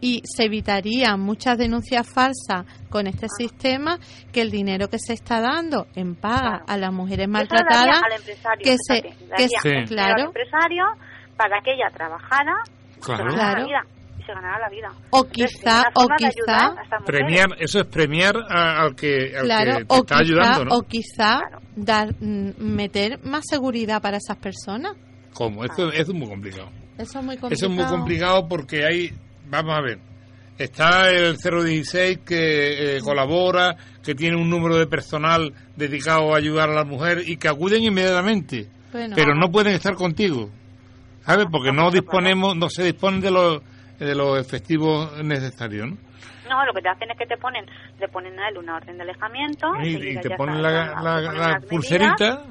y 0.00 0.22
se 0.24 0.44
evitarían 0.44 1.18
muchas 1.18 1.58
denuncias 1.58 2.08
falsas 2.08 2.64
con 2.90 3.08
este 3.08 3.26
sistema 3.28 3.98
que 4.32 4.42
el 4.42 4.52
dinero 4.52 4.88
que 4.88 5.00
se 5.00 5.14
está 5.14 5.40
dando 5.40 5.88
en 5.96 6.14
paga 6.14 6.62
a 6.64 6.76
las 6.76 6.92
mujeres 6.92 7.26
maltratadas 7.26 8.02
al 8.04 8.12
empresario, 8.18 8.62
que 8.62 8.76
se 8.78 9.02
que 9.36 9.68
al 9.68 9.84
claro 9.88 10.26
empresario 10.26 10.84
para 11.38 11.60
que 11.62 11.72
ella 11.72 11.88
trabajara 11.94 12.52
Claro. 13.00 13.30
se 13.30 13.36
ganara 13.36 13.52
Claro. 13.54 13.60
la 13.60 13.66
vida 13.66 13.80
y 14.18 14.22
se 14.24 14.32
ganara 14.34 14.58
la 14.58 14.68
vida 14.68 14.88
o 15.10 15.18
Entonces, 15.24 15.56
quizá 15.60 15.82
o 15.94 16.06
quizá. 16.18 16.74
Premiar, 17.06 17.46
eso 17.58 17.80
es 17.80 17.86
premiar 17.86 18.34
a- 18.50 18.82
al 18.82 18.94
que, 18.96 19.32
al 19.38 19.44
claro 19.44 19.78
que 19.78 19.84
te 19.84 19.94
o 19.94 19.96
está 19.98 20.14
quizá 20.16 20.18
ayudando, 20.18 20.64
¿no? 20.66 20.74
o 20.76 20.82
quizá 20.82 21.40
dar 21.76 22.08
mm, 22.20 22.50
meter 22.58 23.20
más 23.24 23.44
seguridad 23.48 24.02
para 24.02 24.16
esas 24.18 24.36
personas 24.36 24.92
¿Cómo? 25.32 25.64
Eso, 25.64 25.88
eso 25.92 26.12
es 26.12 26.14
muy 26.18 26.28
complicado. 26.28 26.68
eso 26.98 27.18
es 27.20 27.24
muy 27.24 27.36
complicado 27.36 27.52
Eso 27.54 27.66
es 27.66 27.72
muy 27.72 27.84
complicado 27.86 28.48
porque 28.48 28.84
hay, 28.84 29.10
vamos 29.48 29.78
a 29.78 29.80
ver, 29.80 29.98
está 30.58 31.10
el 31.10 31.36
016 31.36 32.18
que 32.26 32.96
eh, 32.96 33.00
colabora, 33.00 33.76
que 34.02 34.16
tiene 34.16 34.36
un 34.36 34.50
número 34.50 34.76
de 34.76 34.88
personal 34.88 35.52
dedicado 35.76 36.34
a 36.34 36.38
ayudar 36.38 36.70
a 36.70 36.74
la 36.74 36.84
mujer 36.84 37.22
y 37.24 37.36
que 37.36 37.46
acuden 37.46 37.84
inmediatamente, 37.84 38.68
Bueno. 38.90 39.14
pero 39.14 39.34
no 39.36 39.48
pueden 39.52 39.74
estar 39.74 39.94
contigo, 39.94 40.50
¿sabes? 41.28 41.46
Porque 41.50 41.72
no 41.72 41.90
disponemos, 41.90 42.56
no 42.56 42.68
se 42.70 42.84
disponen 42.84 43.20
de 43.20 43.30
los 43.30 43.62
de 43.98 44.14
los 44.14 44.38
efectivos 44.38 45.22
necesarios, 45.24 45.88
¿no? 45.90 45.96
No, 46.48 46.64
lo 46.64 46.72
que 46.72 46.80
te 46.80 46.88
hacen 46.88 47.10
es 47.10 47.18
que 47.18 47.26
te 47.26 47.36
ponen, 47.36 47.66
le 47.98 48.08
ponen 48.08 48.38
a 48.38 48.48
él 48.48 48.56
una 48.58 48.76
orden 48.76 48.96
de 48.96 49.02
alejamiento 49.02 49.66
Y, 49.82 49.96
y 49.96 50.20
te 50.20 50.30
ponen 50.36 50.56
está, 50.56 50.70
la, 50.70 51.02
la- 51.02 51.20
la 51.20 51.30
medidas, 51.30 51.64
pulserita, 51.68 52.42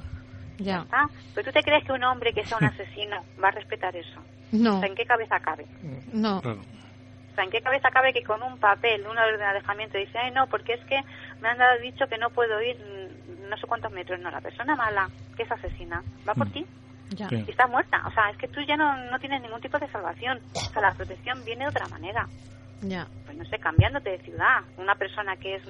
ya 0.59 0.80
está. 0.82 1.07
Pero 1.34 1.45
tú 1.47 1.51
te 1.53 1.63
crees 1.63 1.84
que 1.86 1.93
un 1.93 2.03
hombre 2.03 2.34
que 2.34 2.43
sea 2.45 2.57
un 2.57 2.65
asesino 2.73 3.23
va 3.41 3.47
a 3.47 3.51
respetar 3.51 3.95
eso. 3.95 4.21
no 4.51 4.75
O 4.78 4.80
sea, 4.82 4.89
¿en 4.89 4.95
qué 4.95 5.05
cabeza 5.05 5.39
cabe? 5.39 5.65
no 6.13 6.41
claro. 6.41 6.59
O 6.61 7.36
sea, 7.36 7.43
¿en 7.45 7.49
qué 7.51 7.61
cabeza 7.61 7.89
cabe 7.91 8.11
que 8.13 8.23
con 8.23 8.41
un 8.43 8.57
papel, 8.59 9.01
una 9.09 9.23
orden 9.23 9.39
de 9.39 9.45
alejamiento, 9.45 9.97
dice, 9.97 10.17
ay, 10.17 10.32
no, 10.32 10.47
porque 10.47 10.73
es 10.73 10.84
que 10.86 10.99
me 11.41 11.49
han 11.49 11.57
dado 11.57 11.80
dicho 11.80 12.05
que 12.09 12.17
no 12.17 12.30
puedo 12.32 12.61
ir 12.61 12.75
mm, 12.78 13.49
no 13.49 13.57
sé 13.57 13.67
cuántos 13.67 13.91
metros? 13.93 14.19
No, 14.19 14.30
la 14.32 14.41
persona 14.41 14.75
mala, 14.75 15.07
que 15.36 15.43
es 15.43 15.51
asesina, 15.51 16.03
va 16.28 16.34
por 16.34 16.47
Mm. 16.47 16.51
ti 16.51 16.65
ya 17.10 17.28
y 17.32 17.49
está 17.49 17.68
muerta. 17.68 18.01
O 18.08 18.12
sea, 18.12 18.30
es 18.30 18.38
que 18.38 18.47
tú 18.47 18.62
ya 18.68 18.76
no, 18.78 18.95
no 19.12 19.20
tienes 19.20 19.41
ningún 19.41 19.62
tipo 19.62 19.78
de 19.80 19.88
salvación. 19.89 20.39
O 20.53 20.60
sea, 20.60 20.82
la 20.82 20.93
protección 20.93 21.43
viene 21.45 21.66
de 21.66 21.70
otra 21.70 21.88
manera. 21.88 22.28
ya 22.82 23.08
Pues 23.26 23.38
no 23.38 23.45
sé, 23.45 23.58
cambiándote 23.60 24.10
de 24.12 24.20
ciudad. 24.20 24.62
Una 24.78 24.95
persona 24.95 25.36
que 25.38 25.55
es 25.55 25.64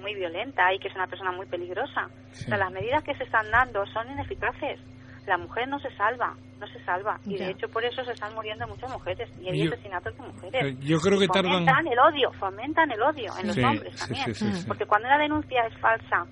muy 0.00 0.14
violenta 0.14 0.72
y 0.72 0.78
que 0.78 0.88
es 0.88 0.94
una 0.94 1.06
persona 1.06 1.32
muy 1.32 1.46
peligrosa. 1.46 2.08
Sí. 2.32 2.44
O 2.44 2.48
sea, 2.48 2.58
las 2.58 2.70
medidas 2.72 3.02
que 3.04 3.14
se 3.16 3.24
están 3.24 3.50
dando 3.50 3.84
son 3.86 4.10
ineficaces. 4.10 4.78
La 5.26 5.38
mujer 5.38 5.66
no 5.68 5.78
se 5.78 5.90
salva, 5.96 6.34
no 6.60 6.66
se 6.66 6.84
salva. 6.84 7.18
Y 7.24 7.38
Ya. 7.38 7.46
de 7.46 7.52
hecho 7.52 7.66
por 7.70 7.82
eso 7.82 8.04
se 8.04 8.12
están 8.12 8.34
muriendo 8.34 8.66
muchas 8.68 8.90
mujeres. 8.92 9.26
Y 9.40 9.48
hay 9.48 9.64
Yo- 9.64 9.72
asesinatos 9.72 10.14
de 10.16 10.22
mujeres. 10.22 10.80
yo 10.80 10.98
creo 11.00 11.18
que 11.18 11.28
tardan- 11.28 11.64
Fomentan 11.64 11.86
el 11.86 11.98
odio, 11.98 12.30
fomentan 12.34 12.90
el 12.90 13.02
odio 13.02 13.32
en 13.40 13.46
los 13.46 13.56
hombres 13.56 13.92
sí, 13.94 13.98
también. 14.00 14.34
sí, 14.34 14.34
sí, 14.34 14.52
sí. 14.60 14.64
Porque 14.68 14.84
cuando 14.84 15.08
una 15.08 15.16
denuncia 15.18 15.66
es 15.66 15.78
falsa 15.78 16.26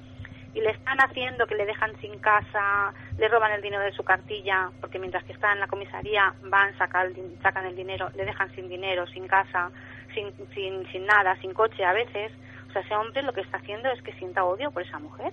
y 0.54 0.60
le 0.60 0.70
están 0.70 0.98
haciendo 1.00 1.46
que 1.46 1.54
le 1.54 1.64
dejan 1.66 1.96
sin 2.00 2.18
casa, 2.18 2.92
le 3.18 3.28
roban 3.28 3.52
el 3.52 3.62
dinero 3.62 3.82
de 3.82 3.92
su 3.92 4.04
cartilla, 4.04 4.70
porque 4.80 4.98
mientras 4.98 5.24
que 5.24 5.32
está 5.32 5.52
en 5.52 5.60
la 5.60 5.66
comisaría 5.66 6.34
van, 6.42 6.74
din- 7.14 7.40
sacan 7.42 7.66
el 7.66 7.74
dinero, 7.76 8.10
le 8.14 8.24
dejan 8.24 8.50
sin 8.54 8.68
dinero, 8.68 9.06
sin 9.06 9.26
casa, 9.26 9.70
sin, 10.14 10.30
sin, 10.54 10.86
sin 10.90 11.06
nada, 11.06 11.36
sin 11.36 11.54
coche 11.54 11.84
a 11.84 11.92
veces. 11.92 12.32
O 12.68 12.72
sea, 12.72 12.82
ese 12.82 12.94
hombre 12.96 13.22
lo 13.22 13.32
que 13.32 13.40
está 13.42 13.56
haciendo 13.58 13.90
es 13.90 14.02
que 14.02 14.12
sienta 14.14 14.44
odio 14.44 14.70
por 14.70 14.82
esa 14.82 14.98
mujer. 14.98 15.32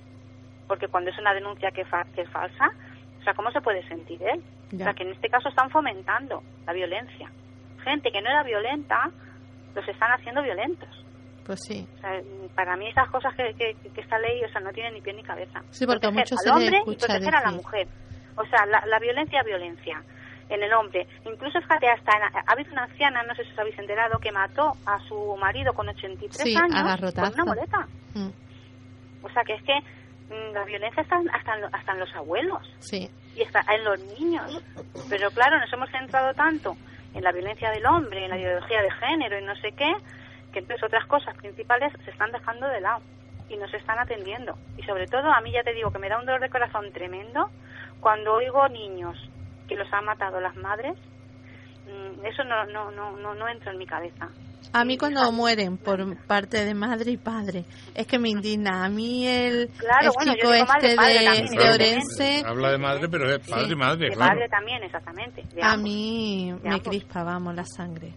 Porque 0.68 0.88
cuando 0.88 1.10
es 1.10 1.18
una 1.18 1.34
denuncia 1.34 1.72
que, 1.72 1.84
fa- 1.86 2.06
que 2.16 2.22
es 2.22 2.30
falsa, 2.30 2.72
o 3.20 3.24
sea, 3.24 3.34
¿cómo 3.34 3.52
se 3.52 3.60
puede 3.62 3.86
sentir 3.88 4.22
él? 4.24 4.42
O 4.74 4.78
sea, 4.86 4.94
que 4.94 5.04
en 5.04 5.12
este 5.12 5.30
caso 5.30 5.50
están 5.50 5.70
fomentando 5.70 6.44
la 6.66 6.74
violencia. 6.74 7.30
Gente 7.84 8.12
que 8.12 8.22
no 8.22 8.30
era 8.30 8.44
violenta, 8.44 9.10
los 9.76 9.88
están 9.88 10.12
haciendo 10.12 10.42
violentos. 10.44 10.90
Pues 11.46 11.60
sí 11.68 11.88
O 11.98 12.00
sea, 12.02 12.12
para 12.56 12.76
mí 12.78 12.88
esas 12.90 13.10
cosas 13.10 13.34
que, 13.36 13.54
que, 13.56 13.76
que 13.92 14.02
esta 14.02 14.18
ley, 14.20 14.44
o 14.44 14.50
sea, 14.50 14.62
no 14.62 14.72
tienen 14.72 14.94
ni 14.94 15.02
pie 15.02 15.14
ni 15.14 15.24
cabeza. 15.24 15.62
Sí, 15.72 15.86
porque 15.86 16.08
proteger 16.08 16.14
muchos 16.14 16.40
se 16.42 16.50
al 16.50 16.56
hombre 16.58 16.82
y 16.86 16.96
proteger 16.96 17.36
a 17.36 17.42
la 17.42 17.52
mujer. 17.52 17.88
O 18.36 18.46
sea, 18.46 18.66
la, 18.66 18.86
la 18.86 19.00
violencia, 19.00 19.42
violencia 19.44 20.02
en 20.50 20.64
el 20.64 20.74
hombre. 20.74 21.08
Incluso, 21.26 21.60
fíjate, 21.62 21.88
hasta 21.90 22.18
en- 22.18 22.36
ha 22.38 22.52
habido 22.52 22.72
una 22.72 22.84
anciana, 22.84 23.22
no 23.24 23.36
sé 23.36 23.44
si 23.46 23.52
os 23.52 23.60
habéis 23.60 23.78
enterado, 23.78 24.18
que 24.20 24.32
mató 24.32 24.74
a 24.86 24.98
su 25.08 25.36
marido 25.38 25.74
con 25.74 25.88
83 25.90 26.42
Sí, 26.42 26.56
años 26.56 27.00
con 27.14 27.34
una 27.34 27.46
muleta. 27.46 27.88
Mm, 28.16 28.30
O 29.24 29.30
sea, 29.30 29.44
que 29.44 29.54
es 29.54 29.64
que 29.64 29.74
mm, 30.34 30.54
la 30.54 30.64
violencia 30.66 31.04
está 31.04 31.18
en- 31.18 31.30
hasta 31.30 31.58
en, 31.58 31.64
hasta 31.66 31.92
en 31.94 32.00
los 32.00 32.16
abuelos 32.16 32.62
sí 32.80 33.10
y 33.36 33.42
está 33.42 33.64
en 33.74 33.84
los 33.84 34.00
niños. 34.20 34.64
Pero 35.10 35.30
claro, 35.32 35.60
nos 35.60 35.72
hemos 35.72 35.90
centrado 35.92 36.34
tanto 36.34 36.76
en 37.14 37.24
la 37.24 37.32
violencia 37.32 37.70
del 37.72 37.86
hombre, 37.86 38.24
en 38.26 38.30
la 38.32 38.38
ideología 38.38 38.82
de 38.82 38.92
género 38.92 39.40
y 39.40 39.44
no 39.44 39.56
sé 39.58 39.72
qué, 39.74 39.92
que 40.54 40.60
entonces 40.60 40.84
otras 40.84 41.06
cosas 41.08 41.36
principales 41.38 41.92
se 42.04 42.12
están 42.12 42.32
dejando 42.32 42.68
de 42.68 42.82
lado 42.82 43.02
y 43.50 43.58
no 43.58 43.68
se 43.68 43.78
están 43.78 44.00
atendiendo. 44.00 44.56
Y 44.78 44.84
sobre 44.84 45.08
todo, 45.08 45.32
a 45.32 45.42
mí 45.42 45.52
ya 45.52 45.64
te 45.64 45.74
digo 45.74 45.92
que 45.92 46.00
me 46.00 46.10
da 46.10 46.20
un 46.20 46.26
dolor 46.26 46.42
de 46.42 46.50
corazón 46.50 46.92
tremendo 46.92 47.50
cuando 48.00 48.34
oigo 48.34 48.68
niños 48.70 49.18
que 49.68 49.76
los 49.76 49.92
han 49.94 50.06
matado 50.06 50.40
las 50.40 50.56
madres. 50.56 50.96
mm, 51.88 52.26
Eso 52.26 52.44
no, 52.44 52.66
no, 52.66 52.92
no, 52.92 53.18
no, 53.18 53.34
no 53.36 53.48
entra 53.48 53.72
en 53.72 53.78
mi 53.78 53.86
cabeza. 53.86 54.30
A 54.72 54.86
mí 54.86 54.98
cuando 54.98 55.32
mueren 55.32 55.78
por 55.78 56.16
parte 56.28 56.64
de 56.64 56.76
madre 56.76 57.12
y 57.12 57.18
padre, 57.18 57.66
es 57.96 58.06
que 58.06 58.20
me 58.20 58.30
indigna. 58.30 58.86
A 58.86 58.90
mí 58.90 59.26
el, 59.28 59.68
Claro, 59.70 60.08
el 60.08 60.12
bueno, 60.14 60.34
yo 60.34 60.38
chico 60.42 60.54
este 60.54 60.88
de, 60.90 60.96
también, 60.96 61.46
de. 61.48 61.70
Orense, 61.72 62.44
habla 62.46 62.72
de 62.72 62.78
madre, 62.78 63.08
pero 63.10 63.32
es 63.34 63.40
padre 63.50 63.66
Sí. 63.66 63.72
y 63.72 63.76
madre, 63.76 64.10
De 64.10 64.16
claro. 64.16 64.32
padre 64.34 64.50
también, 64.50 64.84
exactamente. 64.84 65.44
de 65.56 65.64
a 65.64 65.72
ambos. 65.72 65.84
mí 65.84 66.54
me 66.62 66.70
ambos. 66.70 66.88
crispa, 66.88 67.24
vamos, 67.24 67.56
la 67.56 67.66
sangre. 67.66 68.14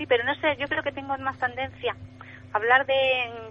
Sí, 0.00 0.06
pero 0.06 0.24
no 0.24 0.34
sé, 0.36 0.56
yo 0.58 0.66
creo 0.66 0.82
que 0.82 0.92
tengo 0.92 1.14
más 1.18 1.38
tendencia 1.38 1.94
a 2.54 2.56
hablar 2.56 2.86
de 2.86 2.94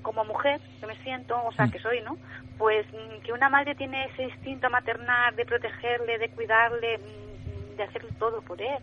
como 0.02 0.26
mujer, 0.26 0.60
que 0.80 0.88
me 0.88 0.96
siento, 1.04 1.40
o 1.46 1.52
sea, 1.52 1.68
Mm. 1.68 1.72
que 1.72 1.78
soy, 1.80 2.02
¿no? 2.02 2.18
Pues 2.58 2.88
mm, 2.88 3.22
que 3.24 3.32
una 3.32 3.50
madre 3.50 3.76
tiene 3.76 4.06
ese 4.06 4.24
instinto 4.24 4.68
maternal 4.72 5.36
de 5.36 5.46
protegerle, 5.46 6.18
de 6.18 6.30
cuidarle, 6.30 6.98
mm, 6.98 7.78
de 7.78 7.84
hacer 7.84 8.04
todo 8.18 8.42
por 8.42 8.60
él. 8.60 8.80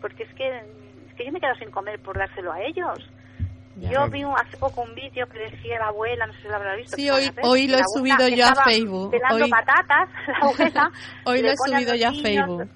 Porque 0.00 0.22
es 0.22 0.32
que, 0.34 0.46
es 0.58 1.14
que 1.16 1.26
yo 1.26 1.32
me 1.32 1.40
quedo 1.40 1.56
sin 1.56 1.72
comer 1.72 1.98
por 1.98 2.16
dárselo 2.16 2.52
a 2.52 2.62
ellos. 2.62 3.10
Ya. 3.74 3.90
Yo 3.90 4.08
vi 4.08 4.22
un- 4.22 4.34
hace 4.38 4.56
poco 4.58 4.82
un 4.82 4.94
vídeo 4.94 5.26
que 5.28 5.40
decía 5.40 5.80
la 5.80 5.88
abuela, 5.88 6.24
no 6.26 6.32
sé 6.34 6.42
si 6.42 6.48
lo 6.48 6.54
habrá 6.54 6.76
visto. 6.76 6.96
Sí, 6.96 7.10
hoy- 7.10 7.32
hoy 7.42 7.66
lo 7.66 7.78
he 7.78 7.84
subido 7.84 8.28
yo 8.28 8.46
a 8.46 8.54
Facebook, 8.62 9.10
pelando 9.10 9.44
hoy- 9.44 9.50
patatas, 9.50 10.08
la 10.28 10.38
abuela. 10.38 10.90
Hoy 11.24 11.42
lo 11.42 11.48
he 11.50 11.56
subido 11.56 11.94
ya 11.96 12.10
a 12.10 12.12
Facebook. 12.12 12.68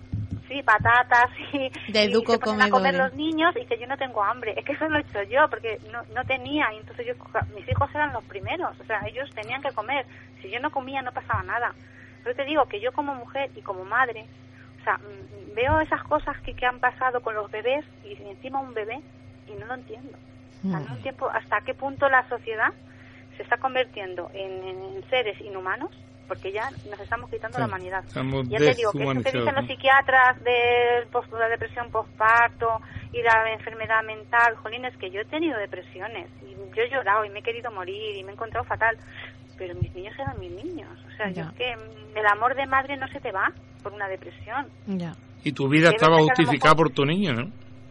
Sí, 0.53 0.63
patatas 0.63 1.31
y, 1.55 1.71
De 1.91 2.05
y 2.05 2.27
se 2.27 2.39
ponen 2.39 2.61
a 2.61 2.69
comer 2.69 2.95
los 2.95 3.15
niños 3.15 3.55
y 3.57 3.65
que 3.65 3.79
yo 3.79 3.87
no 3.87 3.97
tengo 3.97 4.23
hambre. 4.23 4.53
Es 4.55 4.65
que 4.67 4.73
eso 4.73 4.87
lo 4.87 4.99
he 4.99 5.01
hecho 5.01 5.23
yo 5.23 5.49
porque 5.49 5.81
no, 5.91 6.03
no 6.15 6.23
tenía 6.27 6.71
y 6.75 6.77
entonces 6.77 7.07
yo 7.07 7.15
mis 7.55 7.67
hijos 7.67 7.89
eran 7.95 8.13
los 8.13 8.23
primeros, 8.25 8.79
o 8.79 8.85
sea, 8.85 9.01
ellos 9.07 9.31
tenían 9.35 9.63
que 9.63 9.73
comer. 9.73 10.05
Si 10.43 10.51
yo 10.51 10.61
no 10.61 10.71
comía 10.71 11.01
no 11.01 11.11
pasaba 11.11 11.43
nada. 11.43 11.73
Pero 12.23 12.37
te 12.37 12.45
digo 12.45 12.67
que 12.67 12.81
yo 12.81 12.93
como 12.93 13.15
mujer 13.15 13.51
y 13.57 13.63
como 13.63 13.85
madre, 13.87 14.27
o 14.81 14.85
sea, 14.85 14.99
mm, 14.99 15.55
veo 15.55 15.81
esas 15.81 16.03
cosas 16.05 16.39
que, 16.43 16.53
que 16.55 16.67
han 16.67 16.81
pasado 16.81 17.23
con 17.23 17.35
los 17.35 17.51
bebés 17.51 17.87
y 18.05 18.13
encima 18.29 18.61
un 18.61 18.75
bebé 18.75 19.01
y 19.49 19.53
no 19.53 19.65
lo 19.65 19.75
entiendo. 19.75 20.19
O 20.67 20.69
sea, 20.69 20.81
Mm. 20.81 20.85
no 20.87 20.97
entiendo 20.97 21.31
hasta 21.31 21.63
qué 21.63 21.73
punto 21.73 22.11
la 22.11 22.29
sociedad 22.29 22.75
se 23.39 23.43
está 23.43 23.57
convirtiendo 23.57 24.31
en, 24.35 24.63
en 24.69 25.09
seres 25.09 25.41
inhumanos 25.41 25.91
porque 26.33 26.51
ya 26.51 26.71
nos 26.89 26.99
estamos 26.99 27.29
quitando 27.29 27.57
Sí, 27.57 27.61
la 27.61 27.67
humanidad. 27.69 28.05
Ya 28.49 28.59
te 28.59 28.75
digo 28.75 28.91
que 28.93 29.03
eso 29.03 29.23
que 29.23 29.33
dicen 29.39 29.55
los 29.55 29.67
psiquiatras 29.67 30.43
de 30.43 31.07
post- 31.13 31.31
la 31.33 31.49
depresión 31.49 31.91
postparto 31.91 32.81
y 33.13 33.21
la 33.23 33.53
enfermedad 33.53 34.03
mental, 34.05 34.57
jolín, 34.63 34.87
es 34.87 34.97
que 34.97 35.11
yo 35.11 35.21
he 35.21 35.25
tenido 35.27 35.59
depresiones 35.59 36.31
y 36.43 36.55
yo 36.75 36.83
he 36.83 36.89
llorado 36.91 37.25
y 37.27 37.29
me 37.29 37.41
he 37.41 37.43
querido 37.43 37.71
morir 37.71 38.17
y 38.17 38.25
me 38.25 38.31
he 38.31 38.35
encontrado 38.35 38.65
fatal, 38.65 38.97
pero 39.59 39.75
mis 39.75 39.95
niños 39.95 40.15
eran 40.19 40.39
mis 40.41 40.53
niños. 40.53 40.89
O 41.13 41.17
sea, 41.17 41.29
yo 41.31 41.43
es 41.43 41.53
que 41.53 41.71
el 42.19 42.27
amor 42.27 42.55
de 42.55 42.67
madre 42.67 42.97
no 42.97 43.07
se 43.09 43.21
te 43.21 43.31
va 43.31 43.53
por 43.83 43.93
una 43.93 44.09
depresión. 44.09 44.67
Ya. 44.87 45.13
Y 45.45 45.53
tu 45.53 45.69
vida 45.69 45.91
estaba 45.91 46.17
justificada 46.19 46.73
mejor- 46.75 46.77
por 46.89 46.91
tu 46.95 47.05
niño, 47.05 47.33
¿no? 47.35 47.43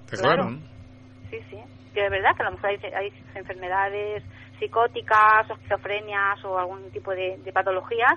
Está 0.05 0.17
Claro. 0.17 0.43
claro, 0.43 0.49
¿no? 0.51 0.59
Sí, 1.29 1.37
sí. 1.49 1.57
Que 1.93 2.01
de 2.03 2.09
verdad 2.09 2.31
que 2.35 2.41
a 2.43 2.45
lo 2.45 2.51
mejor 2.53 2.69
hay, 2.71 2.77
hay 2.93 3.13
enfermedades 3.35 4.23
psicóticas 4.61 5.49
o 5.49 5.53
esquizofrenias 5.55 6.43
o 6.45 6.57
algún 6.57 6.89
tipo 6.91 7.11
de, 7.11 7.37
de 7.43 7.51
patologías 7.51 8.13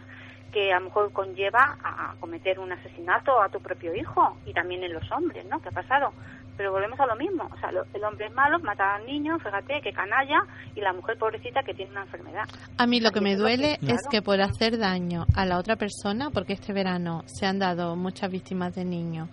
que 0.52 0.72
a 0.72 0.78
lo 0.78 0.84
mejor 0.86 1.12
conlleva 1.12 1.76
a 1.82 2.14
cometer 2.20 2.60
un 2.60 2.70
asesinato 2.70 3.42
a 3.42 3.48
tu 3.48 3.60
propio 3.60 3.92
hijo 3.94 4.36
y 4.46 4.52
también 4.52 4.84
en 4.84 4.92
los 4.92 5.10
hombres, 5.10 5.44
¿no? 5.46 5.60
¿Qué 5.60 5.68
ha 5.70 5.72
pasado? 5.72 6.12
Pero 6.56 6.70
volvemos 6.70 7.00
a 7.00 7.06
lo 7.06 7.16
mismo. 7.16 7.48
O 7.52 7.58
sea, 7.58 7.72
lo- 7.72 7.82
el 7.92 8.04
hombre 8.04 8.26
es 8.26 8.32
malo, 8.32 8.60
mata 8.60 8.94
al 8.94 9.04
niño, 9.04 9.36
fíjate, 9.40 9.80
que 9.82 9.92
canalla, 9.92 10.44
y 10.76 10.80
la 10.80 10.92
mujer 10.92 11.18
pobrecita 11.18 11.64
que 11.64 11.74
tiene 11.74 11.90
una 11.90 12.02
enfermedad. 12.02 12.44
A 12.78 12.86
mí 12.86 13.00
lo 13.00 13.10
que 13.10 13.20
me 13.20 13.34
duele 13.34 13.78
es 13.94 14.06
que 14.08 14.22
por 14.22 14.40
hacer 14.40 14.78
daño 14.78 15.24
a 15.34 15.44
la 15.44 15.58
otra 15.58 15.74
persona, 15.74 16.30
porque 16.30 16.52
este 16.52 16.72
verano 16.72 17.22
se 17.26 17.46
han 17.46 17.58
dado 17.58 17.96
muchas 17.96 18.30
víctimas 18.30 18.76
de 18.76 18.84
niños, 18.84 19.28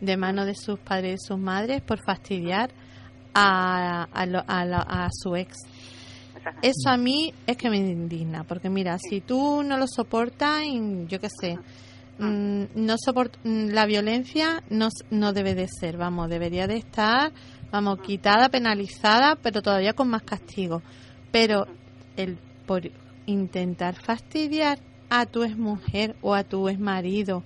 de 0.00 0.16
mano 0.16 0.44
de 0.44 0.56
sus 0.56 0.80
padres 0.80 1.20
y 1.22 1.26
sus 1.28 1.38
madres 1.38 1.82
por 1.82 2.00
fastidiar 2.04 2.70
a, 3.34 4.08
a, 4.12 4.26
lo- 4.26 4.42
a 4.46 4.64
la- 4.64 4.84
a 4.88 5.08
su 5.12 5.36
ex. 5.36 5.54
Eso 6.62 6.88
a 6.88 6.96
mí 6.96 7.32
es 7.46 7.56
que 7.56 7.70
me 7.70 7.76
indigna, 7.76 8.44
porque 8.44 8.70
mira, 8.70 8.98
si 8.98 9.20
tú 9.20 9.62
no 9.62 9.76
lo 9.76 9.86
soportas, 9.86 10.62
yo 11.08 11.20
qué 11.20 11.28
sé, 11.28 11.58
mm, 12.18 12.64
no 12.74 12.96
soport 12.98 13.36
mm, 13.44 13.68
la 13.68 13.86
violencia 13.86 14.62
no, 14.70 14.88
no 15.10 15.32
debe 15.32 15.54
de 15.54 15.68
ser, 15.68 15.96
vamos, 15.96 16.28
debería 16.28 16.66
de 16.66 16.76
estar, 16.76 17.32
vamos, 17.70 18.00
quitada, 18.00 18.48
penalizada, 18.48 19.36
pero 19.36 19.62
todavía 19.62 19.92
con 19.92 20.08
más 20.08 20.22
castigo. 20.22 20.82
Pero 21.30 21.66
el 22.16 22.38
por 22.66 22.82
intentar 23.26 23.94
fastidiar 23.94 24.78
a 25.10 25.26
tu 25.26 25.42
exmujer 25.42 26.16
o 26.22 26.34
a 26.34 26.44
tu 26.44 26.68
exmarido, 26.68 27.42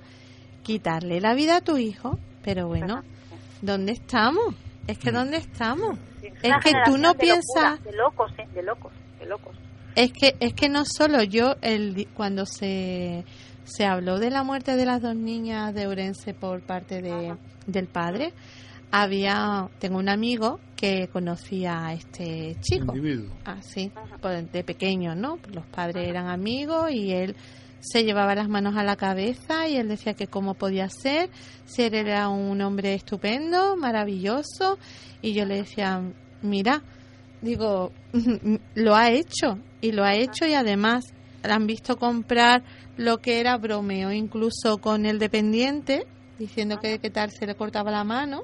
quitarle 0.62 1.20
la 1.20 1.34
vida 1.34 1.56
a 1.56 1.60
tu 1.60 1.76
hijo, 1.76 2.18
pero 2.42 2.68
bueno, 2.68 3.02
¿dónde 3.62 3.92
estamos? 3.92 4.54
Es 4.88 4.98
que 4.98 5.12
¿dónde 5.12 5.36
estamos? 5.36 5.96
Es 6.42 6.52
que 6.64 6.72
tú 6.86 6.98
no 6.98 7.12
de 7.12 7.18
piensas 7.20 7.70
locura, 7.78 7.90
de 7.90 7.96
locos, 7.96 8.32
¿eh? 8.38 8.48
De 8.54 8.62
locos, 8.64 8.92
de 9.20 9.26
locos. 9.26 9.56
es 9.94 10.12
que 10.12 10.34
es 10.40 10.52
que 10.54 10.68
no 10.68 10.84
solo 10.84 11.22
yo 11.22 11.54
el 11.62 11.94
di- 11.94 12.06
cuando 12.06 12.44
se 12.46 13.24
se 13.64 13.84
habló 13.84 14.18
de 14.18 14.30
la 14.30 14.42
muerte 14.44 14.74
de 14.76 14.86
las 14.86 15.02
dos 15.02 15.14
niñas 15.14 15.74
de 15.74 15.86
Ourense 15.86 16.32
por 16.34 16.60
parte 16.62 17.02
de 17.02 17.34
del 17.66 17.86
padre 17.86 18.32
había 18.90 19.68
tengo 19.78 19.98
un 19.98 20.08
amigo 20.08 20.58
que 20.76 21.08
conocía 21.08 21.86
a 21.86 21.92
este 21.92 22.56
chico 22.62 22.94
Individuo. 22.96 23.34
así 23.44 23.92
pues, 24.22 24.50
de 24.50 24.64
pequeño 24.64 25.14
no 25.14 25.38
los 25.52 25.66
padres 25.66 26.08
eran 26.08 26.28
amigos 26.28 26.90
y 26.90 27.12
él 27.12 27.36
se 27.80 28.04
llevaba 28.04 28.34
las 28.34 28.48
manos 28.48 28.76
a 28.76 28.82
la 28.82 28.96
cabeza 28.96 29.68
y 29.68 29.76
él 29.76 29.88
decía 29.88 30.14
que 30.14 30.26
cómo 30.26 30.54
podía 30.54 30.88
ser. 30.88 31.30
Si 31.66 31.82
él 31.82 31.94
era 31.94 32.28
un 32.28 32.60
hombre 32.60 32.94
estupendo 32.94 33.76
maravilloso. 33.76 34.78
Y 35.22 35.32
yo 35.32 35.44
le 35.44 35.56
decía 35.56 36.02
mira 36.42 36.82
digo, 37.40 37.92
lo 38.74 38.94
ha 38.94 39.10
hecho 39.10 39.58
y 39.80 39.92
lo 39.92 40.04
ha 40.04 40.14
hecho 40.14 40.46
y 40.46 40.54
además 40.54 41.04
la 41.42 41.54
han 41.54 41.66
visto 41.66 41.96
comprar 41.96 42.62
lo 42.96 43.18
que 43.18 43.40
era 43.40 43.56
bromeo 43.56 44.12
incluso 44.12 44.78
con 44.78 45.06
el 45.06 45.18
dependiente 45.18 46.06
diciendo 46.38 46.78
que 46.78 46.98
qué 46.98 47.10
tal 47.10 47.30
se 47.30 47.46
le 47.46 47.54
cortaba 47.54 47.90
la 47.90 48.04
mano. 48.04 48.42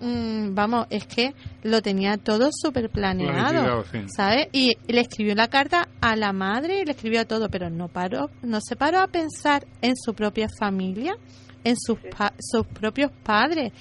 Mm, 0.00 0.54
vamos, 0.54 0.86
es 0.90 1.06
que 1.06 1.34
lo 1.62 1.80
tenía 1.82 2.16
todo 2.18 2.50
súper 2.52 2.90
planeado, 2.90 3.84
sí. 3.84 4.04
¿sabes? 4.08 4.48
Y 4.52 4.76
le 4.88 5.00
escribió 5.00 5.34
la 5.34 5.48
carta 5.48 5.88
a 6.00 6.16
la 6.16 6.32
madre 6.32 6.80
y 6.80 6.84
le 6.84 6.92
escribió 6.92 7.20
a 7.20 7.24
todo, 7.24 7.48
pero 7.48 7.70
no 7.70 7.88
paró, 7.88 8.30
no 8.42 8.60
se 8.60 8.76
paró 8.76 9.00
a 9.00 9.08
pensar 9.08 9.64
en 9.82 9.96
su 9.96 10.14
propia 10.14 10.48
familia, 10.58 11.16
en 11.64 11.76
sus, 11.76 11.98
pa- 12.16 12.32
sus 12.38 12.66
propios 12.66 13.10
padres 13.24 13.72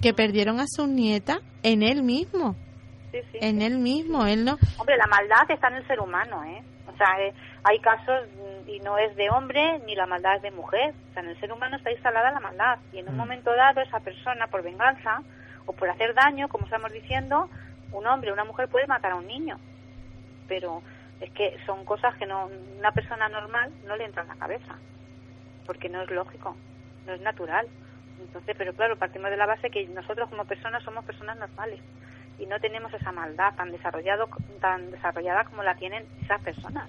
que 0.00 0.12
perdieron 0.14 0.60
a 0.60 0.64
su 0.66 0.86
nieta 0.86 1.40
en 1.62 1.82
él 1.82 2.02
mismo 2.02 2.56
Sí, 3.12 3.18
sí. 3.32 3.38
en 3.40 3.60
él 3.60 3.78
mismo, 3.78 4.24
él 4.26 4.44
no. 4.44 4.56
Hombre, 4.78 4.96
la 4.96 5.06
maldad 5.08 5.50
está 5.50 5.68
en 5.68 5.74
el 5.74 5.86
ser 5.86 5.98
humano, 6.00 6.44
¿eh? 6.44 6.62
O 6.86 6.96
sea, 6.96 7.08
eh, 7.20 7.32
hay 7.64 7.78
casos 7.80 8.28
mm, 8.36 8.68
y 8.70 8.78
no 8.80 8.98
es 8.98 9.16
de 9.16 9.28
hombre 9.30 9.80
ni 9.86 9.94
la 9.96 10.06
maldad 10.06 10.36
es 10.36 10.42
de 10.42 10.50
mujer. 10.52 10.94
O 11.10 11.12
sea, 11.14 11.22
en 11.22 11.30
el 11.30 11.40
ser 11.40 11.52
humano 11.52 11.76
está 11.76 11.90
instalada 11.90 12.30
la 12.30 12.40
maldad 12.40 12.78
y 12.92 12.98
en 12.98 13.08
un 13.08 13.16
momento 13.16 13.50
dado 13.56 13.80
esa 13.80 13.98
persona 14.00 14.46
por 14.46 14.62
venganza 14.62 15.22
o 15.70 15.72
por 15.72 15.88
hacer 15.88 16.14
daño, 16.14 16.48
como 16.48 16.64
estamos 16.64 16.92
diciendo, 16.92 17.48
un 17.92 18.04
hombre 18.04 18.30
o 18.30 18.34
una 18.34 18.44
mujer 18.44 18.68
puede 18.68 18.88
matar 18.88 19.12
a 19.12 19.16
un 19.16 19.28
niño. 19.28 19.56
Pero 20.48 20.82
es 21.20 21.30
que 21.30 21.56
son 21.64 21.84
cosas 21.84 22.16
que 22.16 22.26
no 22.26 22.50
una 22.78 22.90
persona 22.90 23.28
normal 23.28 23.70
no 23.86 23.94
le 23.94 24.04
entra 24.04 24.22
en 24.22 24.28
la 24.28 24.34
cabeza, 24.34 24.74
porque 25.66 25.88
no 25.88 26.02
es 26.02 26.10
lógico, 26.10 26.56
no 27.06 27.12
es 27.12 27.20
natural. 27.20 27.68
Entonces, 28.20 28.56
pero 28.58 28.74
claro, 28.74 28.96
partimos 28.96 29.30
de 29.30 29.36
la 29.36 29.46
base 29.46 29.70
que 29.70 29.86
nosotros 29.86 30.28
como 30.28 30.44
personas 30.44 30.82
somos 30.82 31.04
personas 31.04 31.38
normales 31.38 31.80
y 32.40 32.46
no 32.46 32.58
tenemos 32.58 32.92
esa 32.92 33.12
maldad 33.12 33.54
tan 33.54 33.70
desarrollado 33.70 34.28
tan 34.60 34.90
desarrollada 34.90 35.44
como 35.44 35.62
la 35.62 35.74
tienen 35.74 36.06
esas 36.22 36.40
personas 36.40 36.88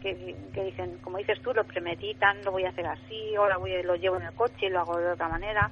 que, 0.00 0.14
dicen 0.54 0.98
como 1.02 1.18
dices 1.18 1.40
tú 1.42 1.52
lo 1.52 1.64
premeditan 1.64 2.44
lo 2.44 2.52
voy 2.52 2.64
a 2.64 2.70
hacer 2.70 2.86
así 2.86 3.34
ahora 3.34 3.56
voy 3.56 3.82
lo 3.82 3.96
llevo 3.96 4.16
en 4.16 4.22
el 4.22 4.32
coche 4.32 4.66
y 4.66 4.70
lo 4.70 4.80
hago 4.80 4.98
de 4.98 5.10
otra 5.10 5.28
manera 5.28 5.70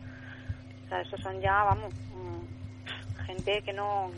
o 0.85 0.89
sea 0.89 1.01
esos 1.01 1.21
son 1.21 1.41
ya 1.41 1.63
vamos 1.63 1.95
gente 3.35 3.63
que 3.65 3.73
no 3.73 4.11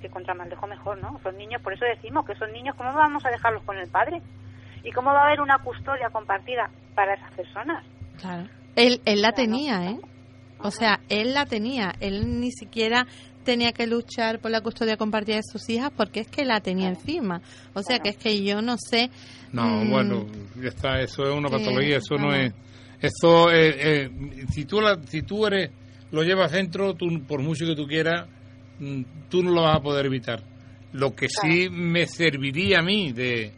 que 0.00 0.08
contra 0.08 0.34
más 0.34 0.48
lejos 0.48 0.68
mejor 0.68 0.98
no 1.02 1.18
son 1.22 1.36
niños 1.36 1.60
por 1.62 1.72
eso 1.72 1.84
decimos 1.84 2.24
que 2.24 2.34
son 2.36 2.52
niños 2.52 2.74
cómo 2.76 2.92
vamos 2.94 3.24
a 3.26 3.30
dejarlos 3.30 3.62
con 3.64 3.76
el 3.78 3.88
padre 3.88 4.20
y 4.84 4.92
cómo 4.92 5.12
va 5.12 5.22
a 5.22 5.26
haber 5.26 5.40
una 5.40 5.58
custodia 5.58 6.08
compartida 6.10 6.70
para 6.94 7.14
esas 7.14 7.32
personas 7.32 7.84
Claro. 8.20 8.48
Él, 8.74 9.00
él 9.04 9.22
la 9.22 9.30
tenía, 9.32 9.90
¿eh? 9.90 9.96
O 10.60 10.72
sea, 10.72 10.98
él 11.08 11.34
la 11.34 11.46
tenía. 11.46 11.94
Él 12.00 12.40
ni 12.40 12.50
siquiera 12.50 13.06
tenía 13.44 13.70
que 13.72 13.86
luchar 13.86 14.40
por 14.40 14.50
la 14.50 14.60
custodia 14.60 14.96
compartida 14.96 15.36
de 15.36 15.42
sus 15.44 15.68
hijas 15.70 15.92
porque 15.96 16.20
es 16.20 16.26
que 16.28 16.44
la 16.44 16.60
tenía 16.60 16.88
encima. 16.88 17.40
O 17.74 17.82
sea, 17.82 18.00
que 18.00 18.08
es 18.08 18.16
que 18.16 18.42
yo 18.42 18.60
no 18.60 18.76
sé. 18.76 19.10
No, 19.52 19.62
mm, 19.84 19.90
bueno, 19.90 20.26
ya 20.60 20.68
está, 20.68 21.00
eso 21.00 21.22
es 21.24 21.30
una 21.36 21.48
que- 21.48 21.58
patología, 21.58 21.98
eso 21.98 22.16
no 22.16 22.34
es... 22.34 22.52
Eso, 23.00 23.52
eh, 23.52 23.74
eh, 24.06 24.10
si, 24.50 24.64
tú 24.64 24.80
la, 24.80 24.98
si 25.06 25.22
tú 25.22 25.46
eres, 25.46 25.70
lo 26.10 26.24
llevas 26.24 26.50
dentro, 26.50 26.94
tú, 26.94 27.06
por 27.24 27.40
mucho 27.40 27.64
que 27.66 27.76
tú 27.76 27.86
quieras, 27.86 28.26
tú 29.28 29.42
no 29.42 29.50
lo 29.52 29.62
vas 29.62 29.76
a 29.76 29.80
poder 29.80 30.06
evitar. 30.06 30.42
Lo 30.92 31.14
que 31.14 31.28
sí 31.28 31.68
me 31.70 32.06
serviría 32.06 32.78
a 32.80 32.82
mí 32.82 33.12
de, 33.12 33.52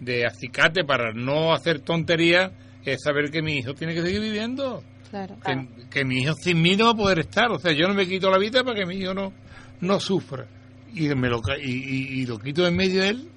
de 0.00 0.24
acicate 0.26 0.84
para 0.84 1.12
no 1.12 1.52
hacer 1.52 1.80
tonterías 1.80 2.52
es 2.84 3.02
saber 3.02 3.30
que 3.30 3.42
mi 3.42 3.58
hijo 3.58 3.74
tiene 3.74 3.94
que 3.94 4.02
seguir 4.02 4.20
viviendo. 4.20 4.82
Claro. 5.10 5.36
Que, 5.44 5.68
que 5.90 6.04
mi 6.04 6.18
hijo 6.22 6.34
sin 6.34 6.60
mí 6.62 6.76
no 6.76 6.86
va 6.86 6.90
a 6.92 6.94
poder 6.94 7.18
estar. 7.20 7.50
O 7.50 7.58
sea, 7.58 7.72
yo 7.72 7.88
no 7.88 7.94
me 7.94 8.06
quito 8.06 8.30
la 8.30 8.38
vida 8.38 8.62
para 8.62 8.78
que 8.78 8.86
mi 8.86 8.96
hijo 8.96 9.14
no, 9.14 9.32
no 9.80 9.98
sufra. 10.00 10.46
Y, 10.94 11.08
me 11.14 11.28
lo, 11.28 11.40
ca- 11.42 11.58
y, 11.58 11.70
y- 11.70 12.20
y 12.22 12.26
lo 12.26 12.38
quito 12.38 12.66
en 12.66 12.76
medio 12.76 13.02
de 13.02 13.08
él. 13.08 13.28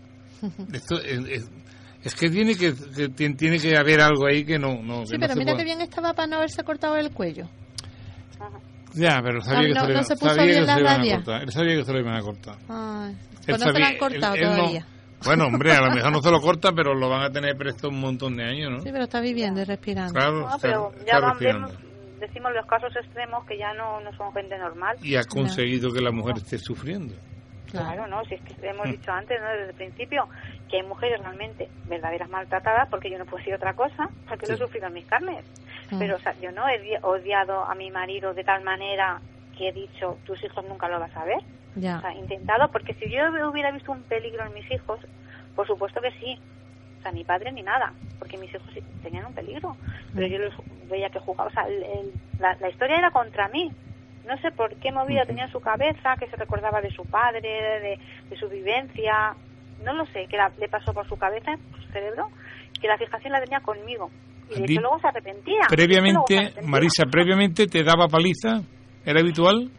Esto 0.74 1.00
es, 1.02 1.20
es- 1.28 1.50
es 2.04 2.16
que 2.16 2.30
tiene 2.30 2.56
que, 2.56 2.74
que 2.74 3.10
tien- 3.10 3.36
tiene 3.36 3.60
que 3.60 3.76
haber 3.76 4.00
algo 4.02 4.26
ahí 4.28 4.46
que 4.46 4.58
no, 4.58 4.82
no, 4.82 5.06
Sí, 5.06 5.12
que 5.14 5.18
no 5.18 5.22
pero 5.22 5.34
se 5.34 5.40
mira 5.40 5.58
que 5.58 5.64
bien 5.66 5.82
estaba 5.82 6.14
para 6.14 6.28
no 6.28 6.38
haberse 6.38 6.64
cortado 6.64 6.96
el 6.98 7.12
cuello. 7.12 7.50
Ya, 8.94 9.22
pero 9.24 9.42
sabía 9.42 9.74
No, 9.74 9.88
que 9.88 9.94
no- 9.94 10.04
se 10.04 10.16
lo, 10.16 10.22
no 10.22 10.34
sabía 10.36 10.46
que 10.46 10.66
se 10.66 10.80
iban 10.80 11.02
a 11.02 11.16
cortar. 11.16 11.42
Él 11.44 11.52
sabía 11.52 11.76
que 11.78 11.86
se 11.86 11.94
lo 11.94 12.00
iban 12.00 12.16
a 12.16 12.22
cortar. 12.22 12.56
Ay, 12.70 13.12
Él 13.12 13.18
pues 13.46 13.48
no 13.48 13.58
se 13.58 13.66
lo 13.66 13.72
sabía- 13.74 13.88
han 13.88 13.98
cortado 13.98 14.36
él- 14.36 14.42
él 14.44 14.50
no- 14.50 14.56
todavía. 14.58 14.86
bueno, 15.26 15.46
hombre, 15.46 15.72
a 15.74 15.82
lo 15.82 15.92
mejor 15.92 16.12
no 16.12 16.22
se 16.22 16.32
lo 16.32 16.42
corta, 16.42 16.72
pero 16.72 16.94
lo 16.96 17.10
van 17.10 17.22
a 17.24 17.30
tener 17.30 17.56
presto 17.56 17.90
un 17.90 18.00
montón 18.00 18.36
de 18.38 18.44
años, 18.46 18.72
¿no? 18.72 18.80
Sí, 18.80 18.90
pero 18.92 19.04
está 19.04 19.20
viviendo 19.22 19.62
y 19.62 19.64
respirando. 19.66 20.14
Claro, 20.14 20.40
No, 20.42 20.46
está- 20.56 20.58
pero 20.62 20.92
está 20.98 21.06
ya 21.06 21.20
vamos, 21.20 21.40
respirando. 21.40 21.68
vemos- 21.68 21.84
decimos 22.20 22.52
los 22.54 22.66
casos 22.66 22.94
extremos 22.96 23.46
que 23.46 23.58
ya 23.58 23.74
no, 23.76 24.02
no 24.02 24.12
son 24.18 24.34
gente 24.34 24.58
normal 24.58 24.98
Y 25.02 25.16
ha 25.16 25.24
conseguido 25.24 25.92
que 25.94 26.02
la 26.02 26.12
mujer 26.12 26.38
esté 26.38 26.58
sufriendo. 26.58 27.14
Claro, 27.72 28.08
¿no? 28.08 28.26
Si 28.26 28.34
es 28.34 28.42
que 28.42 28.68
hemos 28.68 28.88
Mm. 28.88 28.92
dicho 28.92 29.12
antes, 29.12 29.40
¿no? 29.40 29.48
Desde 29.48 29.70
el 29.70 29.76
principio, 29.76 30.28
que 30.68 30.78
hay 30.78 30.84
mujeres 30.88 31.22
realmente 31.22 31.70
verdaderas 31.88 32.28
maltratadas, 32.30 32.90
porque 32.90 33.12
yo 33.12 33.20
no 33.20 33.26
puedo 33.26 33.38
decir 33.38 33.54
otra 33.54 33.74
cosa, 33.74 34.10
porque 34.28 34.48
lo 34.48 34.54
he 34.54 34.58
Sí. 34.58 34.64
sufrido 34.64 34.88
en 34.88 34.94
mis 34.94 35.06
carnes. 35.06 35.46
Mm. 35.92 36.00
Pero, 36.00 36.16
o 36.16 36.20
sea, 36.20 36.36
yo 36.40 36.52
no 36.52 36.68
he 36.70 36.80
di- 36.80 36.98
odiado 37.02 37.64
a 37.64 37.76
mi 37.76 37.90
marido 37.92 38.34
de 38.34 38.44
tal 38.44 38.64
manera 38.64 39.20
que 39.58 39.70
he 39.70 39.72
dicho, 39.74 40.18
tus 40.26 40.44
hijos 40.44 40.64
nunca 40.66 40.88
lo 40.88 41.00
vas 41.00 41.16
a 41.18 41.26
ver. 41.26 41.40
Ya. 41.76 41.98
O 41.98 42.02
sea, 42.02 42.14
intentado, 42.14 42.72
porque 42.72 42.94
si 42.96 43.10
yo 43.10 43.22
hubiera 43.50 43.72
visto 43.72 43.92
un 43.92 44.04
peligro 44.04 44.46
en 44.46 44.54
mis 44.54 44.70
hijos, 44.72 45.00
por 45.56 45.68
supuesto 45.68 46.02
que 46.02 46.12
sí. 46.12 46.40
O 47.00 47.02
sea, 47.02 47.12
ni 47.12 47.24
padre 47.24 47.52
ni 47.52 47.62
nada, 47.64 47.94
porque 48.20 48.38
mis 48.38 48.50
hijos 48.54 48.68
tenían 49.02 49.26
un 49.26 49.34
peligro. 49.34 49.76
Pero 50.14 50.28
yo 50.28 50.38
los 50.40 50.54
veía 50.90 51.10
que 51.10 51.20
jugaba, 51.20 51.50
o 51.50 51.54
sea, 51.54 51.64
el- 51.68 51.84
el- 51.84 52.14
la, 52.40 52.56
la 52.60 52.70
historia 52.70 52.98
era 52.98 53.12
contra 53.12 53.48
mí. 53.50 53.72
No 54.28 54.38
sé 54.40 54.52
por 54.52 54.76
qué 54.76 54.92
movida 54.92 55.26
tenía 55.26 55.46
en 55.46 55.52
su 55.52 55.62
cabeza, 55.62 56.18
que 56.18 56.28
se 56.28 56.36
recordaba 56.36 56.82
de 56.82 56.92
su 56.92 57.06
padre, 57.06 57.42
de, 57.42 58.00
de 58.30 58.38
su 58.38 58.50
vivencia. 58.50 59.34
No 59.84 59.94
lo 59.94 60.06
sé, 60.08 60.28
que 60.28 60.36
la- 60.38 60.52
le 60.60 60.68
pasó 60.68 60.94
por 60.94 61.08
su 61.08 61.18
cabeza, 61.18 61.58
por 61.72 61.82
su 61.82 61.88
cerebro, 61.92 62.30
que 62.82 62.88
la 62.88 62.98
fijación 62.98 63.32
la 63.34 63.40
tenía 63.42 63.62
conmigo. 63.62 64.12
Y 64.50 64.60
de 64.62 64.66
hecho 64.74 64.82
luego 64.82 65.00
se 65.00 65.08
arrepentía. 65.08 65.62
Se 65.70 65.76
Previamente, 65.76 66.38
arrepentía. 66.38 66.70
Marisa, 66.70 67.06
previamente 67.12 67.68
te 67.68 67.84
daba 67.84 68.08
paliza, 68.08 68.62
¿era 69.06 69.20
habitual? 69.20 69.70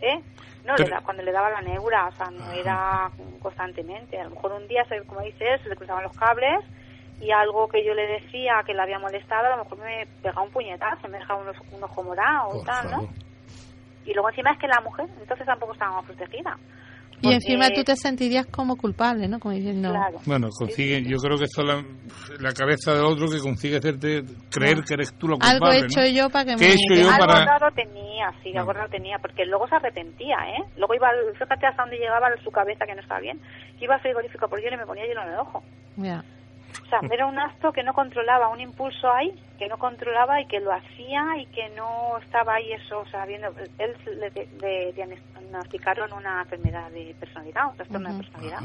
¿Eh? 0.00 0.18
No, 0.64 0.74
Pero- 0.76 0.88
le 0.88 0.94
da- 0.94 1.00
cuando 1.04 1.22
le 1.22 1.32
daba 1.32 1.50
la 1.50 1.60
neura, 1.60 2.06
o 2.08 2.12
sea, 2.12 2.26
no 2.30 2.52
era 2.52 3.10
constantemente. 3.40 4.18
A 4.20 4.24
lo 4.24 4.30
mejor 4.30 4.52
un 4.52 4.68
día, 4.68 4.82
como 5.06 5.20
dices, 5.22 5.60
se 5.62 5.68
le 5.68 5.76
cruzaban 5.76 6.04
los 6.04 6.16
cables 6.16 6.64
y 7.20 7.30
algo 7.32 7.68
que 7.68 7.84
yo 7.84 7.94
le 7.94 8.06
decía 8.06 8.62
que 8.66 8.72
le 8.74 8.82
había 8.82 8.98
molestado, 8.98 9.46
a 9.52 9.56
lo 9.56 9.64
mejor 9.64 9.78
me 9.78 10.06
pegaba 10.22 10.42
un 10.42 10.50
puñetazo, 10.50 11.08
me 11.08 11.18
dejaba 11.18 11.40
unos, 11.42 11.56
un 11.72 11.82
ojo 11.82 12.02
morado 12.02 12.48
o 12.48 12.52
Por 12.58 12.64
tal, 12.64 12.88
favor. 12.90 13.08
¿no? 13.08 13.14
Y 14.04 14.14
luego 14.14 14.28
encima 14.30 14.50
es 14.52 14.58
que 14.58 14.66
la 14.68 14.80
mujer, 14.80 15.06
entonces 15.20 15.46
tampoco 15.46 15.72
estaba 15.72 15.96
más 15.96 16.04
protegida. 16.04 16.56
Y 17.22 17.26
Porque- 17.26 17.34
encima 17.36 17.70
tú 17.70 17.84
te 17.84 17.94
sentirías 17.94 18.46
como 18.46 18.76
culpable, 18.76 19.28
¿no? 19.28 19.38
Como 19.38 19.54
diciendo, 19.54 19.90
Claro. 19.90 20.18
Bueno, 20.26 20.48
consigue, 20.50 21.02
yo 21.04 21.18
creo 21.18 21.38
que 21.38 21.44
esto 21.44 21.62
es 21.62 21.68
la, 21.68 21.84
la 22.40 22.52
cabeza 22.52 22.92
del 22.94 23.04
otro 23.04 23.28
que 23.30 23.38
consigue 23.38 23.76
hacerte 23.76 24.24
creer 24.50 24.78
No. 24.78 24.82
que 24.84 24.94
eres 24.94 25.14
tú 25.14 25.28
la 25.28 25.34
algo 25.40 25.66
culpable. 25.66 25.78
he 25.78 25.84
hecho 25.86 26.00
¿no? 26.00 26.06
yo 26.08 26.30
para 26.30 26.44
que 26.44 26.56
¿Qué 26.56 26.64
he 26.64 26.68
me... 26.68 26.74
hecho 26.74 26.94
yo 26.94 27.10
algo 27.14 27.26
para- 27.26 27.44
raro 27.44 27.70
tenía, 27.76 28.32
sí, 28.42 28.56
algo 28.56 28.72
raro 28.72 28.88
tenía, 28.90 29.18
porque 29.20 29.44
luego 29.46 29.68
se 29.68 29.76
arrepentía, 29.76 30.36
¿eh? 30.58 30.64
Luego 30.76 30.94
iba, 30.94 31.08
fíjate 31.34 31.64
hasta 31.66 31.82
dónde 31.82 31.96
llegaba 31.98 32.26
su 32.42 32.50
cabeza 32.50 32.84
que 32.86 32.94
no 32.96 33.00
estaba 33.02 33.20
bien. 33.20 33.38
Iba 33.80 33.94
al 33.94 34.00
frigorífico 34.00 34.48
por 34.48 34.60
hielo 34.60 34.74
y 34.74 34.78
me 34.78 34.86
ponía 34.86 35.06
hielo 35.06 35.22
en 35.22 35.28
el 35.28 35.38
ojo. 35.38 35.62
Ya. 35.98 36.24
O 36.80 36.86
sea, 36.86 37.00
era 37.10 37.26
un 37.26 37.38
acto 37.38 37.72
que 37.72 37.82
no 37.82 37.92
controlaba, 37.92 38.48
un 38.48 38.60
impulso 38.60 39.10
ahí 39.10 39.34
que 39.58 39.68
no 39.68 39.78
controlaba 39.78 40.40
y 40.40 40.46
que 40.46 40.58
lo 40.58 40.72
hacía 40.72 41.24
y 41.38 41.46
que 41.46 41.68
no 41.76 42.18
estaba 42.18 42.54
ahí 42.54 42.72
eso, 42.72 42.98
o 42.98 43.06
sea, 43.06 43.24
viendo, 43.26 43.54
él 43.78 43.96
le, 44.18 44.48
le 44.60 44.92
diagnosticaron 44.92 46.12
una 46.12 46.42
enfermedad 46.42 46.90
de 46.90 47.14
personalidad, 47.20 47.68
un 47.70 47.76
trastorno 47.76 48.12
de 48.12 48.22
personalidad, 48.24 48.60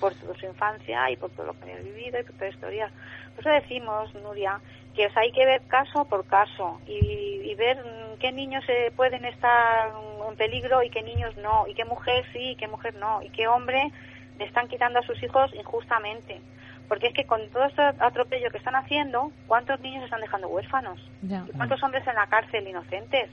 por 0.00 0.12
toda 0.14 0.34
su 0.34 0.46
infancia 0.46 1.08
y 1.10 1.16
por 1.16 1.30
todo 1.30 1.46
lo 1.46 1.52
que 1.52 1.70
había 1.70 1.84
vivido 1.84 2.18
y 2.18 2.24
por 2.24 2.32
toda 2.32 2.46
la 2.46 2.54
historia. 2.54 2.90
Por 3.36 3.46
eso 3.46 3.50
decimos, 3.50 4.12
Nuria, 4.16 4.60
que 4.96 5.06
o 5.06 5.12
sea, 5.12 5.22
hay 5.22 5.30
que 5.30 5.44
ver 5.44 5.62
caso 5.68 6.04
por 6.04 6.26
caso 6.26 6.80
y, 6.86 6.98
y 7.44 7.54
ver 7.54 7.82
qué 8.18 8.32
niños 8.32 8.64
se 8.64 8.90
pueden 8.96 9.24
estar 9.24 9.92
en 10.28 10.36
peligro 10.36 10.82
y 10.82 10.90
qué 10.90 11.02
niños 11.02 11.36
no, 11.36 11.66
y 11.68 11.74
qué 11.74 11.84
mujer 11.84 12.24
sí 12.32 12.50
y 12.50 12.56
qué 12.56 12.66
mujer 12.66 12.94
no, 12.96 13.22
y 13.22 13.28
qué 13.30 13.46
hombre 13.46 13.92
le 14.38 14.44
están 14.46 14.66
quitando 14.66 14.98
a 14.98 15.02
sus 15.02 15.22
hijos 15.22 15.54
injustamente. 15.54 16.40
Porque 16.88 17.08
es 17.08 17.14
que 17.14 17.24
con 17.24 17.40
todo 17.50 17.64
este 17.64 17.82
atropello 17.82 18.50
que 18.50 18.58
están 18.58 18.76
haciendo, 18.76 19.30
¿cuántos 19.46 19.80
niños 19.80 20.00
se 20.00 20.04
están 20.06 20.20
dejando 20.20 20.48
huérfanos? 20.48 21.00
Ya. 21.22 21.44
¿Y 21.48 21.52
cuántos 21.56 21.82
hombres 21.82 22.06
en 22.06 22.14
la 22.14 22.26
cárcel 22.26 22.68
inocentes? 22.68 23.30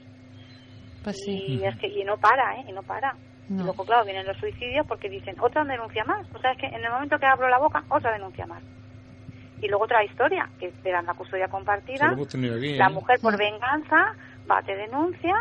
Pues 1.04 1.16
sí. 1.24 1.58
Y 1.60 1.64
es 1.64 1.76
que 1.78 1.88
y 1.88 2.04
no 2.04 2.16
para, 2.16 2.56
¿eh? 2.56 2.64
Y 2.68 2.72
no 2.72 2.82
para. 2.82 3.14
Y 3.50 3.54
luego, 3.54 3.84
claro, 3.84 4.04
vienen 4.04 4.26
los 4.26 4.36
suicidios 4.38 4.86
porque 4.86 5.10
dicen, 5.10 5.36
otra 5.40 5.64
denuncia 5.64 6.04
más. 6.04 6.26
O 6.34 6.38
sea, 6.38 6.52
es 6.52 6.58
que 6.58 6.66
en 6.66 6.82
el 6.82 6.90
momento 6.90 7.18
que 7.18 7.26
abro 7.26 7.48
la 7.48 7.58
boca, 7.58 7.84
otra 7.90 8.12
denuncia 8.12 8.46
más. 8.46 8.62
Y 9.60 9.68
luego 9.68 9.84
otra 9.84 10.02
historia, 10.04 10.48
que 10.58 10.70
te 10.82 10.90
dan 10.90 11.06
la 11.06 11.14
custodia 11.14 11.48
compartida. 11.48 12.08
aquí, 12.08 12.76
La 12.78 12.86
¿eh? 12.86 12.90
mujer 12.90 13.20
por 13.20 13.36
venganza 13.36 14.14
va, 14.50 14.62
te 14.62 14.74
denuncia, 14.74 15.34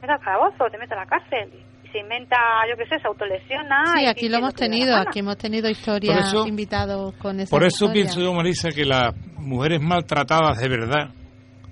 mete 0.00 0.12
al 0.12 0.20
calabozo, 0.20 0.68
te 0.70 0.78
mete 0.78 0.94
a 0.94 0.98
la 0.98 1.06
cárcel. 1.06 1.52
Se 1.96 2.02
inventa, 2.02 2.36
yo 2.68 2.76
qué 2.76 2.84
sé, 2.90 3.00
se 3.00 3.08
autolesiona. 3.08 3.84
Sí, 3.96 4.02
y 4.02 4.06
aquí 4.06 4.28
lo 4.28 4.36
hemos 4.36 4.54
tenido, 4.54 4.94
aquí 4.96 5.20
hemos 5.20 5.38
tenido 5.38 5.70
historias, 5.70 6.18
Por 6.18 6.26
eso- 6.40 6.46
invitados 6.46 7.14
con 7.14 7.40
esa 7.40 7.48
Por 7.50 7.62
eso 7.62 7.86
historia. 7.86 7.92
pienso 7.94 8.20
yo, 8.20 8.34
Marisa, 8.34 8.68
que 8.68 8.84
las 8.84 9.14
mujeres 9.38 9.80
maltratadas 9.80 10.58
de 10.58 10.68
verdad 10.68 11.08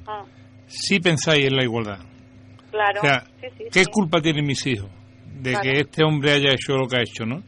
Ah, 0.07 0.25
sí 0.66 0.99
pensáis 1.01 1.45
en 1.45 1.57
la 1.57 1.62
igualdad. 1.62 1.99
claro. 2.70 3.01
O 3.03 3.07
sea, 3.07 3.20
sí, 3.41 3.47
sí, 3.59 3.64
¿qué 3.70 3.85
sí, 3.85 3.91
culpa 3.93 4.20
tienen 4.22 4.47
mis 4.47 4.66
hijos 4.66 4.89
de 5.43 5.51
Claro. 5.51 5.62
que 5.62 5.81
este 5.81 6.05
hombre 6.05 6.33
haya 6.33 6.53
hecho 6.53 6.72
lo 6.75 6.89
que 6.89 6.97
ha 6.97 7.03
hecho, 7.03 7.27
no? 7.27 7.43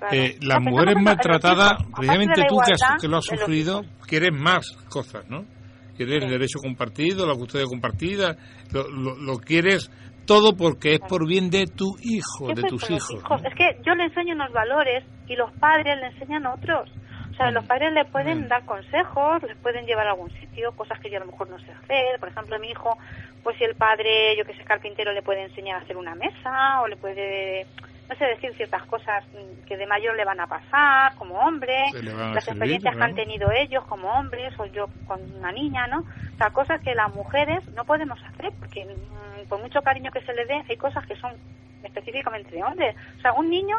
claro. 0.00 0.14
Eh, 0.16 0.36
las 0.42 0.60
mujeres 0.60 0.96
maltratadas, 1.00 1.74
precisamente 1.94 2.42
tú 2.48 2.56
que, 2.66 2.72
has- 2.72 2.80
igualdad 2.80 3.00
que 3.00 3.08
lo 3.08 3.16
has 3.18 3.24
sufrido, 3.26 3.82
quieres 4.08 4.32
más 4.32 4.66
cosas, 4.88 5.24
¿no? 5.30 5.44
Quieres 5.96 6.22
el 6.24 6.30
derecho 6.30 6.58
compartido, 6.60 7.26
la 7.26 7.34
custodia 7.34 7.66
compartida, 7.66 8.36
lo, 8.72 8.88
lo- 8.88 9.16
lo 9.16 9.36
quieres 9.38 9.88
todo 10.28 10.54
porque 10.54 10.94
es 10.96 11.00
por 11.00 11.26
bien 11.26 11.48
de 11.48 11.66
tu 11.66 11.96
hijo, 12.02 12.52
de 12.54 12.62
tus 12.68 12.88
hijos. 12.90 13.42
Es 13.44 13.54
que 13.54 13.80
yo 13.82 13.94
le 13.94 14.04
enseño 14.04 14.34
unos 14.34 14.52
valores 14.52 15.02
y 15.26 15.34
los 15.34 15.50
padres 15.54 15.98
le 15.98 16.08
enseñan 16.08 16.44
otros. 16.46 16.90
O 17.30 17.34
sea, 17.34 17.50
los 17.50 17.64
padres 17.66 17.92
le 17.94 18.04
pueden 18.04 18.42
Mm. 18.42 18.48
dar 18.48 18.64
consejos, 18.66 19.42
les 19.44 19.56
pueden 19.58 19.86
llevar 19.86 20.06
a 20.06 20.10
algún 20.10 20.30
sitio, 20.32 20.72
cosas 20.72 20.98
que 21.00 21.08
yo 21.08 21.16
a 21.16 21.20
lo 21.20 21.30
mejor 21.30 21.48
no 21.48 21.58
sé 21.60 21.70
hacer. 21.72 22.18
Por 22.20 22.28
ejemplo, 22.28 22.58
mi 22.58 22.68
hijo, 22.68 22.98
pues 23.42 23.56
si 23.56 23.64
el 23.64 23.74
padre, 23.74 24.36
yo 24.36 24.44
que 24.44 24.54
sé, 24.54 24.64
carpintero, 24.64 25.12
le 25.12 25.22
puede 25.22 25.44
enseñar 25.44 25.78
a 25.80 25.84
hacer 25.84 25.96
una 25.96 26.14
mesa 26.14 26.82
o 26.82 26.88
le 26.88 26.96
puede, 26.96 27.66
no 28.08 28.14
sé, 28.16 28.24
decir 28.24 28.54
ciertas 28.56 28.82
cosas 28.86 29.24
mm, 29.32 29.66
que 29.66 29.76
de 29.76 29.86
mayor 29.86 30.16
le 30.16 30.24
van 30.24 30.40
a 30.40 30.46
pasar 30.46 31.14
como 31.16 31.34
hombre, 31.40 31.76
las 31.92 32.44
servir, 32.44 32.48
experiencias 32.48 32.96
que 32.96 33.02
han 33.02 33.14
tenido 33.14 33.50
ellos 33.52 33.84
como 33.84 34.08
hombres 34.12 34.52
o 34.58 34.66
yo 34.66 34.86
con 35.06 35.20
una 35.36 35.52
niña, 35.52 35.86
¿no? 35.88 35.98
O 36.00 36.36
sea, 36.38 36.50
cosas 36.50 36.80
que 36.82 36.94
las 36.94 37.14
mujeres 37.14 37.62
no 37.74 37.84
podemos 37.84 38.18
hacer 38.22 38.50
porque 38.58 38.84
mm, 38.84 39.48
por 39.48 39.60
mucho 39.60 39.80
cariño 39.82 40.10
que 40.10 40.22
se 40.22 40.32
le 40.34 40.46
dé, 40.46 40.62
hay 40.68 40.76
cosas 40.76 41.06
que 41.06 41.16
son 41.16 41.32
específicamente 41.84 42.50
de 42.50 42.62
hombres. 42.62 42.96
O 43.18 43.20
sea, 43.20 43.32
un 43.34 43.48
niño 43.50 43.76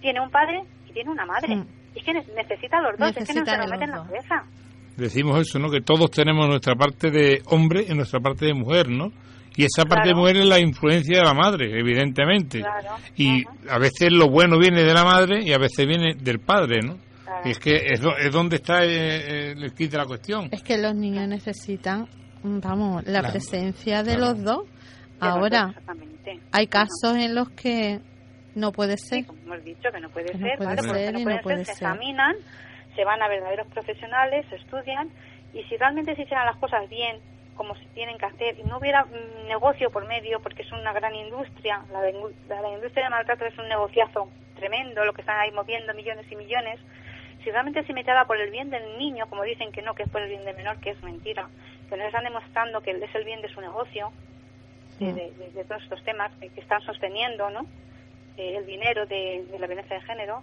tiene 0.00 0.20
un 0.20 0.30
padre 0.30 0.62
y 0.88 0.92
tiene 0.92 1.10
una 1.10 1.26
madre. 1.26 1.56
Mm. 1.56 1.66
Y 1.94 1.98
es 1.98 2.04
que 2.04 2.12
ne- 2.12 2.26
necesita 2.36 2.78
a 2.78 2.82
los 2.82 2.98
dos, 2.98 3.16
es 3.16 3.26
que 3.26 3.34
no 3.34 3.44
se 3.44 3.56
lo 3.56 3.64
de 3.64 3.70
mete 3.70 3.84
en 3.84 3.90
la 3.90 4.04
cabeza. 4.04 4.44
Decimos 4.96 5.40
eso, 5.40 5.58
¿no? 5.58 5.70
Que 5.70 5.80
todos 5.80 6.10
tenemos 6.10 6.46
nuestra 6.48 6.74
parte 6.74 7.10
de 7.10 7.40
hombre 7.46 7.84
y 7.88 7.94
nuestra 7.94 8.20
parte 8.20 8.46
de 8.46 8.54
mujer, 8.54 8.88
¿no? 8.88 9.12
Y 9.56 9.64
esa 9.64 9.84
parte 9.84 10.08
de 10.08 10.14
Claro. 10.14 10.18
mujer 10.18 10.36
es 10.38 10.46
la 10.46 10.58
influencia 10.60 11.18
de 11.18 11.24
la 11.24 11.34
madre, 11.34 11.78
evidentemente. 11.78 12.60
Claro. 12.60 12.96
Y 13.16 13.44
Ajá. 13.46 13.76
a 13.76 13.78
veces 13.78 14.12
lo 14.12 14.28
bueno 14.28 14.58
viene 14.58 14.82
de 14.82 14.94
la 14.94 15.04
madre 15.04 15.40
y 15.42 15.52
a 15.52 15.58
veces 15.58 15.86
viene 15.86 16.14
del 16.14 16.38
padre, 16.40 16.78
¿no? 16.82 16.96
Claro. 17.24 17.42
Y 17.44 17.50
es 17.50 17.58
que 17.58 17.74
es, 17.74 18.00
es 18.20 18.32
donde 18.32 18.56
está 18.56 18.84
eh, 18.84 19.52
el 19.52 19.72
kit 19.74 19.90
de 19.90 19.98
la 19.98 20.06
cuestión. 20.06 20.48
Es 20.52 20.62
que 20.62 20.78
los 20.78 20.94
niños 20.94 21.26
necesitan, 21.28 22.06
vamos, 22.42 23.04
la 23.06 23.20
Claro. 23.20 23.32
presencia 23.32 24.02
de 24.02 24.16
Claro. 24.16 24.32
los 24.34 24.44
dos. 24.44 24.62
Ahora, 25.20 25.66
exactamente. 25.68 26.40
hay 26.52 26.66
casos 26.66 27.16
en 27.16 27.34
los 27.34 27.50
que 27.50 28.00
no 28.54 28.72
puede 28.72 28.96
Sí, 28.96 29.08
ser. 29.08 29.26
como 29.26 29.40
hemos 29.42 29.64
dicho, 29.64 29.88
que 29.92 30.00
no 30.00 30.08
puede 30.10 30.26
Que 30.32 30.38
no 30.38 30.46
ser, 30.46 30.56
puede 30.58 30.68
¿vale? 30.76 30.82
Porque 30.88 31.00
ser 31.04 31.12
no 31.12 31.20
y 31.20 31.24
puede 31.24 31.36
no 31.36 31.42
puede 31.42 31.56
ser, 31.58 31.66
se 31.66 31.74
ser. 31.74 31.88
examinan, 31.88 32.36
se 32.96 33.04
van 33.04 33.20
a 33.22 33.28
verdaderos 33.28 33.66
profesionales, 33.68 34.46
se 34.48 34.56
estudian, 34.56 35.08
y 35.52 35.62
si 35.64 35.76
realmente 35.76 36.14
se 36.16 36.22
hicieran 36.22 36.46
las 36.46 36.56
cosas 36.56 36.88
bien, 36.88 37.18
como 37.60 37.74
se 37.76 37.84
tienen 37.92 38.16
que 38.16 38.24
hacer, 38.24 38.58
y 38.58 38.62
no 38.62 38.78
hubiera 38.78 39.04
mm, 39.04 39.46
negocio 39.46 39.90
por 39.90 40.06
medio, 40.06 40.40
porque 40.40 40.62
es 40.62 40.72
una 40.72 40.94
gran 40.94 41.14
industria, 41.14 41.84
la, 41.92 42.00
de- 42.00 42.14
la, 42.48 42.62
la 42.62 42.70
industria 42.70 43.02
del 43.04 43.10
maltrato 43.10 43.44
es 43.44 43.58
un 43.58 43.68
negociazo 43.68 44.30
tremendo, 44.56 45.04
lo 45.04 45.12
que 45.12 45.20
están 45.20 45.38
ahí 45.38 45.50
moviendo 45.52 45.92
millones 45.92 46.24
y 46.32 46.36
millones, 46.36 46.80
si 47.44 47.50
realmente 47.50 47.84
se 47.84 47.92
metiera 47.92 48.24
por 48.24 48.40
el 48.40 48.50
bien 48.50 48.70
del 48.70 48.96
niño, 48.96 49.26
como 49.28 49.42
dicen 49.42 49.72
que 49.72 49.82
no, 49.82 49.92
que 49.94 50.04
es 50.04 50.08
por 50.08 50.22
el 50.22 50.30
bien 50.30 50.42
del 50.46 50.56
menor, 50.56 50.78
que 50.80 50.88
es 50.88 51.02
mentira, 51.02 51.50
que 51.90 51.98
nos 51.98 52.06
están 52.06 52.24
demostrando 52.24 52.80
que 52.80 52.92
es 52.92 53.14
el 53.14 53.24
bien 53.24 53.42
de 53.42 53.50
su 53.50 53.60
negocio, 53.60 54.10
de, 54.98 55.12
Mm. 55.12 55.14
de- 55.16 55.30
de- 55.32 55.50
de 55.50 55.64
todos 55.64 55.82
estos 55.82 56.02
temas 56.02 56.32
que 56.40 56.48
que 56.48 56.62
están 56.62 56.80
sosteniendo, 56.80 57.50
¿no? 57.50 57.66
Eh, 58.38 58.56
el 58.56 58.64
dinero 58.64 59.04
de, 59.04 59.44
de 59.50 59.58
la 59.58 59.66
violencia 59.66 59.96
de 59.96 60.02
género, 60.06 60.42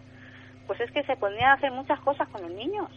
pues 0.67 0.79
es 0.81 0.91
que 0.91 1.01
se 1.05 1.15
podrían 1.15 1.49
hacer 1.53 1.71
muchas 1.71 1.99
cosas 2.01 2.27
con 2.29 2.43
los 2.43 2.51
niños. 2.51 2.91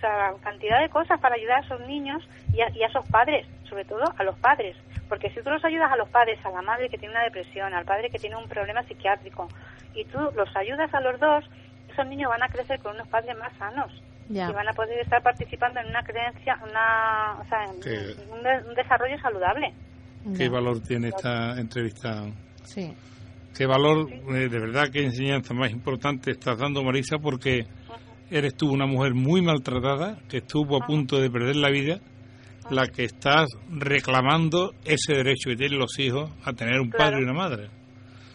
O 0.00 0.02
sea, 0.02 0.32
cantidad 0.42 0.80
de 0.80 0.88
cosas 0.88 1.20
para 1.20 1.34
ayudar 1.34 1.58
a 1.62 1.66
esos 1.66 1.80
niños 1.86 2.22
y 2.54 2.62
a, 2.62 2.70
y 2.74 2.82
a 2.82 2.86
esos 2.86 3.06
padres, 3.10 3.46
sobre 3.68 3.84
todo 3.84 4.02
a 4.16 4.24
los 4.24 4.34
padres. 4.38 4.74
Porque 5.10 5.28
si 5.28 5.42
tú 5.42 5.50
los 5.50 5.62
ayudas 5.62 5.92
a 5.92 5.96
los 5.96 6.08
padres, 6.08 6.38
a 6.42 6.50
la 6.50 6.62
madre 6.62 6.88
que 6.88 6.96
tiene 6.96 7.12
una 7.14 7.24
depresión, 7.24 7.74
al 7.74 7.84
padre 7.84 8.08
que 8.08 8.18
tiene 8.18 8.36
un 8.36 8.48
problema 8.48 8.82
psiquiátrico, 8.84 9.46
y 9.94 10.04
tú 10.06 10.18
los 10.34 10.48
ayudas 10.56 10.92
a 10.94 11.00
los 11.02 11.20
dos, 11.20 11.44
esos 11.92 12.06
niños 12.06 12.30
van 12.30 12.42
a 12.42 12.48
crecer 12.48 12.80
con 12.80 12.94
unos 12.94 13.08
padres 13.08 13.36
más 13.36 13.52
sanos 13.58 13.92
Ya. 14.30 14.48
y 14.48 14.52
van 14.54 14.68
a 14.68 14.72
poder 14.72 14.98
estar 15.00 15.22
participando 15.22 15.80
en 15.80 15.88
una 15.88 16.02
creencia, 16.02 16.58
una, 16.66 17.36
o 17.38 17.44
sea, 17.50 17.64
en 17.64 18.32
un, 18.32 18.42
de- 18.42 18.68
un 18.68 18.74
desarrollo 18.74 19.18
saludable. 19.20 19.74
¿Qué 20.34 20.44
ya. 20.44 20.50
valor 20.50 20.80
tiene 20.80 21.08
esta 21.08 21.60
entrevista? 21.60 22.24
Sí. 22.64 22.94
¿Qué 23.54 23.66
valor, 23.66 24.08
eh, 24.10 24.48
de 24.48 24.58
verdad, 24.58 24.84
qué 24.90 25.02
enseñanza 25.04 25.52
más 25.52 25.70
importante 25.72 26.30
estás 26.30 26.56
dando, 26.58 26.82
Marisa? 26.82 27.18
Porque 27.18 27.66
eres 28.30 28.54
tú 28.56 28.70
una 28.72 28.86
mujer 28.86 29.14
muy 29.14 29.42
maltratada, 29.42 30.18
que 30.28 30.38
estuvo 30.38 30.76
a 30.82 30.86
punto 30.86 31.20
de 31.20 31.30
perder 31.30 31.56
la 31.56 31.70
vida, 31.70 31.98
la 32.70 32.86
que 32.86 33.04
estás 33.04 33.48
reclamando 33.70 34.72
ese 34.84 35.14
derecho 35.14 35.50
que 35.50 35.56
tienen 35.56 35.78
los 35.78 35.98
hijos 35.98 36.30
a 36.44 36.52
tener 36.52 36.80
un 36.80 36.90
Claro. 36.90 37.04
padre 37.10 37.20
y 37.20 37.24
una 37.24 37.32
madre. 37.32 37.68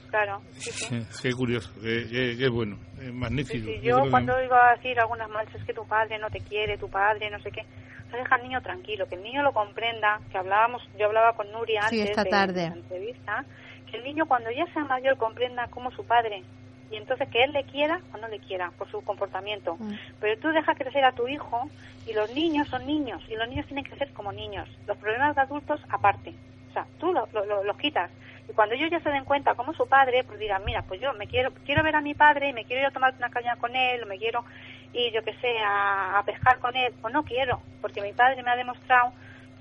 Claro. 0.10 0.41
Sí, 0.54 0.72
sí. 0.72 1.02
Qué 1.22 1.32
curioso, 1.34 1.72
qué, 1.82 2.08
qué- 2.10 2.36
qué 2.38 2.48
bueno, 2.50 2.78
Sí, 3.00 3.12
magnífico. 3.12 3.66
sí, 3.68 3.76
Yo 3.78 3.82
yo 3.82 3.93
creo 3.96 4.04
que- 4.06 4.10
cuando 4.12 4.43
iba 4.43 4.70
a 4.70 4.76
decir 4.76 5.00
algunas 5.00 5.30
manchas 5.30 5.64
que 5.66 5.74
tu 5.74 5.86
padre 5.88 6.18
no 6.20 6.30
te 6.30 6.39
quiere, 6.39 6.78
tu 6.78 6.89
padre 6.89 7.30
no 7.30 7.39
sé 7.39 7.52
qué, 7.52 7.62
o 7.62 8.10
sea, 8.10 8.20
deja 8.20 8.36
al 8.36 8.43
niño 8.43 8.62
tranquilo, 8.62 9.08
que 9.08 9.16
el 9.16 9.24
niño 9.24 9.43
lo 9.43 9.52
comprenda, 9.52 10.20
que 10.32 10.38
hablábamos, 10.38 10.82
yo 10.98 11.08
hablaba 11.08 11.34
con 11.34 11.52
Nuria 11.52 11.82
Sí, 11.89 11.98
antes 12.00 12.10
esta 12.12 12.24
de, 12.24 12.30
tarde. 12.30 12.62
de 12.62 12.70
la 12.70 12.76
entrevista, 12.76 13.46
que 13.91 13.98
el 13.98 14.04
niño 14.04 14.26
cuando 14.26 14.50
ya 14.52 14.66
sea 14.74 14.84
mayor 14.86 15.18
comprenda 15.18 15.68
como 15.68 15.91
su 15.91 16.06
padre 16.06 16.43
y 16.91 16.95
entonces 16.97 17.27
que 17.29 17.43
él 17.43 17.51
le 17.51 17.63
quiera 17.63 17.99
o 18.13 18.17
no 18.17 18.27
le 18.27 18.39
quiera 18.39 18.71
por 18.77 18.89
su 18.89 19.01
comportamiento. 19.03 19.75
Mm. 19.79 19.93
Pero 20.19 20.39
tú 20.39 20.49
dejas 20.49 20.77
crecer 20.77 21.03
a 21.03 21.11
tu 21.13 21.27
hijo 21.27 21.69
y 22.07 22.13
los 22.13 22.31
niños 22.33 22.67
son 22.67 22.86
niños 22.86 23.21
y 23.29 23.36
los 23.36 23.47
niños 23.49 23.65
tienen 23.65 23.83
que 23.86 23.95
ser 23.97 24.11
como 24.13 24.31
niños. 24.31 24.69
Los 24.88 24.97
problemas 24.97 25.36
de 25.36 25.41
adultos 25.41 25.81
aparte. 25.89 26.33
O 26.69 26.73
sea, 26.73 26.86
tú 26.99 27.11
lo- 27.13 27.27
lo- 27.33 27.45
lo- 27.45 27.63
los 27.63 27.77
quitas. 27.77 28.11
Y 28.47 28.53
cuando 28.53 28.75
ellos 28.75 28.91
ya 28.91 28.99
se 28.99 29.09
den 29.09 29.23
cuenta 29.25 29.55
como 29.55 29.73
su 29.73 29.88
padre, 29.88 30.23
pues 30.23 30.38
dirán, 30.39 30.63
mira, 30.65 30.83
pues 30.83 31.01
yo 31.01 31.13
me 31.13 31.25
quiero 31.27 31.51
quiero 31.65 31.81
ver 31.83 31.95
a 31.95 32.01
mi 32.01 32.13
padre, 32.13 32.53
me 32.53 32.65
quiero 32.65 32.81
ir 32.81 32.88
a 32.88 32.91
tomar 32.91 33.13
una 33.17 33.29
caña 33.29 33.55
con 33.55 33.75
él, 33.75 34.03
o 34.03 34.05
me 34.05 34.19
quiero 34.19 34.45
ir, 34.93 35.11
yo 35.13 35.23
que 35.23 35.33
sé, 35.36 35.57
a, 35.65 36.19
a 36.19 36.23
pescar 36.23 36.59
con 36.59 36.75
él, 36.75 36.93
o 37.01 37.09
no 37.09 37.23
quiero, 37.23 37.59
porque 37.81 38.01
mi 38.01 38.13
padre 38.13 38.43
me 38.43 38.51
ha 38.51 38.55
demostrado 38.55 39.11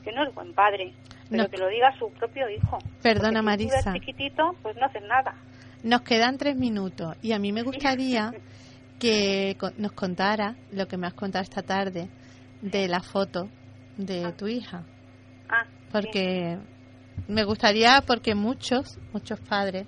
que 0.05 0.13
no 0.13 0.23
es 0.23 0.35
buen 0.35 0.53
padre. 0.53 0.93
Pero 1.31 1.45
No. 1.45 1.49
que 1.49 1.57
lo 1.57 1.69
diga 1.69 1.91
su 1.99 2.13
propio 2.13 2.51
hijo. 2.51 2.79
Perdona, 3.03 3.43
Porque 3.43 3.63
si 3.63 3.69
tú 3.69 3.73
eres 3.73 3.87
Marisa. 3.87 3.93
chiquitito, 3.95 4.55
pues 4.63 4.77
no 4.77 4.85
haces 4.85 5.03
nada. 5.05 5.35
Nos 5.85 6.01
quedan 6.01 6.39
tres 6.39 6.57
minutos 6.57 7.15
y 7.21 7.33
a 7.33 7.39
mí 7.39 7.53
me 7.53 7.63
gustaría 7.63 8.33
que 8.99 9.55
nos 9.77 9.93
contara 9.93 10.57
lo 10.73 10.89
que 10.89 10.97
me 10.97 11.07
has 11.07 11.13
contado 11.13 11.43
esta 11.43 11.61
tarde 11.61 12.09
de 12.63 12.89
la 12.89 13.01
foto 13.01 13.51
de 13.99 14.33
tu 14.33 14.49
hija. 14.49 14.83
Ah, 15.47 15.67
Porque 15.93 16.59
me 17.29 17.45
gustaría, 17.45 18.03
porque 18.07 18.35
muchos, 18.35 18.99
muchos 19.13 19.39
padres 19.41 19.87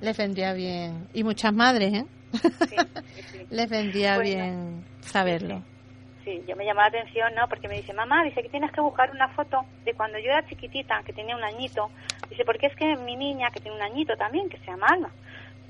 les 0.00 0.16
vendría 0.16 0.52
bien, 0.52 1.06
y 1.14 1.22
muchas 1.22 1.54
madres, 1.54 1.92
¿eh? 1.94 2.06
sí, 2.68 2.76
sí, 3.14 3.22
sí. 3.30 3.46
les 3.50 3.70
vendría 3.70 4.18
bien 4.18 4.84
saberlo. 5.00 5.62
Yo 6.46 6.56
me 6.56 6.64
llamó 6.64 6.80
la 6.80 6.88
atención, 6.88 7.34
¿no? 7.34 7.48
Porque 7.48 7.68
me 7.68 7.76
dice, 7.76 7.92
mamá, 7.92 8.24
dice 8.24 8.42
que 8.42 8.48
tienes 8.48 8.72
que 8.72 8.80
buscar 8.80 9.10
una 9.10 9.28
foto 9.28 9.64
de 9.84 9.94
cuando 9.94 10.18
yo 10.18 10.30
era 10.30 10.46
chiquitita, 10.46 11.02
que 11.04 11.12
tenía 11.12 11.36
un 11.36 11.44
añito. 11.44 11.90
Dice, 12.28 12.44
porque 12.44 12.66
es 12.66 12.76
que 12.76 12.96
mi 12.96 13.16
niña, 13.16 13.50
que 13.50 13.60
tiene 13.60 13.76
un 13.76 13.82
añito 13.82 14.16
también, 14.16 14.48
que 14.48 14.58
se 14.58 14.66
llama 14.66 14.86
Alma, 14.88 15.10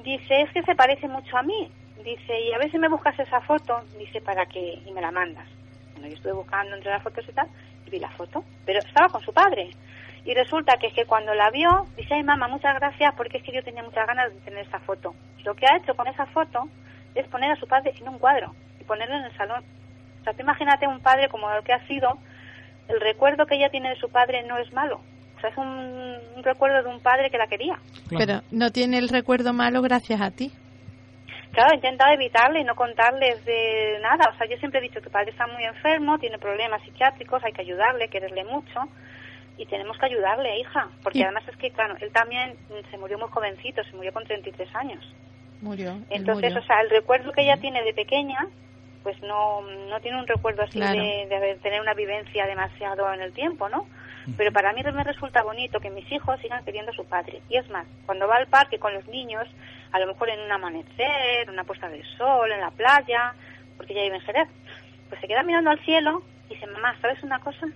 dice, 0.03 0.43
es 0.43 0.51
que 0.53 0.63
se 0.63 0.75
parece 0.75 1.09
mucho 1.09 1.37
a 1.37 1.43
mí. 1.43 1.71
dice, 2.05 2.41
y 2.41 2.53
a 2.53 2.71
si 2.71 2.79
me 2.79 2.89
buscas 2.89 3.19
esa 3.19 3.41
foto, 3.41 3.81
dice, 3.99 4.21
para 4.21 4.47
que, 4.47 4.81
y 4.85 4.93
me 4.93 5.01
la 5.01 5.11
mandas. 5.11 5.47
Bueno, 5.93 6.09
yo 6.09 6.15
estuve 6.15 6.33
buscando 6.33 6.77
entre 6.77 6.91
las 6.91 7.03
fotos 7.03 7.25
y 7.29 7.33
tal, 7.33 7.49
y 7.87 7.91
vi 7.91 7.99
la 7.99 8.11
foto, 8.11 8.45
pero 8.65 8.79
estaba 8.79 9.09
con 9.09 9.23
su 9.23 9.33
padre. 9.33 9.71
Y 10.25 10.35
resulta 10.35 10.77
que 10.77 10.89
es 10.89 10.93
que 10.93 11.07
cuando 11.07 11.35
la 11.35 11.51
vio, 11.51 11.87
dice, 11.97 12.15
ay 12.15 12.23
mamá, 12.23 12.49
muchas 12.49 12.75
gracias, 12.75 13.15
porque 13.15 13.39
es 13.39 13.43
que 13.43 13.53
yo 13.53 13.63
tenía 13.63 13.83
muchas 13.83 14.07
ganas 14.07 14.33
de 14.33 14.41
tener 14.41 14.67
esa 14.67 14.79
foto. 14.81 15.15
Lo 15.45 15.55
que 15.55 15.67
ha 15.67 15.77
hecho 15.77 15.95
con 15.95 16.07
esa 16.07 16.27
foto 16.27 16.69
es 17.15 17.27
poner 17.29 17.51
a 17.51 17.57
su 17.57 17.67
padre 17.67 17.95
en 17.99 18.09
un 18.09 18.19
cuadro 18.19 18.55
y 18.79 18.85
ponerlo 18.85 19.17
en 19.17 19.25
el 19.25 19.37
salón. 19.37 19.65
O 20.21 20.25
sea, 20.25 20.33
tú 20.33 20.43
imagínate 20.43 20.87
un 20.87 21.01
padre 21.01 21.29
como 21.29 21.51
el 21.51 21.62
que 21.64 21.73
ha 21.73 21.87
sido, 21.87 22.18
el 22.89 23.01
recuerdo 23.01 23.47
que 23.47 23.57
ella 23.57 23.71
tiene 23.71 23.91
de 23.91 23.97
su 23.97 24.09
padre 24.11 24.43
no 24.45 24.59
es 24.59 24.73
malo. 24.73 25.01
O 25.37 25.41
sea, 25.41 25.51
es 25.51 25.57
un, 25.57 26.18
un 26.37 26.43
recuerdo 26.43 26.83
de 26.83 26.89
un 26.89 27.01
padre 27.01 27.31
que 27.31 27.39
la 27.39 27.47
quería. 27.47 27.79
Pero 28.11 28.43
no 28.51 28.71
tiene 28.71 28.99
el 28.99 29.09
recuerdo 29.09 29.53
malo 29.53 29.81
gracias 29.81 30.21
a 30.21 30.31
ti. 30.31 30.53
Claro, 31.53 31.73
he 31.73 31.77
intentado 31.77 32.12
evitarle 32.12 32.61
y 32.61 32.64
no 32.64 32.75
contarles 32.77 33.45
de 33.45 33.99
nada. 34.03 34.31
O 34.33 34.37
sea, 34.37 34.47
yo 34.47 34.57
siempre 34.59 34.79
he 34.79 34.83
dicho 34.83 35.01
que 35.01 35.07
el 35.07 35.12
padre 35.12 35.31
está 35.31 35.47
muy 35.47 35.64
enfermo, 35.64 36.18
tiene 36.18 36.39
problemas 36.39 36.83
psiquiátricos, 36.83 37.43
hay 37.43 37.53
que 37.53 37.62
ayudarle, 37.62 38.09
quererle 38.09 38.45
mucho 38.45 38.89
y 39.61 39.66
tenemos 39.66 39.99
que 39.99 40.07
ayudarle, 40.07 40.59
hija. 40.59 40.89
Porque 41.03 41.23
además 41.23 41.45
es 41.49 41.57
que, 41.57 41.71
claro, 41.71 41.95
él 42.01 42.11
también 42.12 42.57
se 42.91 42.97
murió 42.99 43.18
muy 43.18 43.29
jovencito, 43.29 43.83
se 43.85 43.97
murió 43.97 44.12
con 44.12 44.25
33 44.25 44.75
años. 44.75 45.14
Murió. 45.61 45.99
Entonces, 46.09 46.51
murió. 46.51 46.61
o 46.61 46.66
sea, 46.66 46.81
el 46.81 46.91
recuerdo 46.91 47.33
que 47.33 47.43
ella 47.43 47.57
tiene 47.59 47.83
de 47.83 47.93
pequeña, 47.93 48.47
pues 49.03 49.20
no, 49.22 49.62
no 49.62 50.01
tiene 50.01 50.18
un 50.18 50.26
recuerdo 50.26 50.62
así 50.62 50.78
Claro. 50.78 51.01
de, 51.01 51.26
de 51.28 51.36
haber- 51.36 51.59
tener 51.61 51.80
una 51.80 51.94
vivencia 51.94 52.46
demasiado 52.46 53.12
en 53.14 53.20
el 53.22 53.32
tiempo, 53.32 53.68
¿no? 53.68 53.86
Pero 54.36 54.53
para 54.53 54.72
mí 54.74 54.82
me 54.82 55.03
resulta 55.03 55.42
bonito 55.42 55.80
que 55.80 55.90
mis 55.90 56.11
hijos 56.12 56.38
sigan 56.40 56.62
queriendo 56.64 56.92
a 56.92 56.94
su 56.94 57.05
padre. 57.07 57.40
Y 57.48 57.57
es 57.57 57.68
más, 57.70 57.86
cuando 58.07 58.28
va 58.28 58.36
al 58.36 58.46
parque 58.46 58.78
con 58.78 58.92
los 58.94 59.07
niños, 59.09 59.48
a 59.92 59.98
lo 59.98 60.07
mejor 60.07 60.28
en 60.28 60.40
un 60.40 60.53
amanecer, 60.53 61.48
una 61.51 61.64
puesta 61.64 61.88
de 61.88 62.05
sol, 62.18 62.53
en 62.53 62.61
la 62.61 62.70
playa, 62.70 63.32
porque 63.76 63.94
ya 63.94 64.03
vive 64.03 64.16
en 64.16 64.22
Jerez, 64.22 64.48
pues 65.09 65.20
se 65.20 65.26
queda 65.26 65.42
mirando 65.42 65.70
al 65.70 65.80
cielo 65.80 66.22
y 66.48 66.55
dice, 66.55 66.66
mamá, 66.66 66.94
¿sabes 67.01 67.20
una 67.24 67.40
cosa? 67.40 67.66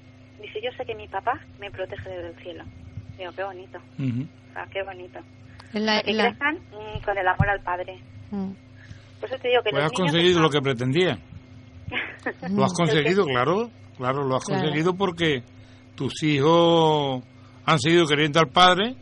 Dice, 0.40 0.60
yo 0.62 0.70
sé 0.72 0.84
que 0.84 0.94
mi 0.94 1.08
papá 1.08 1.40
me 1.58 1.70
protege 1.70 2.08
desde 2.10 2.28
el 2.28 2.36
cielo. 2.36 2.64
Digo, 3.16 3.32
qué 3.34 3.42
bonito, 3.44 3.78
Ujú. 3.98 4.26
o 4.50 4.52
sea, 4.52 4.66
qué 4.70 4.82
bonito. 4.82 5.20
La- 5.72 6.02
que 6.02 6.12
la- 6.12 6.24
crezcan 6.24 6.56
mm, 6.72 7.00
con 7.04 7.18
el 7.18 7.26
amor 7.26 7.48
al 7.48 7.60
padre. 7.60 7.98
Mm. 8.30 8.52
Por 9.24 9.32
eso 9.32 9.42
te 9.42 9.48
digo 9.48 9.62
que 9.62 9.70
Pues 9.70 9.82
los 9.82 9.92
has 9.92 9.98
niños 9.98 10.12
conseguido 10.12 10.40
lo 10.40 10.50
que 10.50 10.60
pretendía. 10.60 11.18
Lo 12.50 12.64
has 12.64 12.72
conseguido, 12.74 13.24
claro. 13.24 13.70
Claro, 13.96 14.24
lo 14.24 14.36
has 14.36 14.44
Claro. 14.44 14.62
conseguido 14.62 14.94
porque 14.96 15.42
tus 15.94 16.22
hijos 16.22 17.22
han 17.64 17.78
seguido 17.78 18.06
queriendo 18.06 18.40
al 18.40 18.48
padre 18.48 18.96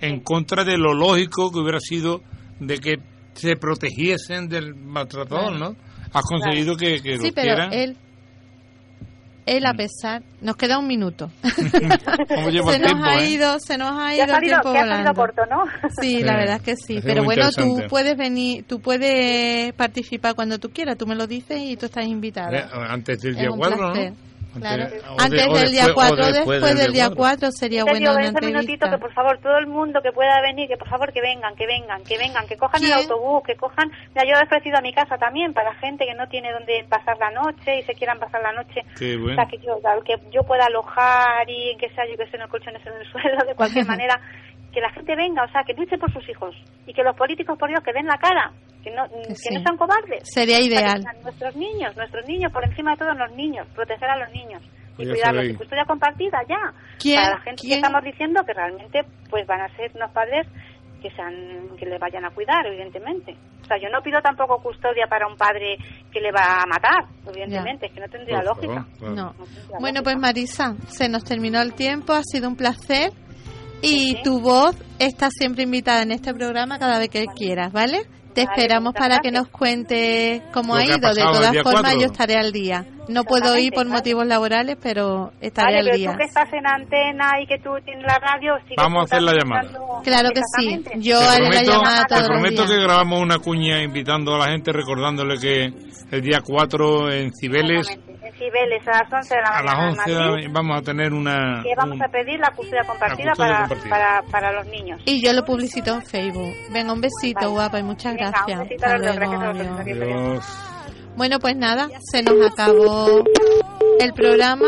en 0.00 0.20
contra 0.20 0.64
de 0.64 0.76
lo 0.76 0.92
lógico 0.92 1.50
que 1.50 1.58
hubiera 1.60 1.80
sido 1.80 2.20
de 2.60 2.78
que 2.78 2.96
se 3.34 3.56
protegiesen 3.56 4.48
del 4.48 4.74
maltratador, 4.74 5.56
Claro. 5.56 5.72
¿no? 5.74 5.76
Has 6.12 6.24
conseguido 6.24 6.76
que, 6.76 7.00
que 7.02 7.18
Sí, 7.18 7.28
lo 7.28 7.34
pero 7.34 7.42
quieran. 7.56 7.72
él, 7.72 7.96
él 9.46 9.66
a 9.66 9.74
pesar, 9.74 10.22
nos 10.40 10.56
queda 10.56 10.78
un 10.78 10.86
minuto. 10.86 11.30
¿Cómo 12.28 12.48
lleva 12.50 12.70
se 12.72 12.76
el 12.76 12.82
nos 12.82 12.90
tiempo, 12.92 13.04
ha 13.06 13.22
eh? 13.22 13.28
ido, 13.30 13.58
se 13.60 13.78
nos 13.78 13.90
ha 13.98 14.14
ido 14.14 14.22
ha 14.22 14.24
el 14.26 14.30
salido, 14.30 14.60
tiempo 14.60 14.78
ha 14.78 15.14
corto, 15.14 15.42
¿no? 15.50 15.64
Sí, 16.00 16.18
Sí. 16.18 16.22
la 16.22 16.36
verdad 16.36 16.56
es 16.56 16.62
que 16.62 16.76
sí. 16.76 17.00
Pero 17.02 17.24
bueno, 17.24 17.50
tú 17.52 17.82
puedes 17.88 18.16
venir, 18.16 18.64
tú 18.66 18.80
puedes 18.80 19.72
participar 19.74 20.34
cuando 20.34 20.58
tú 20.58 20.70
quieras. 20.70 20.96
Tú 20.96 21.06
me 21.06 21.14
lo 21.14 21.26
dices 21.26 21.58
y 21.60 21.76
tú 21.76 21.86
estás 21.86 22.06
invitada. 22.06 22.56
Eh, 22.58 22.66
Antes 22.88 23.20
del 23.20 23.34
día 23.36 23.50
un 23.50 23.58
4, 23.58 23.94
¿no? 23.94 24.16
Claro. 24.60 24.82
Antes- 24.84 25.04
o 25.04 25.20
Antes 25.20 25.30
de- 25.44 25.48
o 25.50 25.54
del 25.54 25.70
día 25.72 25.84
después- 25.86 26.06
o 26.06 26.16
4, 26.16 26.32
después, 26.32 26.60
del 26.78 26.92
día 26.92 27.04
4 27.06 27.16
cuatro. 27.16 27.50
sería 27.52 27.84
Te 27.84 27.90
bueno 27.90 27.98
digo, 28.00 28.12
una 28.12 28.20
en 28.20 28.36
ese 28.36 28.46
minutito 28.46 28.72
entrevista. 28.72 28.90
que 28.90 28.98
por 28.98 29.12
favor 29.12 29.38
todo 29.38 29.58
el 29.58 29.66
mundo 29.66 30.00
que 30.02 30.12
pueda 30.12 30.40
venir, 30.42 30.68
que 30.68 30.76
por 30.76 30.88
favor 30.88 31.12
que 31.12 31.20
vengan, 31.20 31.54
que 31.56 31.66
vengan, 31.66 32.02
que 32.04 32.18
vengan, 32.18 32.46
que 32.46 32.56
cojan 32.56 32.82
el 32.82 32.88
¿Quién? 32.92 32.98
autobús, 33.00 33.42
que 33.46 33.56
cojan... 33.56 33.90
Mira, 34.14 34.24
yo 34.26 34.38
he 34.40 34.44
ofrecido 34.44 34.78
a 34.78 34.80
mi 34.80 34.92
casa 34.92 35.16
también 35.18 35.52
para 35.52 35.74
gente 35.76 36.04
que 36.06 36.14
no 36.14 36.28
tiene 36.28 36.52
donde 36.52 36.84
pasar 36.88 37.16
la 37.18 37.30
noche 37.30 37.78
y 37.78 37.82
se 37.82 37.94
quieran 37.94 38.18
pasar 38.18 38.42
la 38.42 38.52
noche. 38.52 38.82
Qué 38.98 39.16
O 39.16 39.20
bueno. 39.20 39.36
sea, 39.36 39.46
que 39.50 39.58
yo, 39.58 39.78
que 40.04 40.14
yo 40.30 40.42
pueda 40.44 40.66
alojar 40.66 41.48
y 41.48 41.76
que 41.78 41.88
sea 41.90 42.04
yo 42.08 42.16
que 42.16 42.26
sé 42.30 42.36
en 42.36 42.42
el 42.42 42.48
colchones 42.48 42.84
en 42.86 42.92
el 42.94 43.06
suelo, 43.10 43.44
de 43.46 43.54
cualquier 43.54 43.86
manera, 44.00 44.20
que 44.74 44.80
la 44.80 44.90
gente 44.90 45.14
venga, 45.16 45.44
o 45.44 45.48
sea, 45.52 45.62
que 45.64 45.72
luche 45.74 45.96
por 45.96 46.12
sus 46.12 46.28
hijos 46.28 46.54
y 46.86 46.92
que 46.92 47.02
los 47.02 47.16
políticos, 47.16 47.56
por 47.58 47.68
Dios, 47.68 47.80
que 47.84 47.92
den 47.92 48.06
la 48.06 48.18
cara, 48.18 48.52
que 48.82 48.90
no, 48.90 49.08
que 49.08 49.34
sí. 49.36 49.54
no 49.54 49.62
sean 49.62 49.76
cobardes. 49.78 50.22
Sería 50.24 50.58
que 50.58 50.64
ideal. 50.64 51.02
Nuestros 51.22 51.56
niños, 51.56 51.96
nuestros 51.96 52.26
niños, 52.26 52.52
por 52.52 52.64
encima 52.64 52.90
de 52.92 52.96
todos 52.98 53.16
los 53.16 53.30
niños, 53.32 53.66
proteger 53.74 54.10
a 54.10 54.18
los 54.18 54.30
niños 54.32 54.62
y 54.64 54.96
Pues 54.96 55.08
cuidarlos. 55.10 55.44
Y 55.46 55.54
custodia 55.54 55.84
compartida 55.86 56.38
ya. 56.48 56.72
¿Quién? 56.98 57.16
Para 57.22 57.36
la 57.36 57.40
gente 57.42 57.60
¿Quién? 57.62 57.70
que 57.70 57.76
estamos 57.86 58.04
diciendo 58.04 58.42
que 58.44 58.52
realmente 58.52 59.00
pues 59.30 59.46
van 59.46 59.60
a 59.62 59.68
ser 59.76 59.90
unos 59.94 60.10
padres 60.12 60.46
que 61.00 61.10
sean 61.10 61.34
que 61.78 61.84
le 61.86 61.98
vayan 61.98 62.24
a 62.24 62.30
cuidar, 62.30 62.66
evidentemente. 62.66 63.36
O 63.62 63.66
sea, 63.66 63.76
yo 63.78 63.88
no 63.90 64.00
pido 64.02 64.20
tampoco 64.22 64.58
custodia 64.62 65.06
para 65.06 65.26
un 65.26 65.36
padre 65.36 65.76
que 66.12 66.20
le 66.20 66.30
va 66.32 66.62
a 66.62 66.66
matar, 66.66 67.04
evidentemente, 67.28 67.86
es 67.86 67.92
que 67.92 68.00
no 68.00 68.08
tendría 68.08 68.42
lógica. 68.42 68.86
claro. 68.98 69.14
No. 69.14 69.24
No 69.32 69.44
tendría 69.44 69.78
Bueno, 69.80 70.00
lógica. 70.00 70.02
pues 70.04 70.16
Marisa, 70.18 70.74
se 70.88 71.08
nos 71.08 71.24
terminó 71.24 71.60
el 71.62 71.74
tiempo, 71.74 72.12
ha 72.12 72.22
sido 72.22 72.48
un 72.48 72.56
placer. 72.56 73.10
Y 73.84 74.22
tu 74.22 74.40
voz 74.40 74.76
está 74.98 75.28
siempre 75.30 75.64
invitada 75.64 76.02
en 76.02 76.12
este 76.12 76.32
programa 76.34 76.78
cada 76.78 76.98
vez 76.98 77.08
que 77.08 77.26
quieras, 77.36 77.72
¿vale? 77.72 78.06
Te 78.34 78.42
esperamos 78.42 78.94
para 78.94 79.18
que 79.20 79.30
nos 79.30 79.46
cuentes 79.48 80.42
cómo 80.52 80.74
ha 80.74 80.84
ido. 80.84 80.96
De 80.96 81.00
todas 81.00 81.56
formas, 81.62 81.82
cuatro. 81.82 82.00
yo 82.00 82.06
estaré 82.06 82.34
al 82.34 82.50
día. 82.50 82.84
No 83.08 83.22
puedo 83.22 83.56
ir 83.58 83.72
por 83.72 83.86
motivos 83.86 84.26
laborales, 84.26 84.76
pero 84.82 85.30
estaré 85.40 85.74
Vale, 85.74 85.78
al 85.78 85.84
pero 85.84 85.96
día. 85.98 86.10
tú 86.12 86.18
que 86.18 86.24
estás 86.24 86.52
en 86.52 86.66
antena 86.66 87.30
y 87.40 87.46
que 87.46 87.58
tú 87.58 87.70
tienes 87.84 88.02
la 88.04 88.18
radio... 88.18 88.54
Vamos 88.76 89.02
a 89.02 89.04
hacer 89.04 89.22
la 89.22 89.34
llamada. 89.34 89.70
Claro 90.02 90.30
que 90.34 90.40
sí. 90.58 90.82
Yo 90.96 91.18
Te 91.20 91.24
haré 91.26 91.48
la 91.50 91.62
llamada 91.62 92.04
te 92.08 92.24
prometo 92.24 92.62
días. 92.62 92.70
que 92.70 92.82
grabamos 92.82 93.20
una 93.22 93.38
cuña 93.38 93.82
invitando 93.82 94.34
a 94.34 94.38
la 94.38 94.46
gente, 94.46 94.72
recordándole 94.72 95.38
que 95.38 95.66
el 96.10 96.20
día 96.22 96.40
4 96.42 97.12
en 97.12 97.30
Cibeles. 97.38 97.86
En 98.24 98.32
Cibeles, 98.32 98.88
a 98.88 99.02
las 99.02 99.12
11 99.12 99.34
de 99.34 99.40
la 99.42 99.48
a 99.48 99.62
mañana 99.62 99.64
las 99.64 100.06
en 100.08 100.14
11 100.16 100.30
Madrid, 100.30 100.48
vamos 100.52 100.78
a 100.78 100.82
tener 100.82 101.12
una... 101.12 101.62
que 101.62 101.74
vamos 101.76 101.96
un- 101.96 102.02
a 102.02 102.08
pedir 102.08 102.40
la 102.40 102.50
custodia 102.52 102.84
compartida, 102.84 103.28
custodia 103.32 103.52
para, 103.52 103.68
compartida. 103.68 103.90
Para, 103.90 104.22
para 104.30 104.52
los 104.52 104.66
niños. 104.68 105.00
Y 105.04 105.22
yo 105.22 105.32
lo 105.34 105.44
publicito 105.44 105.94
en 105.94 106.02
Facebook. 106.02 106.52
Venga, 106.72 106.92
un 106.94 107.00
besito, 107.02 107.40
Vale. 107.40 107.50
guapa, 107.52 107.78
y 107.80 107.82
muchas 107.82 108.14
Venga, 108.14 108.30
gracias. 108.30 108.58
un 108.60 108.64
besito 108.68 108.86
a 108.86 108.88
Hasta 108.88 108.98
los 108.98 109.06
dos, 109.06 109.16
luego, 109.16 109.30
gracias 109.32 109.42
a 109.42 109.52
vosotros. 109.52 109.80
adiós. 109.80 110.02
Adiós. 110.02 110.32
Dios. 110.32 111.10
Bueno, 111.16 111.38
pues 111.38 111.56
nada, 111.56 111.88
se 112.10 112.22
nos 112.22 112.50
acabó 112.50 113.24
el 114.00 114.12
programa. 114.14 114.66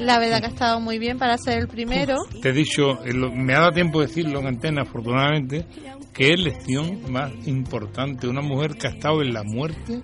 La 0.00 0.20
verdad 0.20 0.38
que 0.38 0.46
ha 0.46 0.50
estado 0.50 0.78
muy 0.80 0.98
bien 1.00 1.18
para 1.18 1.36
ser 1.38 1.58
el 1.58 1.66
primero. 1.68 2.18
Te 2.40 2.50
he 2.50 2.52
dicho, 2.52 3.04
eh, 3.04 3.12
me 3.12 3.54
ha 3.54 3.60
dado 3.60 3.72
tiempo 3.72 4.00
de 4.00 4.06
decirlo 4.06 4.38
en 4.38 4.46
antena, 4.46 4.82
afortunadamente, 4.82 5.66
que 6.14 6.34
es 6.34 6.38
lección 6.38 7.10
más 7.10 7.32
importante. 7.48 8.28
Una 8.28 8.40
mujer 8.40 8.76
que 8.76 8.86
ha 8.86 8.90
estado 8.90 9.22
en 9.22 9.32
la 9.34 9.42
muerte, 9.42 10.00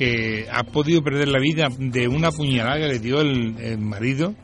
que 0.00 0.46
ha 0.50 0.62
podido 0.64 1.02
perder 1.02 1.28
la 1.28 1.38
vida 1.38 1.68
de 1.78 2.08
una 2.08 2.30
puñalada 2.32 2.78
que 2.78 2.88
le 2.88 2.98
dio 3.00 3.20
el, 3.20 3.54
el 3.60 3.76
marido, 3.78 4.34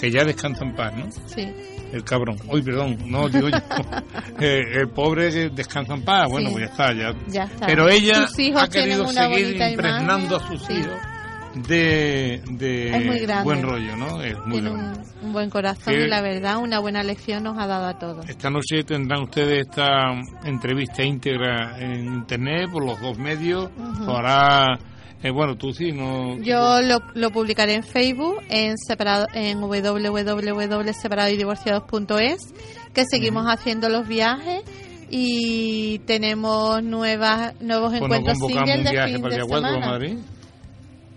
que 0.00 0.10
ya 0.10 0.24
descansa 0.24 0.64
en 0.64 0.74
paz, 0.74 0.92
¿no? 0.96 1.08
Sí, 1.28 1.46
El 1.92 2.02
cabrón. 2.02 2.36
Uy, 2.48 2.62
perdón, 2.62 2.98
no 3.06 3.28
digo 3.28 3.48
yo. 3.48 3.56
Eh, 4.40 4.60
el 4.80 4.88
pobre 4.88 5.30
que 5.30 5.50
descansa 5.50 5.94
en 5.94 6.02
paz, 6.02 6.28
bueno, 6.28 6.48
Sí. 6.48 6.54
pues 6.54 6.64
ya 6.66 6.70
está, 6.72 6.92
ya. 6.92 7.14
ya 7.28 7.42
está. 7.44 7.66
Pero 7.66 7.88
ella 7.88 8.24
ha 8.24 8.68
querido 8.68 9.06
seguir 9.06 9.54
impregnando 9.56 10.34
imagen. 10.36 10.56
a 10.56 10.58
sus 10.58 10.66
Sí, 10.66 10.72
hijos 10.72 10.98
de, 11.68 12.42
de 12.50 12.96
Es 12.96 13.06
muy 13.06 13.18
grande. 13.20 13.44
buen 13.44 13.62
rollo, 13.62 13.96
¿no? 13.96 14.20
Es 14.20 14.36
muy 14.44 14.60
Tiene 14.60 14.70
grande. 14.70 15.00
un, 15.20 15.26
un 15.28 15.32
buen 15.32 15.50
corazón 15.50 15.94
Que- 15.94 16.02
y 16.04 16.08
la 16.08 16.20
verdad 16.22 16.56
una 16.58 16.80
buena 16.80 17.04
lección 17.04 17.44
nos 17.44 17.56
ha 17.56 17.68
dado 17.68 17.86
a 17.86 17.96
todos. 18.00 18.28
Esta 18.28 18.50
noche 18.50 18.82
tendrán 18.84 19.22
ustedes 19.22 19.60
esta 19.68 20.10
entrevista 20.44 21.04
íntegra 21.04 21.78
en 21.78 22.06
internet 22.06 22.68
por 22.72 22.84
los 22.84 23.00
dos 23.00 23.16
medios. 23.18 23.70
Lo 24.04 24.16
hará, 24.16 24.76
eh, 25.24 25.30
bueno, 25.32 25.56
tú 25.56 25.72
sí, 25.72 25.90
no. 25.92 26.36
Yo 26.42 26.80
lo, 26.82 26.98
lo 27.14 27.30
publicaré 27.30 27.74
en 27.74 27.82
Facebook, 27.82 28.36
en 28.48 28.76
separado, 28.78 29.26
en 29.34 29.60
www.separadoydivorciados.es, 29.60 32.54
que 32.92 33.04
seguimos 33.10 33.46
haciendo 33.46 33.88
los 33.88 34.06
viajes 34.06 34.62
y 35.10 35.98
tenemos 36.00 36.82
nuevas 36.82 37.54
nuevos 37.60 37.90
Pues 37.90 38.02
encuentros 38.02 38.36
singles 38.38 38.78
un 38.78 38.84
de 38.84 38.90
viaje 38.90 39.12
fin 39.14 39.22
para 39.22 39.34
de 39.34 39.40
día 39.40 39.48
4 39.48 39.66
a 39.66 39.70
semana. 39.72 39.92
Madrid. 39.92 40.18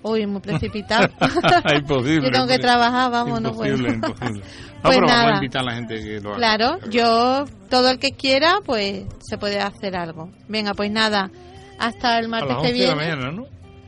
Uy, 0.03 0.25
muy 0.27 0.41
precipitado. 0.47 1.09
imposible. 1.77 2.25
Yo 2.27 2.31
tengo 2.31 2.47
que 2.47 2.59
trabajar, 2.59 3.11
vamos, 3.11 3.41
no 3.41 3.51
puedo. 3.53 3.75
Imposible, 3.75 3.95
imposible. 3.95 4.39
No, 4.41 4.45
Pues 4.83 4.95
pero 4.95 5.07
vamos 5.07 5.11
a 5.11 5.23
nada. 5.25 5.35
invitar 5.37 5.61
a 5.63 5.65
la 5.65 5.73
gente 5.75 5.95
que 5.95 6.19
lo 6.21 6.29
haga. 6.29 6.37
Claro, 6.37 6.77
yo, 6.91 7.45
todo 7.69 7.89
el 7.89 7.97
que 7.99 8.11
quiera, 8.11 8.57
pues 8.63 9.05
se 9.27 9.37
puede 9.39 9.59
hacer 9.59 9.95
algo. 9.95 10.29
Venga, 10.47 10.75
pues 10.75 10.91
nada, 10.91 11.31
hasta 11.79 12.19
el 12.19 12.25
A 12.25 12.29
martes 12.29 12.49
las 12.49 12.61
que 12.61 12.67
11 12.67 12.79
de 12.81 12.87
la 12.87 12.93
viene. 12.95 13.15
mañana, 13.15 13.31
¿no? 13.31 13.45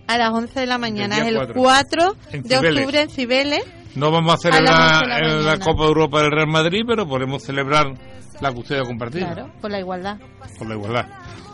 A 0.10 0.18
las 0.18 0.32
11 0.32 0.60
de 0.60 0.66
la 0.66 0.78
mañana, 0.80 1.18
es 1.20 1.28
el 1.28 1.36
4. 1.36 1.54
4 1.56 2.16
En 2.32 2.42
de 2.44 2.58
octubre 2.58 3.02
en 3.02 3.10
Cibeles. 3.10 3.64
No 3.96 4.12
vamos 4.12 4.34
a 4.34 4.38
celebrar 4.38 5.04
11 5.04 5.36
de 5.38 5.44
la. 5.44 5.60
Copa 5.60 5.84
de 5.84 5.88
Europa 5.90 6.22
del 6.22 6.32
Real 6.32 6.48
Madrid, 6.48 6.82
pero 6.88 7.08
podemos 7.08 7.44
celebrar 7.44 7.86
la 8.42 8.52
custodia 8.52 8.82
compartida 8.84 9.34
Claro, 9.34 9.52
por 9.62 9.70
la 9.70 9.80
igualdad. 9.80 10.18
por 10.58 10.68
la 10.68 10.76
igualdad. 10.76 11.06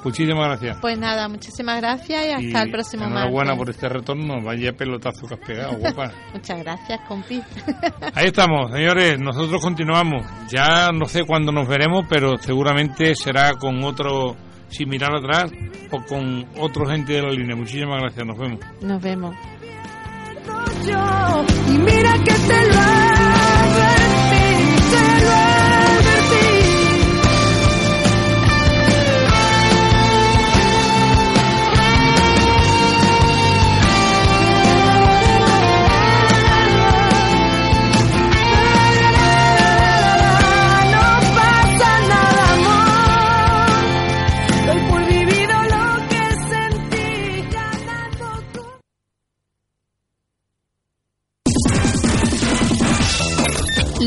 Muchísimas 0.03 0.47
gracias. 0.49 0.77
Pues 0.81 0.99
nada, 0.99 1.27
muchísimas 1.27 1.81
gracias 1.81 2.27
y 2.27 2.29
hasta 2.31 2.59
Y 2.59 2.65
el 2.67 2.71
próximo 2.71 3.05
Enhorabuena 3.05 3.55
por 3.55 3.65
martes. 3.67 3.75
este 3.75 3.89
retorno. 3.89 4.41
Vaya 4.43 4.71
pelotazo 4.73 5.25
que 5.27 5.33
has 5.33 5.39
pegado, 5.39 5.73
guapa. 5.79 6.11
Muchas 6.31 6.59
gracias, 6.59 6.99
compi. 7.07 7.41
Ahí 8.13 8.27
estamos, 8.27 8.71
señores. 8.71 9.19
Nosotros 9.19 9.59
continuamos. 9.61 10.25
Ya 10.49 10.91
no 10.93 11.05
sé 11.07 11.23
cuándo 11.25 11.51
nos 11.51 11.67
veremos, 11.67 12.05
pero 12.07 12.37
seguramente 12.37 13.15
será 13.15 13.53
con 13.55 13.83
otro 13.83 14.35
sin 14.69 14.89
mirar 14.89 15.15
atrás 15.15 15.51
o 15.91 16.01
con 16.05 16.45
otro 16.59 16.85
gente 16.85 17.13
de 17.13 17.21
la 17.21 17.31
línea. 17.31 17.55
Muchísimas 17.55 18.01
gracias, 18.01 18.25
nos 18.25 18.37
vemos. 18.37 18.59
Nos 18.81 19.01
vemos. 19.01 19.35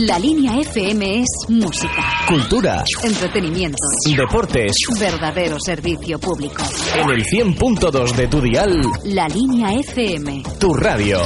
La 0.09 0.19
línea 0.19 0.59
FM 0.61 1.21
es 1.21 1.27
música, 1.49 2.03
Cultura, 2.27 2.83
entretenimiento, 3.03 3.77
deportes. 4.17 4.73
verdadero 4.99 5.57
servicio 5.65 6.19
público. 6.19 6.63
En 6.95 7.11
el 7.11 7.23
100.2 7.25 8.15
de 8.15 8.29
tu 8.29 8.41
dial, 8.41 8.81
La 9.05 9.29
línea 9.29 9.73
FM. 9.75 10.43
tu 10.59 10.73
radio. 10.75 11.21